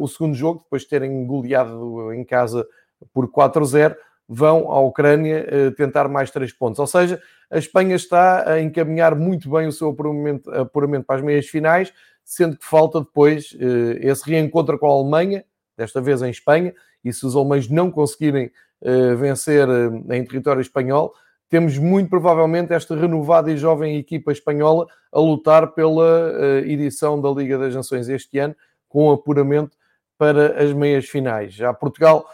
o 0.00 0.08
segundo 0.08 0.34
jogo, 0.34 0.62
depois 0.64 0.82
de 0.82 0.88
terem 0.88 1.24
goleado 1.24 2.12
em 2.12 2.24
casa 2.24 2.66
por 3.12 3.30
4-0 3.30 3.94
vão 4.28 4.70
à 4.70 4.80
Ucrânia 4.80 5.46
eh, 5.48 5.70
tentar 5.72 6.08
mais 6.08 6.30
três 6.30 6.52
pontos. 6.52 6.78
Ou 6.78 6.86
seja, 6.86 7.20
a 7.50 7.58
Espanha 7.58 7.94
está 7.94 8.50
a 8.50 8.60
encaminhar 8.60 9.14
muito 9.14 9.50
bem 9.50 9.66
o 9.66 9.72
seu 9.72 9.90
apuramento, 9.90 10.50
apuramento 10.50 11.06
para 11.06 11.16
as 11.16 11.22
meias 11.22 11.46
finais, 11.46 11.92
sendo 12.24 12.56
que 12.56 12.64
falta 12.64 13.00
depois 13.00 13.56
eh, 13.58 13.98
esse 14.00 14.28
reencontro 14.28 14.78
com 14.78 14.86
a 14.86 14.94
Alemanha, 14.94 15.44
desta 15.76 16.00
vez 16.00 16.22
em 16.22 16.30
Espanha, 16.30 16.74
e 17.04 17.12
se 17.12 17.26
os 17.26 17.36
alemães 17.36 17.68
não 17.68 17.90
conseguirem 17.90 18.50
eh, 18.82 19.14
vencer 19.14 19.68
em 19.68 20.24
território 20.24 20.60
espanhol, 20.60 21.14
temos 21.50 21.76
muito 21.76 22.08
provavelmente 22.08 22.72
esta 22.72 22.96
renovada 22.96 23.52
e 23.52 23.56
jovem 23.56 23.98
equipa 23.98 24.32
espanhola 24.32 24.86
a 25.12 25.20
lutar 25.20 25.68
pela 25.72 26.32
edição 26.64 27.20
da 27.20 27.30
Liga 27.30 27.58
das 27.58 27.74
Nações 27.74 28.08
este 28.08 28.38
ano, 28.38 28.56
com 28.88 29.12
apuramento 29.12 29.76
para 30.16 30.60
as 30.60 30.72
meias 30.72 31.04
finais. 31.04 31.52
Já 31.52 31.72
Portugal 31.72 32.26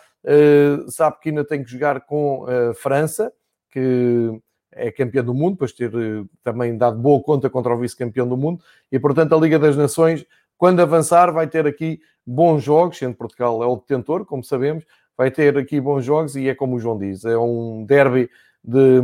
sabe 0.88 1.18
que 1.20 1.28
ainda 1.30 1.44
tem 1.44 1.62
que 1.62 1.70
jogar 1.70 2.00
com 2.02 2.46
a 2.46 2.74
França, 2.74 3.32
que 3.70 4.40
é 4.72 4.90
campeã 4.90 5.22
do 5.22 5.34
mundo, 5.34 5.52
depois 5.52 5.72
ter 5.72 5.94
uh, 5.94 6.28
também 6.42 6.76
dado 6.76 6.98
boa 6.98 7.20
conta 7.22 7.50
contra 7.50 7.74
o 7.74 7.78
vice-campeão 7.78 8.28
do 8.28 8.36
mundo, 8.36 8.62
e 8.90 8.98
portanto 8.98 9.34
a 9.34 9.38
Liga 9.38 9.58
das 9.58 9.76
Nações, 9.76 10.24
quando 10.56 10.80
avançar, 10.80 11.32
vai 11.32 11.48
ter 11.48 11.66
aqui 11.66 12.00
bons 12.26 12.62
jogos, 12.62 12.98
sendo 12.98 13.16
Portugal 13.16 13.62
é 13.62 13.66
o 13.66 13.76
detentor, 13.76 14.24
como 14.24 14.44
sabemos, 14.44 14.84
vai 15.16 15.30
ter 15.30 15.56
aqui 15.58 15.80
bons 15.80 16.04
jogos 16.04 16.36
e 16.36 16.48
é 16.48 16.54
como 16.54 16.76
o 16.76 16.78
João 16.78 16.98
diz, 16.98 17.24
é 17.24 17.36
um 17.36 17.84
derby 17.84 18.30
de, 18.62 19.00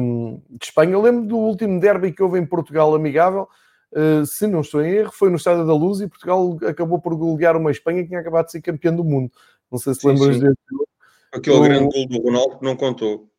de 0.50 0.64
Espanha. 0.64 0.92
Eu 0.92 1.02
lembro 1.02 1.26
do 1.26 1.36
último 1.36 1.80
derby 1.80 2.12
que 2.12 2.22
houve 2.22 2.38
em 2.38 2.46
Portugal 2.46 2.94
amigável, 2.94 3.48
se 4.26 4.46
não 4.46 4.60
estou 4.60 4.82
em 4.82 4.90
erro, 4.90 5.12
foi 5.12 5.30
no 5.30 5.36
Estádio 5.36 5.66
da 5.66 5.74
Luz 5.74 6.00
e 6.00 6.08
Portugal 6.08 6.58
acabou 6.66 7.00
por 7.00 7.14
golear 7.16 7.56
uma 7.56 7.70
Espanha 7.70 8.02
que 8.02 8.08
tinha 8.08 8.20
acabado 8.20 8.46
de 8.46 8.52
ser 8.52 8.60
campeã 8.60 8.94
do 8.94 9.02
mundo. 9.02 9.30
Não 9.70 9.78
sei 9.78 9.94
se 9.94 10.00
sim, 10.00 10.08
lembras 10.08 10.38
desse 10.38 10.60
jogo. 10.70 10.85
Aquele 11.32 11.56
o... 11.56 11.62
grande 11.62 11.92
gol 11.92 12.08
do 12.08 12.22
Ronaldo 12.22 12.58
que 12.58 12.64
não 12.64 12.76
contou. 12.76 13.30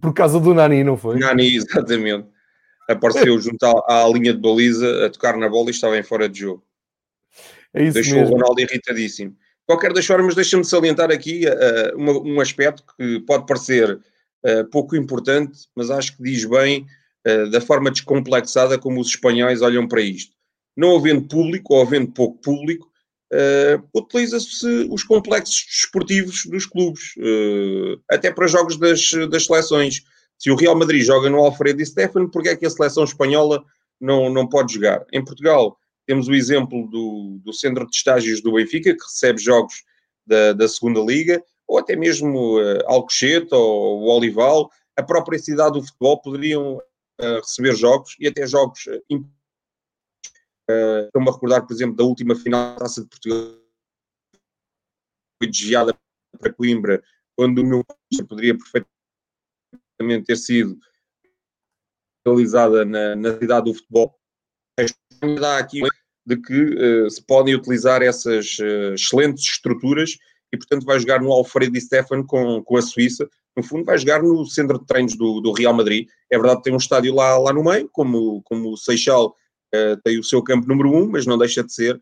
Por 0.00 0.12
causa 0.12 0.38
do 0.38 0.54
Nani, 0.54 0.84
não 0.84 0.96
foi? 0.96 1.18
Nani, 1.18 1.46
exatamente. 1.56 2.28
Apareceu 2.88 3.38
junto 3.40 3.64
à, 3.64 4.04
à, 4.04 4.08
linha 4.08 4.32
de 4.32 4.40
baliza 4.40 5.06
a 5.06 5.10
tocar 5.10 5.36
na 5.36 5.48
bola 5.48 5.68
e 5.68 5.70
estava 5.70 5.98
em 5.98 6.02
fora 6.02 6.28
de 6.28 6.40
jogo. 6.40 6.64
É 7.74 7.84
isso 7.84 7.94
Deixou 7.94 8.18
mesmo. 8.18 8.34
o 8.34 8.38
Ronaldo 8.38 8.60
irritadíssimo. 8.60 9.36
Qualquer 9.66 9.92
das 9.92 10.06
formas, 10.06 10.34
deixa-me 10.34 10.64
salientar 10.64 11.10
aqui 11.10 11.44
uh, 11.46 11.96
uma, 11.96 12.12
um 12.18 12.40
aspecto 12.40 12.82
que 12.96 13.20
pode 13.20 13.46
parecer 13.46 13.92
uh, 13.92 14.64
pouco 14.70 14.96
importante, 14.96 15.68
mas 15.76 15.90
acho 15.90 16.16
que 16.16 16.22
diz 16.22 16.44
bem 16.46 16.86
uh, 17.26 17.50
da 17.50 17.60
forma 17.60 17.90
descomplexada 17.90 18.78
como 18.78 18.98
os 18.98 19.08
espanhóis 19.08 19.60
olham 19.60 19.86
para 19.86 20.00
isto. 20.00 20.34
Não 20.74 20.96
havendo 20.96 21.28
público 21.28 21.74
ou 21.74 21.82
havendo 21.82 22.10
pouco 22.12 22.40
público, 22.40 22.87
uh, 23.32 23.88
utiliza-se 23.94 24.88
os 24.90 25.02
complexos 25.02 25.66
desportivos 25.68 26.44
dos 26.46 26.66
clubes, 26.66 27.14
uh, 27.18 28.00
até 28.10 28.30
para 28.30 28.46
jogos 28.46 28.76
das, 28.76 29.10
das 29.30 29.46
seleções. 29.46 30.02
Se 30.38 30.50
o 30.50 30.56
Real 30.56 30.76
Madrid 30.76 31.02
joga 31.02 31.28
no 31.28 31.38
Alfredo 31.38 31.82
e 31.82 31.86
Stefano, 31.86 32.30
porque 32.30 32.50
é 32.50 32.56
que 32.56 32.66
a 32.66 32.70
seleção 32.70 33.04
espanhola 33.04 33.62
não, 34.00 34.30
não 34.30 34.48
pode 34.48 34.74
jogar? 34.74 35.04
Em 35.12 35.24
Portugal, 35.24 35.76
temos 36.06 36.28
o 36.28 36.34
exemplo 36.34 36.88
do, 36.88 37.40
do 37.44 37.52
centro 37.52 37.86
de 37.86 37.94
estágios 37.94 38.40
do 38.40 38.52
Benfica, 38.52 38.94
que 38.94 39.04
recebe 39.04 39.40
jogos 39.40 39.82
da, 40.26 40.52
da 40.52 40.68
segunda 40.68 41.00
Liga, 41.00 41.42
ou 41.66 41.78
até 41.78 41.94
mesmo 41.94 42.58
uh, 42.58 42.80
Alcochete 42.86 43.54
ou 43.54 44.00
o 44.00 44.16
Olival, 44.16 44.70
a 44.96 45.02
própria 45.02 45.38
cidade 45.38 45.74
do 45.74 45.84
futebol 45.84 46.20
poderiam 46.20 46.76
uh, 46.76 47.36
receber 47.42 47.74
jogos 47.76 48.16
e 48.18 48.26
até 48.26 48.46
jogos 48.46 48.86
uh, 48.86 49.02
Uh, 50.70 51.06
Estou-me 51.06 51.28
a 51.28 51.32
recordar, 51.32 51.66
por 51.66 51.72
exemplo, 51.72 51.96
da 51.96 52.04
última 52.04 52.34
final 52.34 52.74
da 52.74 52.80
Taça 52.80 53.02
de 53.02 53.08
Portugal, 53.08 53.58
foi 55.42 55.50
desviada 55.50 55.98
para 56.38 56.52
Coimbra, 56.52 57.02
quando 57.36 57.62
o 57.62 57.64
meu 57.64 57.84
poderia 58.28 58.56
perfeitamente 58.56 60.26
ter 60.26 60.36
sido 60.36 60.78
realizada 62.26 62.84
na, 62.84 63.16
na 63.16 63.38
cidade 63.38 63.70
do 63.70 63.74
futebol. 63.74 64.18
A 64.78 65.26
dá 65.40 65.58
aqui 65.58 65.80
de 66.26 66.36
que 66.36 66.62
uh, 66.62 67.10
se 67.10 67.24
podem 67.24 67.54
utilizar 67.54 68.02
essas 68.02 68.58
uh, 68.58 68.94
excelentes 68.94 69.44
estruturas 69.44 70.18
e, 70.52 70.56
portanto, 70.56 70.84
vai 70.84 70.98
jogar 71.00 71.22
no 71.22 71.32
Alfredo 71.32 71.72
Di 71.72 71.80
Stefano 71.80 72.26
com, 72.26 72.62
com 72.62 72.76
a 72.76 72.82
Suíça. 72.82 73.28
No 73.56 73.62
fundo, 73.62 73.84
vai 73.84 73.98
jogar 73.98 74.22
no 74.22 74.44
centro 74.46 74.78
de 74.78 74.86
treinos 74.86 75.16
do, 75.16 75.40
do 75.40 75.52
Real 75.52 75.72
Madrid. 75.72 76.06
É 76.30 76.36
verdade 76.36 76.58
que 76.58 76.64
tem 76.64 76.74
um 76.74 76.78
estádio 76.78 77.14
lá, 77.14 77.38
lá 77.38 77.52
no 77.52 77.64
meio, 77.64 77.88
como, 77.88 78.42
como 78.42 78.72
o 78.72 78.76
Seixal 78.76 79.34
tem 80.04 80.18
o 80.18 80.24
seu 80.24 80.42
campo 80.42 80.66
número 80.66 80.94
um, 80.94 81.08
mas 81.08 81.26
não 81.26 81.38
deixa 81.38 81.62
de 81.62 81.72
ser 81.72 82.00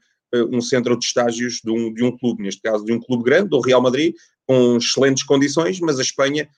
um 0.50 0.60
centro 0.60 0.98
de 0.98 1.04
estágios 1.04 1.60
de 1.64 1.70
um, 1.70 1.92
de 1.92 2.04
um 2.04 2.16
clube, 2.16 2.42
neste 2.42 2.60
caso 2.60 2.84
de 2.84 2.92
um 2.92 3.00
clube 3.00 3.24
grande, 3.24 3.48
do 3.48 3.60
Real 3.60 3.80
Madrid, 3.80 4.14
com 4.46 4.76
excelentes 4.76 5.24
condições, 5.24 5.80
mas 5.80 5.98
a 5.98 6.02
Espanha, 6.02 6.48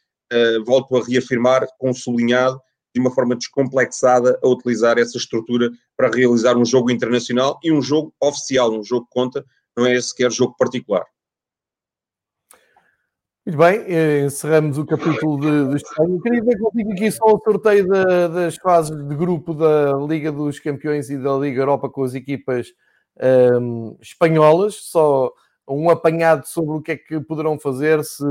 volto 0.64 0.96
a 0.96 1.04
reafirmar, 1.04 1.66
com 1.78 1.92
sublinhado, 1.92 2.60
de 2.94 3.00
uma 3.00 3.14
forma 3.14 3.36
descomplexada 3.36 4.38
a 4.42 4.48
utilizar 4.48 4.98
essa 4.98 5.18
estrutura 5.18 5.70
para 5.96 6.10
realizar 6.10 6.56
um 6.56 6.64
jogo 6.64 6.90
internacional 6.90 7.58
e 7.62 7.70
um 7.70 7.82
jogo 7.82 8.14
oficial, 8.20 8.72
um 8.72 8.82
jogo 8.82 9.06
que 9.06 9.12
conta, 9.12 9.44
não 9.76 9.86
é 9.86 10.00
sequer 10.00 10.32
jogo 10.32 10.54
particular. 10.58 11.04
Muito 13.48 13.56
bem, 13.56 13.82
eh, 13.86 14.26
encerramos 14.26 14.76
o 14.76 14.84
capítulo 14.84 15.40
de, 15.40 15.70
de 15.70 15.76
Espanha. 15.76 16.20
Queria 16.22 16.44
ver 16.44 16.58
contigo 16.58 16.92
aqui 16.92 17.10
só 17.10 17.24
o 17.24 17.40
sorteio 17.42 17.88
da, 17.88 18.28
das 18.28 18.56
fases 18.56 18.94
de 18.94 19.14
grupo 19.14 19.54
da 19.54 19.94
Liga 20.06 20.30
dos 20.30 20.60
Campeões 20.60 21.08
e 21.08 21.16
da 21.16 21.32
Liga 21.32 21.62
Europa 21.62 21.88
com 21.88 22.02
as 22.02 22.14
equipas 22.14 22.74
um, 23.18 23.86
ehm, 23.88 23.96
espanholas. 24.02 24.74
Só 24.74 25.32
um 25.66 25.88
apanhado 25.88 26.46
sobre 26.46 26.76
o 26.76 26.82
que 26.82 26.92
é 26.92 26.96
que 26.98 27.18
poderão 27.20 27.58
fazer, 27.58 28.04
se 28.04 28.22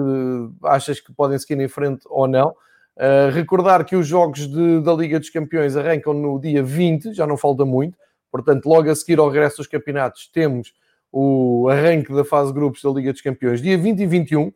achas 0.63 0.99
que 0.99 1.11
podem 1.11 1.39
seguir 1.39 1.59
em 1.63 1.67
frente 1.67 2.03
ou 2.05 2.27
não. 2.27 2.49
Uh, 2.95 3.31
recordar 3.33 3.85
que 3.85 3.95
os 3.95 4.05
jogos 4.05 4.47
de, 4.47 4.81
da 4.81 4.93
Liga 4.93 5.19
dos 5.19 5.31
Campeões 5.31 5.75
arrancam 5.75 6.13
no 6.13 6.39
dia 6.39 6.61
20, 6.61 7.13
já 7.13 7.25
não 7.25 7.37
falta 7.37 7.65
muito, 7.65 7.97
portanto, 8.31 8.67
logo 8.67 8.87
a 8.87 8.95
seguir 8.95 9.17
ao 9.17 9.29
regresso 9.29 9.57
dos 9.57 9.67
campeonatos, 9.67 10.29
temos 10.31 10.75
o 11.11 11.69
arranque 11.71 12.13
da 12.13 12.23
fase 12.23 12.53
de 12.53 12.59
grupos 12.59 12.83
da 12.83 12.91
Liga 12.91 13.11
dos 13.11 13.21
Campeões, 13.21 13.63
dia 13.63 13.77
20 13.79 13.99
e 13.99 14.05
21, 14.05 14.43
uh, 14.43 14.53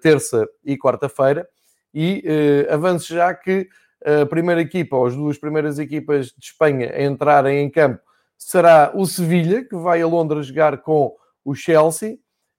terça 0.00 0.48
e 0.64 0.76
quarta-feira, 0.76 1.48
e 1.92 2.24
uh, 2.68 2.74
avanço 2.74 3.12
já 3.12 3.34
que 3.34 3.68
a 4.04 4.24
primeira 4.26 4.60
equipa, 4.60 4.96
ou 4.96 5.06
as 5.06 5.16
duas 5.16 5.36
primeiras 5.36 5.78
equipas 5.78 6.26
de 6.26 6.44
Espanha 6.44 6.92
a 6.92 7.02
entrarem 7.02 7.64
em 7.64 7.70
campo, 7.70 8.00
será 8.36 8.92
o 8.94 9.04
Sevilha, 9.04 9.64
que 9.64 9.74
vai 9.74 10.00
a 10.00 10.06
Londres 10.06 10.46
jogar 10.46 10.78
com 10.78 11.14
o 11.44 11.54
Chelsea, 11.54 12.14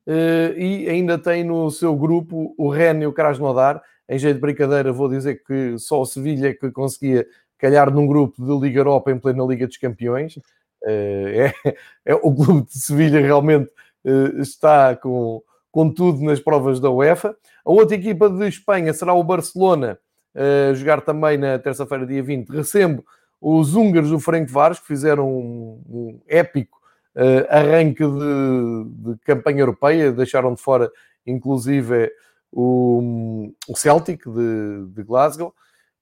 uh, 0.08 0.58
e 0.58 0.90
ainda 0.90 1.18
tem 1.18 1.44
no 1.44 1.72
seu 1.72 1.96
grupo 1.96 2.54
o 2.58 2.70
Rennes 2.70 3.04
e 3.04 3.08
o 3.08 3.14
Krasnodar, 3.14 3.82
em 4.08 4.18
jeito 4.18 4.36
de 4.36 4.42
brincadeira, 4.42 4.92
vou 4.92 5.08
dizer 5.08 5.44
que 5.44 5.78
só 5.78 6.02
o 6.02 6.06
Sevilha 6.06 6.54
que 6.54 6.72
conseguia 6.72 7.26
calhar 7.60 7.92
num 7.94 8.08
grupo 8.08 8.44
de 8.44 8.60
Liga 8.60 8.80
Europa 8.80 9.12
em 9.12 9.20
plena 9.20 9.44
Liga 9.44 9.68
dos 9.68 9.78
Campeões. 9.78 10.40
Eh, 10.86 11.54
é, 11.66 11.76
é, 12.06 12.16
o 12.16 12.34
clube 12.34 12.68
de 12.68 12.80
Sevilha 12.80 13.20
realmente 13.20 13.70
eh, 14.06 14.42
está 14.42 14.96
com, 14.96 15.44
com 15.72 15.90
tudo 15.90 16.24
nas 16.24 16.40
provas 16.40 16.80
da 16.80 16.90
UEFA. 16.90 17.36
A 17.66 17.72
outra 17.72 17.96
equipa 17.96 18.30
de 18.30 18.48
Espanha 18.48 18.94
será 18.94 19.14
o 19.14 19.24
Barcelona, 19.24 20.00
a 20.36 20.74
jogar 20.74 21.02
também 21.02 21.38
na 21.38 21.60
terça-feira, 21.60 22.06
dia 22.06 22.24
20. 22.24 22.50
Recebo 22.50 23.04
os 23.42 23.76
húngaros 23.76 24.10
do 24.10 24.20
Franco 24.20 24.52
Vares, 24.52 24.80
que 24.80 24.88
fizeram 24.88 25.30
um, 25.30 26.20
épico 26.28 26.78
uh, 27.16 27.48
arranque 27.50 28.04
de, 28.04 29.14
de, 29.14 29.18
campanha 29.24 29.62
europeia, 29.62 30.12
deixaram 30.12 30.54
de 30.54 30.62
fora, 30.62 30.92
inclusive, 31.26 32.12
o, 32.52 33.52
o 33.68 33.76
Celtic 33.76 34.26
de, 34.28 34.86
de 34.88 35.04
Glasgow 35.04 35.54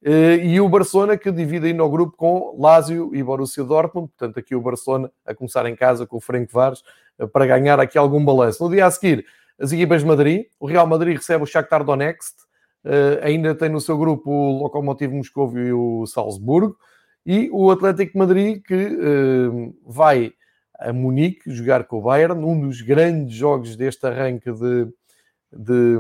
eh, 0.04 0.38
e 0.38 0.62
o 0.62 0.70
Barcelona 0.70 1.18
que 1.18 1.32
divide 1.32 1.68
ainda 1.68 1.84
o 1.84 1.90
grupo 1.90 2.16
com 2.16 2.56
Lazio 2.60 3.14
e 3.14 3.24
Borussia 3.24 3.64
Dortmund, 3.64 4.10
portanto 4.10 4.40
aqui 4.40 4.56
o 4.56 4.62
Barcelona 4.62 5.12
a 5.26 5.34
começar 5.34 5.66
em 5.66 5.76
casa 5.76 6.06
com 6.06 6.18
o 6.18 6.22
Frank 6.22 6.52
Vares 6.54 6.84
eh, 7.20 7.26
para 7.26 7.46
ganhar 7.46 7.80
aqui 7.80 7.98
algum 7.98 8.24
balanço. 8.24 8.64
No 8.64 8.70
dia 8.70 8.86
a 8.86 8.92
seguir, 8.92 9.26
as 9.60 9.72
equipas 9.72 10.02
de 10.02 10.08
Madrid, 10.08 10.46
o 10.60 10.68
Real 10.68 10.88
Madrid 10.88 11.18
recebe 11.18 11.44
o 11.44 11.48
Shakhtar 11.48 11.84
Donetsk, 11.84 12.36
eh, 12.86 13.20
ainda 13.24 13.56
tem 13.56 13.70
no 13.70 13.82
seu 13.82 13.98
grupo 13.98 14.30
o 14.30 14.64
Lokomotiv 14.64 15.12
Moscou 15.12 15.58
e 15.58 15.74
o 15.74 16.06
Salzburgo, 16.06 16.78
e 17.26 17.50
o 17.52 17.72
Atlético 17.72 18.14
de 18.14 18.18
Madrid 18.18 18.62
que 18.64 18.98
vai 19.86 20.34
a 20.80 20.94
Munique 20.94 21.52
jogar 21.52 21.86
com 21.86 21.98
o 21.98 22.02
Bayern, 22.02 22.44
um 22.44 22.60
dos 22.68 22.82
grandes 22.82 23.36
jogos 23.36 23.76
deste 23.76 24.06
arranque 24.06 24.52
de, 24.52 24.86
de, 25.52 25.98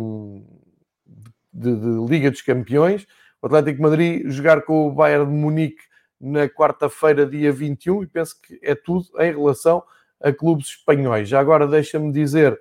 de, 1.51 1.75
de 1.75 2.09
Liga 2.09 2.29
dos 2.29 2.41
Campeões. 2.41 3.07
O 3.41 3.47
Atlético 3.47 3.77
de 3.77 3.81
Madrid 3.81 4.29
jogar 4.29 4.61
com 4.61 4.87
o 4.87 4.91
Bayern 4.91 5.25
de 5.25 5.31
Munique 5.31 5.83
na 6.19 6.47
quarta-feira, 6.47 7.25
dia 7.25 7.51
21, 7.51 8.03
e 8.03 8.07
penso 8.07 8.35
que 8.41 8.59
é 8.61 8.75
tudo 8.75 9.05
em 9.19 9.31
relação 9.31 9.83
a 10.21 10.31
clubes 10.31 10.67
espanhóis. 10.67 11.29
Já 11.29 11.39
agora 11.39 11.67
deixa-me 11.67 12.11
dizer 12.11 12.53
uh, 12.53 12.57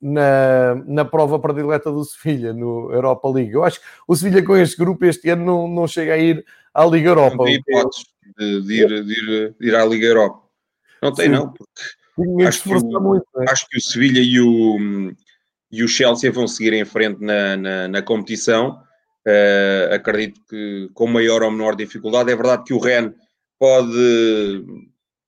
na, 0.00 0.74
na 0.86 1.04
prova 1.04 1.38
predileta 1.38 1.90
do 1.90 2.04
Sevilha, 2.04 2.52
no 2.52 2.92
Europa 2.92 3.28
League. 3.28 3.52
Eu 3.52 3.64
acho 3.64 3.80
que 3.80 3.86
o 4.06 4.14
Sevilha 4.14 4.44
com 4.44 4.56
este 4.56 4.76
grupo 4.76 5.04
este 5.04 5.30
ano 5.30 5.44
não, 5.44 5.68
não 5.68 5.88
chega 5.88 6.14
a 6.14 6.18
ir 6.18 6.44
à 6.74 6.84
Liga 6.84 7.10
Europa. 7.10 7.36
Não 7.36 7.44
tem 7.44 7.54
hipóteses 7.54 8.04
de, 8.38 8.62
de, 8.62 8.74
ir, 8.74 9.04
de, 9.04 9.12
ir, 9.12 9.54
de 9.58 9.68
ir 9.68 9.74
à 9.74 9.84
Liga 9.84 10.06
Europa. 10.06 10.42
Não 11.02 11.12
tem, 11.12 11.26
Sim. 11.26 11.32
não, 11.32 11.52
porque 11.52 12.44
acho 12.46 12.62
que, 12.62 12.74
o, 12.74 13.00
muito, 13.00 13.26
é? 13.38 13.50
acho 13.50 13.68
que 13.68 13.78
o 13.78 13.80
Sevilha 13.80 14.20
e 14.20 14.40
o, 14.40 15.12
e 15.70 15.82
o 15.82 15.88
Chelsea 15.88 16.32
vão 16.32 16.48
seguir 16.48 16.72
em 16.72 16.84
frente 16.84 17.20
na, 17.22 17.56
na, 17.56 17.88
na 17.88 18.02
competição. 18.02 18.82
Uh, 19.26 19.92
acredito 19.92 20.40
que 20.48 20.88
com 20.94 21.06
maior 21.06 21.42
ou 21.42 21.50
menor 21.50 21.74
dificuldade. 21.74 22.30
É 22.30 22.36
verdade 22.36 22.64
que 22.64 22.72
o 22.72 22.78
Ren 22.78 23.12
pode, 23.58 24.64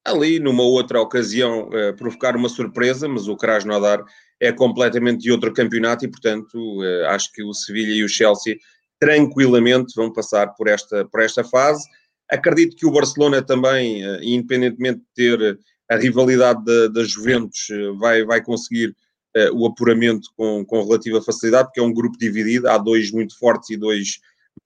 ali, 0.09 0.39
numa 0.39 0.63
outra 0.63 1.01
ocasião, 1.01 1.69
uh, 1.69 1.97
provocar 1.97 2.37
uma 2.37 2.49
surpresa, 2.49 3.09
mas 3.09 3.29
o 3.29 3.37
Krasnodar 3.37 4.05
é 4.41 4.53
completamente 4.53 5.23
de 5.23 5.33
outro 5.33 5.53
campeonato 5.53 6.05
e, 6.05 6.09
portanto, 6.09 6.57
uh, 6.57 7.07
acho 7.09 7.33
que 7.33 7.43
o 7.43 7.53
Sevilha 7.53 7.95
e 7.95 8.05
o 8.05 8.09
Chelsea 8.09 8.57
tranquilamente 9.01 9.95
vão 9.95 10.13
passar 10.13 10.49
por 10.55 10.69
esta, 10.69 11.05
por 11.07 11.21
esta 11.21 11.45
fase. 11.45 11.87
Acredito 12.31 12.77
que 12.77 12.87
o 12.87 12.91
Barcelona 12.91 13.41
também, 13.41 14.03
independentemente 14.21 15.01
de 15.17 15.39
ter 15.39 15.59
a 15.91 15.97
rivalidade 15.97 16.63
da, 16.93 17.05
Juventus, 17.05 17.69
vai, 17.99 18.25
vai 18.25 18.43
conseguir 18.43 18.95
uh, 19.37 19.57
o 19.57 19.67
apuramento 19.67 20.29
com, 20.37 20.65
com 20.65 20.85
relativa 20.85 21.23
facilidade, 21.23 21.69
porque 21.69 21.81
é 21.81 21.83
um 21.83 21.93
grupo 21.93 22.19
dividido, 22.19 22.69
há 22.69 22.77
dois 22.77 23.11
muito 23.11 23.39
fortes 23.39 23.71
e 23.71 23.77
dois 23.77 24.19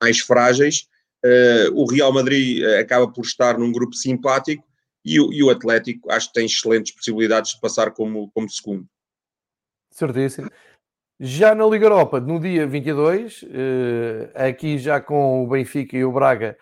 mais 0.02 0.18
frágeis. 0.18 0.86
Uh, 1.24 1.70
o 1.74 1.86
Real 1.86 2.12
Madrid 2.12 2.64
acaba 2.80 3.06
por 3.06 3.24
estar 3.24 3.58
num 3.58 3.70
grupo 3.70 3.94
simpático 3.94 4.64
e 5.04 5.20
o, 5.20 5.32
e 5.32 5.42
o 5.42 5.50
Atlético 5.50 6.10
acho 6.10 6.28
que 6.28 6.34
tem 6.34 6.46
excelentes 6.46 6.92
possibilidades 6.92 7.52
de 7.52 7.60
passar 7.60 7.90
como, 7.90 8.30
como 8.32 8.48
segundo. 8.48 8.86
Certíssimo. 9.90 10.50
Já 11.20 11.54
na 11.54 11.66
Liga 11.66 11.86
Europa, 11.86 12.18
no 12.18 12.40
dia 12.40 12.66
22, 12.66 13.44
aqui 14.34 14.78
já 14.78 15.00
com 15.00 15.44
o 15.44 15.46
Benfica 15.46 15.96
e 15.96 16.04
o 16.04 16.10
Braga 16.10 16.56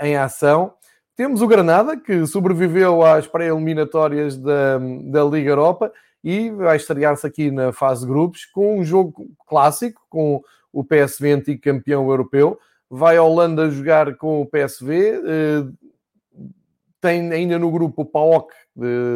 em 0.00 0.16
ação, 0.16 0.74
temos 1.16 1.42
o 1.42 1.46
Granada, 1.46 1.96
que 1.96 2.26
sobreviveu 2.26 3.02
às 3.04 3.26
pré-eliminatórias 3.26 4.38
da, 4.38 4.78
da 4.78 5.24
Liga 5.24 5.50
Europa 5.50 5.92
e 6.22 6.50
vai 6.50 6.76
estrear-se 6.76 7.26
aqui 7.26 7.50
na 7.50 7.72
fase 7.72 8.02
de 8.02 8.12
grupos 8.12 8.46
com 8.46 8.78
um 8.78 8.84
jogo 8.84 9.28
clássico, 9.46 10.00
com 10.08 10.42
o 10.72 10.84
PSV 10.84 11.32
antigo 11.32 11.60
campeão 11.60 12.08
europeu. 12.08 12.58
Vai 12.88 13.16
à 13.16 13.22
Holanda 13.22 13.70
jogar 13.70 14.16
com 14.16 14.40
o 14.40 14.46
PSV. 14.46 15.20
Tem 17.00 17.32
ainda 17.32 17.58
no 17.58 17.70
grupo 17.70 18.02
o 18.02 18.06
PAOK 18.06 18.52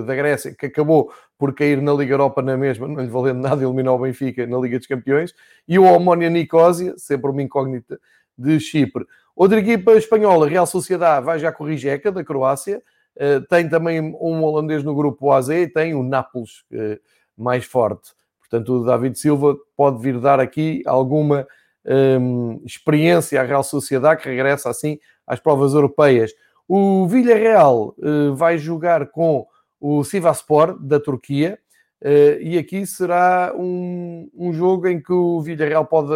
da 0.06 0.14
Grécia, 0.14 0.54
que 0.54 0.66
acabou 0.66 1.12
por 1.38 1.54
cair 1.54 1.80
na 1.82 1.92
Liga 1.92 2.14
Europa 2.14 2.40
na 2.40 2.56
mesma, 2.56 2.88
não 2.88 3.02
lhe 3.02 3.08
valendo 3.08 3.40
nada, 3.40 3.62
eliminou 3.62 3.96
o 3.96 4.02
Benfica 4.02 4.46
na 4.46 4.58
Liga 4.58 4.78
dos 4.78 4.86
Campeões. 4.86 5.34
E 5.68 5.78
o 5.78 5.84
Omonia 5.84 6.30
Nicosia, 6.30 6.94
sempre 6.96 7.30
uma 7.30 7.42
incógnita 7.42 8.00
de 8.36 8.58
Chipre. 8.60 9.04
Outra 9.36 9.58
equipa 9.58 9.92
espanhola, 9.92 10.48
Real 10.48 10.66
Sociedade, 10.66 11.26
vai 11.26 11.38
já 11.38 11.52
com 11.52 11.64
o 11.64 11.66
Rijeka, 11.66 12.12
da 12.12 12.24
Croácia. 12.24 12.82
Eh, 13.16 13.40
tem 13.48 13.68
também 13.68 14.00
um 14.00 14.42
holandês 14.42 14.82
no 14.82 14.94
grupo 14.94 15.30
AZ 15.30 15.48
e 15.48 15.68
tem 15.68 15.94
o 15.94 16.02
Nápoles 16.02 16.64
eh, 16.72 16.98
mais 17.36 17.64
forte. 17.64 18.12
Portanto, 18.40 18.80
o 18.80 18.84
David 18.84 19.18
Silva 19.18 19.56
pode 19.76 20.00
vir 20.00 20.20
dar 20.20 20.38
aqui 20.38 20.82
alguma 20.86 21.46
um, 21.84 22.52
ehm, 22.54 22.60
experiência 22.64 23.40
à 23.40 23.44
Real 23.44 23.64
Sociedade, 23.64 24.22
que 24.22 24.28
regressa 24.28 24.70
assim 24.70 24.98
às 25.26 25.40
provas 25.40 25.74
europeias. 25.74 26.32
O 26.66 27.06
Villarreal 27.06 27.94
uh, 27.98 28.34
vai 28.34 28.56
jogar 28.56 29.08
com 29.10 29.46
o 29.78 30.02
Sivaspor 30.02 30.78
da 30.78 30.98
Turquia 30.98 31.58
uh, 32.02 32.40
e 32.40 32.56
aqui 32.56 32.86
será 32.86 33.52
um, 33.54 34.30
um 34.34 34.52
jogo 34.52 34.88
em 34.88 35.00
que 35.00 35.12
o 35.12 35.42
Villarreal 35.42 35.84
pode 35.84 36.14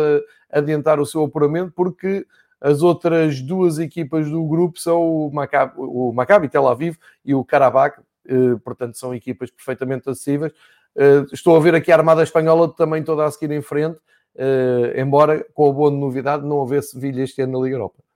adiantar 0.50 0.98
o 1.00 1.06
seu 1.06 1.24
apuramento 1.24 1.72
porque 1.76 2.26
as 2.60 2.82
outras 2.82 3.42
duas 3.42 3.78
equipas 3.78 4.30
do 4.30 4.42
grupo 4.44 4.80
são 4.80 5.00
o 5.00 5.30
Maccabi, 5.30 5.74
o 5.76 6.12
Maccabi 6.12 6.48
Tel 6.48 6.66
Aviv 6.66 6.96
e 7.24 7.32
o 7.32 7.44
Karabakh, 7.44 8.00
eh, 8.26 8.56
portanto 8.64 8.98
são 8.98 9.14
equipas 9.14 9.48
perfeitamente 9.48 10.10
acessíveis. 10.10 10.52
Estou 11.32 11.54
a 11.54 11.60
ver 11.60 11.76
aqui 11.76 11.92
a 11.92 11.96
Armada 11.96 12.20
Espanhola 12.20 12.74
também 12.74 13.04
toda 13.04 13.24
a 13.24 13.30
seguir 13.30 13.52
em 13.54 13.62
frente, 13.62 13.96
embora 14.96 15.46
com 15.54 15.70
a 15.70 15.72
boa 15.72 15.88
novidade 15.88 16.44
não 16.44 16.56
houvesse 16.56 16.92
Sevilha 16.92 17.22
este 17.22 17.40
ano 17.42 17.60
na 17.60 17.64
Liga 17.64 17.76
Europa. 17.76 18.07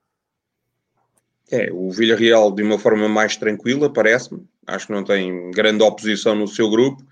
É, 1.51 1.71
o 1.73 1.91
Villarreal 1.91 2.51
de 2.51 2.63
uma 2.63 2.79
forma 2.79 3.09
mais 3.09 3.37
tranquila, 3.37 3.93
parece-me. 3.93 4.43
Acho 4.67 4.87
que 4.87 4.93
não 4.93 5.05
tem 5.05 5.51
grande 5.51 5.83
oposição 5.83 6.35
no 6.35 6.49
seu 6.49 6.71
grupo. 6.71 7.03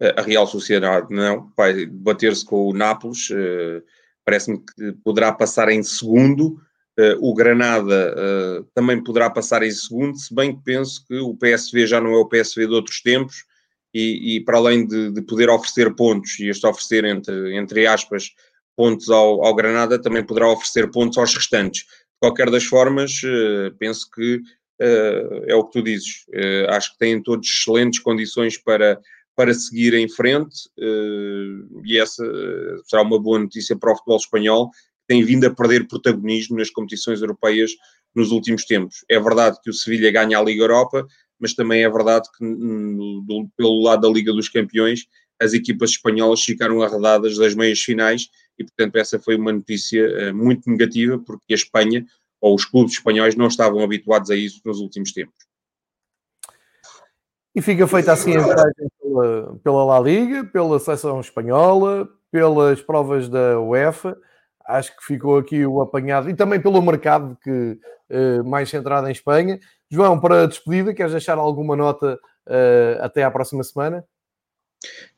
Eh, 0.00 0.14
a 0.16 0.22
Real 0.22 0.46
Sociedade 0.46 1.06
não, 1.10 1.52
vai 1.56 1.86
bater-se 1.86 2.44
com 2.44 2.68
o 2.68 2.72
Nápoles. 2.72 3.28
Eh, 3.30 3.82
parece-me 4.24 4.58
que 4.58 4.92
poderá 5.04 5.32
passar 5.32 5.68
em 5.70 5.82
segundo. 5.82 6.60
Eh, 6.98 7.16
o 7.20 7.32
Granada 7.34 8.66
também 8.74 9.02
poderá 9.02 9.30
passar 9.30 9.62
em 9.62 9.70
segundo, 9.70 10.18
se 10.18 10.34
bem 10.34 10.56
que 10.56 10.62
penso 10.64 11.06
que 11.06 11.16
o 11.18 11.34
PSV 11.34 11.86
já 11.86 12.00
não 12.00 12.12
é 12.12 12.16
o 12.16 12.28
PSV 12.28 12.66
de 12.66 12.74
outros 12.74 13.00
tempos 13.00 13.44
e, 13.94 14.36
e 14.36 14.40
para 14.44 14.58
além 14.58 14.86
de, 14.86 15.12
de, 15.12 15.22
poder 15.22 15.48
oferecer 15.48 15.94
pontos, 15.94 16.38
e 16.40 16.48
este 16.48 16.66
oferecer 16.66 17.04
entre, 17.04 17.56
entre 17.56 17.86
aspas 17.86 18.32
pontos 18.76 19.08
ao, 19.10 19.44
ao 19.44 19.54
Granada, 19.54 20.00
também 20.00 20.24
poderá 20.24 20.48
oferecer 20.48 20.90
pontos 20.90 21.18
aos 21.18 21.34
restantes 21.34 21.84
qualquer 22.20 22.50
das 22.50 22.64
formas, 22.64 23.20
eh, 23.24 23.70
penso 23.78 24.10
que 24.10 24.36
uh, 24.36 25.44
é 25.46 25.54
o 25.54 25.64
que 25.64 25.72
tu 25.72 25.82
dizes. 25.82 26.24
Uh, 26.28 26.70
acho 26.70 26.92
que 26.92 26.98
têm 26.98 27.22
todos 27.22 27.48
excelentes 27.48 28.00
condições 28.00 28.58
para, 28.58 29.00
para 29.36 29.54
seguir 29.54 29.94
em 29.94 30.08
frente 30.08 30.68
e 31.84 31.98
essa 31.98 32.24
será 32.84 33.02
uma 33.02 33.20
boa 33.20 33.38
notícia 33.38 33.76
para 33.76 33.92
o 33.92 33.96
futebol 33.96 34.16
espanhol, 34.16 34.70
que 34.70 35.06
tem 35.08 35.24
vindo 35.24 35.46
a 35.46 35.54
perder 35.54 35.86
protagonismo 35.86 36.58
nas 36.58 36.70
competições 36.70 37.20
europeias 37.20 37.72
nos 38.14 38.32
últimos 38.32 38.64
tempos. 38.64 39.04
É 39.08 39.18
verdade 39.20 39.58
que 39.62 39.70
o 39.70 39.72
Sevilha 39.72 40.10
ganha 40.10 40.38
a 40.38 40.42
Liga 40.42 40.62
Europa, 40.62 41.06
mas 41.38 41.54
também 41.54 41.84
é 41.84 41.90
verdade 41.90 42.28
que 42.36 42.44
pelo 43.56 43.82
lado 43.82 44.02
da 44.02 44.08
Liga 44.08 44.32
dos 44.32 44.48
Campeões 44.48 45.06
as 45.40 45.52
equipas 45.52 45.90
espanholas 45.90 46.42
ficaram 46.42 46.82
arredadas 46.82 47.36
das 47.36 47.54
meias 47.54 47.80
finais 47.80 48.28
e, 48.58 48.64
portanto, 48.64 48.96
essa 48.96 49.18
foi 49.18 49.36
uma 49.36 49.52
notícia 49.52 50.30
uh, 50.30 50.34
muito 50.34 50.68
negativa, 50.68 51.18
porque 51.18 51.52
a 51.52 51.54
Espanha 51.54 52.04
ou 52.40 52.54
os 52.54 52.64
clubes 52.64 52.94
espanhóis 52.94 53.34
não 53.36 53.46
estavam 53.46 53.82
habituados 53.82 54.30
a 54.30 54.36
isso 54.36 54.60
nos 54.64 54.80
últimos 54.80 55.12
tempos. 55.12 55.48
E 57.54 57.62
fica 57.62 57.86
feita 57.86 58.12
assim 58.12 58.36
a 58.36 58.40
viagem 58.40 58.88
pela, 59.00 59.56
pela 59.64 59.84
La 59.84 60.00
Liga, 60.00 60.44
pela 60.44 60.78
seleção 60.78 61.20
espanhola, 61.20 62.08
pelas 62.30 62.80
provas 62.80 63.28
da 63.28 63.60
UEFA. 63.60 64.16
Acho 64.64 64.96
que 64.96 65.04
ficou 65.04 65.38
aqui 65.38 65.64
o 65.64 65.80
apanhado 65.80 66.28
e 66.28 66.34
também 66.34 66.60
pelo 66.60 66.80
mercado 66.82 67.36
que 67.42 67.78
uh, 68.10 68.44
mais 68.44 68.68
centrado 68.68 69.08
em 69.08 69.12
Espanha. 69.12 69.58
João, 69.90 70.20
para 70.20 70.42
a 70.42 70.46
despedida, 70.46 70.94
queres 70.94 71.12
deixar 71.12 71.38
alguma 71.38 71.74
nota 71.74 72.20
uh, 72.46 73.02
até 73.02 73.24
à 73.24 73.30
próxima 73.30 73.64
semana? 73.64 74.04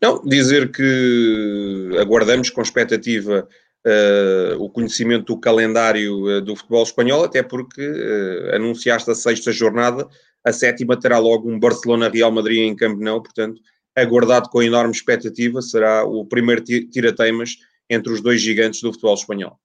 Não, 0.01 0.25
dizer 0.25 0.71
que 0.73 1.91
aguardamos 1.99 2.51
com 2.51 2.63
expectativa 2.63 3.47
uh, 3.87 4.63
o 4.63 4.71
conhecimento 4.71 5.27
do 5.27 5.41
calendário 5.41 6.39
uh, 6.39 6.41
do 6.41 6.57
futebol 6.57 6.83
espanhol, 6.83 7.25
até 7.25 7.43
porque 7.43 7.87
uh, 7.87 8.55
anunciaste 8.55 9.11
a 9.11 9.15
sexta 9.15 9.53
jornada, 9.53 10.09
a 10.45 10.53
sétima 10.53 10.99
terá 10.99 11.19
logo 11.19 11.51
um 11.51 11.59
Barcelona-Real 11.59 12.33
Madrid 12.33 12.61
em 12.61 12.75
Camp 12.75 12.99
Nou, 13.01 13.23
portanto, 13.23 13.61
aguardado 13.95 14.49
com 14.49 14.63
enorme 14.63 14.93
expectativa, 14.93 15.61
será 15.61 16.05
o 16.05 16.25
primeiro 16.25 16.63
tira-teimas 16.65 17.57
entre 17.89 18.13
os 18.13 18.21
dois 18.21 18.41
gigantes 18.41 18.81
do 18.81 18.93
futebol 18.93 19.15
espanhol. 19.15 19.59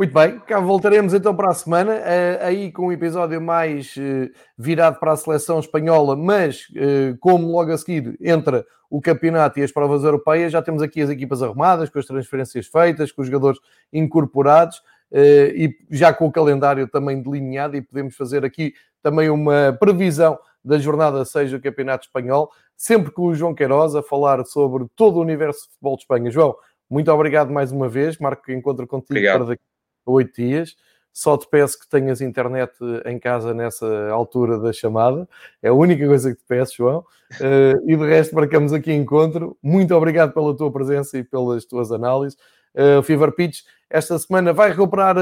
Muito 0.00 0.14
bem, 0.14 0.38
cá 0.38 0.58
voltaremos 0.58 1.12
então 1.12 1.36
para 1.36 1.50
a 1.50 1.54
semana, 1.54 1.92
eh, 1.92 2.38
aí 2.40 2.72
com 2.72 2.86
um 2.86 2.92
episódio 2.92 3.38
mais 3.38 3.94
eh, 3.98 4.30
virado 4.56 4.98
para 4.98 5.12
a 5.12 5.16
seleção 5.16 5.60
espanhola, 5.60 6.16
mas 6.16 6.68
eh, 6.74 7.14
como 7.20 7.52
logo 7.52 7.70
a 7.70 7.76
seguir 7.76 8.16
entra 8.18 8.64
o 8.88 8.98
campeonato 8.98 9.60
e 9.60 9.62
as 9.62 9.70
provas 9.70 10.02
europeias, 10.02 10.52
já 10.52 10.62
temos 10.62 10.80
aqui 10.80 11.02
as 11.02 11.10
equipas 11.10 11.42
arrumadas, 11.42 11.90
com 11.90 11.98
as 11.98 12.06
transferências 12.06 12.66
feitas, 12.66 13.12
com 13.12 13.20
os 13.20 13.28
jogadores 13.28 13.60
incorporados 13.92 14.80
e 15.12 15.76
já 15.90 16.14
com 16.14 16.26
o 16.28 16.32
calendário 16.32 16.88
também 16.88 17.20
delineado 17.20 17.76
e 17.76 17.82
podemos 17.82 18.16
fazer 18.16 18.42
aqui 18.42 18.72
também 19.02 19.28
uma 19.28 19.76
previsão 19.78 20.38
da 20.64 20.78
jornada 20.78 21.26
6 21.26 21.50
do 21.50 21.60
Campeonato 21.60 22.06
Espanhol, 22.06 22.50
sempre 22.74 23.12
com 23.12 23.26
o 23.26 23.34
João 23.34 23.54
Queiroz 23.54 23.94
a 23.94 24.02
falar 24.02 24.46
sobre 24.46 24.86
todo 24.96 25.18
o 25.18 25.20
universo 25.20 25.64
de 25.64 25.72
futebol 25.72 25.96
de 25.96 26.02
Espanha. 26.04 26.30
João, 26.30 26.56
muito 26.88 27.12
obrigado 27.12 27.52
mais 27.52 27.70
uma 27.70 27.86
vez, 27.86 28.16
marco 28.16 28.50
encontro 28.50 28.86
contigo 28.86 29.12
obrigado. 29.12 29.36
para 29.40 29.48
daqui 29.48 29.69
oito 30.10 30.34
dias. 30.40 30.76
Só 31.12 31.36
te 31.36 31.46
peço 31.48 31.78
que 31.78 31.88
tenhas 31.88 32.20
internet 32.20 32.72
em 33.04 33.18
casa 33.18 33.52
nessa 33.52 34.10
altura 34.10 34.58
da 34.58 34.72
chamada. 34.72 35.28
É 35.60 35.68
a 35.68 35.74
única 35.74 36.06
coisa 36.06 36.30
que 36.30 36.36
te 36.36 36.44
peço, 36.46 36.76
João. 36.76 37.04
Uh, 37.32 37.90
e 37.90 37.96
de 37.96 38.06
resto, 38.06 38.34
marcamos 38.34 38.72
aqui 38.72 38.92
encontro. 38.92 39.56
Muito 39.62 39.94
obrigado 39.94 40.32
pela 40.32 40.56
tua 40.56 40.70
presença 40.70 41.18
e 41.18 41.24
pelas 41.24 41.64
tuas 41.64 41.90
análises. 41.90 42.38
Uh, 42.74 43.02
Fever 43.02 43.32
Pitch 43.32 43.62
esta 43.90 44.16
semana 44.20 44.52
vai 44.52 44.70
recuperar 44.70 45.16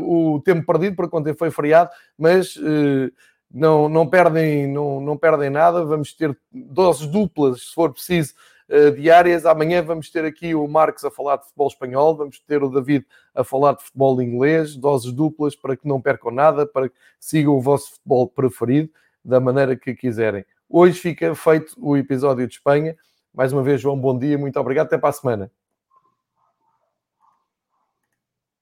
o 0.00 0.40
tempo 0.42 0.64
perdido, 0.64 0.96
porque 0.96 1.14
ontem 1.14 1.34
foi 1.34 1.50
feriado, 1.50 1.90
mas 2.16 2.58
não, 3.52 3.86
não, 3.86 4.08
perdem, 4.08 4.66
não, 4.66 4.98
não 4.98 5.14
perdem 5.14 5.50
nada. 5.50 5.84
Vamos 5.84 6.14
ter 6.14 6.34
doses 6.50 7.06
duplas, 7.06 7.68
se 7.68 7.74
for 7.74 7.92
preciso, 7.92 8.32
diárias. 8.96 9.44
Amanhã 9.46 9.82
vamos 9.82 10.10
ter 10.10 10.24
aqui 10.24 10.54
o 10.54 10.66
Marcos 10.66 11.04
a 11.04 11.10
falar 11.10 11.36
de 11.36 11.44
futebol 11.44 11.68
espanhol, 11.68 12.16
vamos 12.16 12.38
ter 12.40 12.62
o 12.62 12.68
David 12.68 13.06
a 13.34 13.44
falar 13.44 13.74
de 13.74 13.84
futebol 13.84 14.20
inglês, 14.22 14.76
doses 14.76 15.12
duplas 15.12 15.54
para 15.54 15.76
que 15.76 15.86
não 15.86 16.00
percam 16.00 16.30
nada, 16.30 16.66
para 16.66 16.88
que 16.88 16.94
sigam 17.20 17.54
o 17.54 17.60
vosso 17.60 17.92
futebol 17.92 18.28
preferido 18.28 18.90
da 19.24 19.38
maneira 19.38 19.76
que 19.76 19.94
quiserem. 19.94 20.44
Hoje 20.68 20.98
fica 20.98 21.34
feito 21.34 21.74
o 21.78 21.96
episódio 21.96 22.46
de 22.46 22.54
Espanha. 22.54 22.96
Mais 23.34 23.52
uma 23.52 23.62
vez, 23.62 23.80
João, 23.80 23.98
bom 23.98 24.18
dia, 24.18 24.36
muito 24.38 24.58
obrigado, 24.58 24.86
até 24.86 24.98
para 24.98 25.10
a 25.10 25.12
semana. 25.12 25.50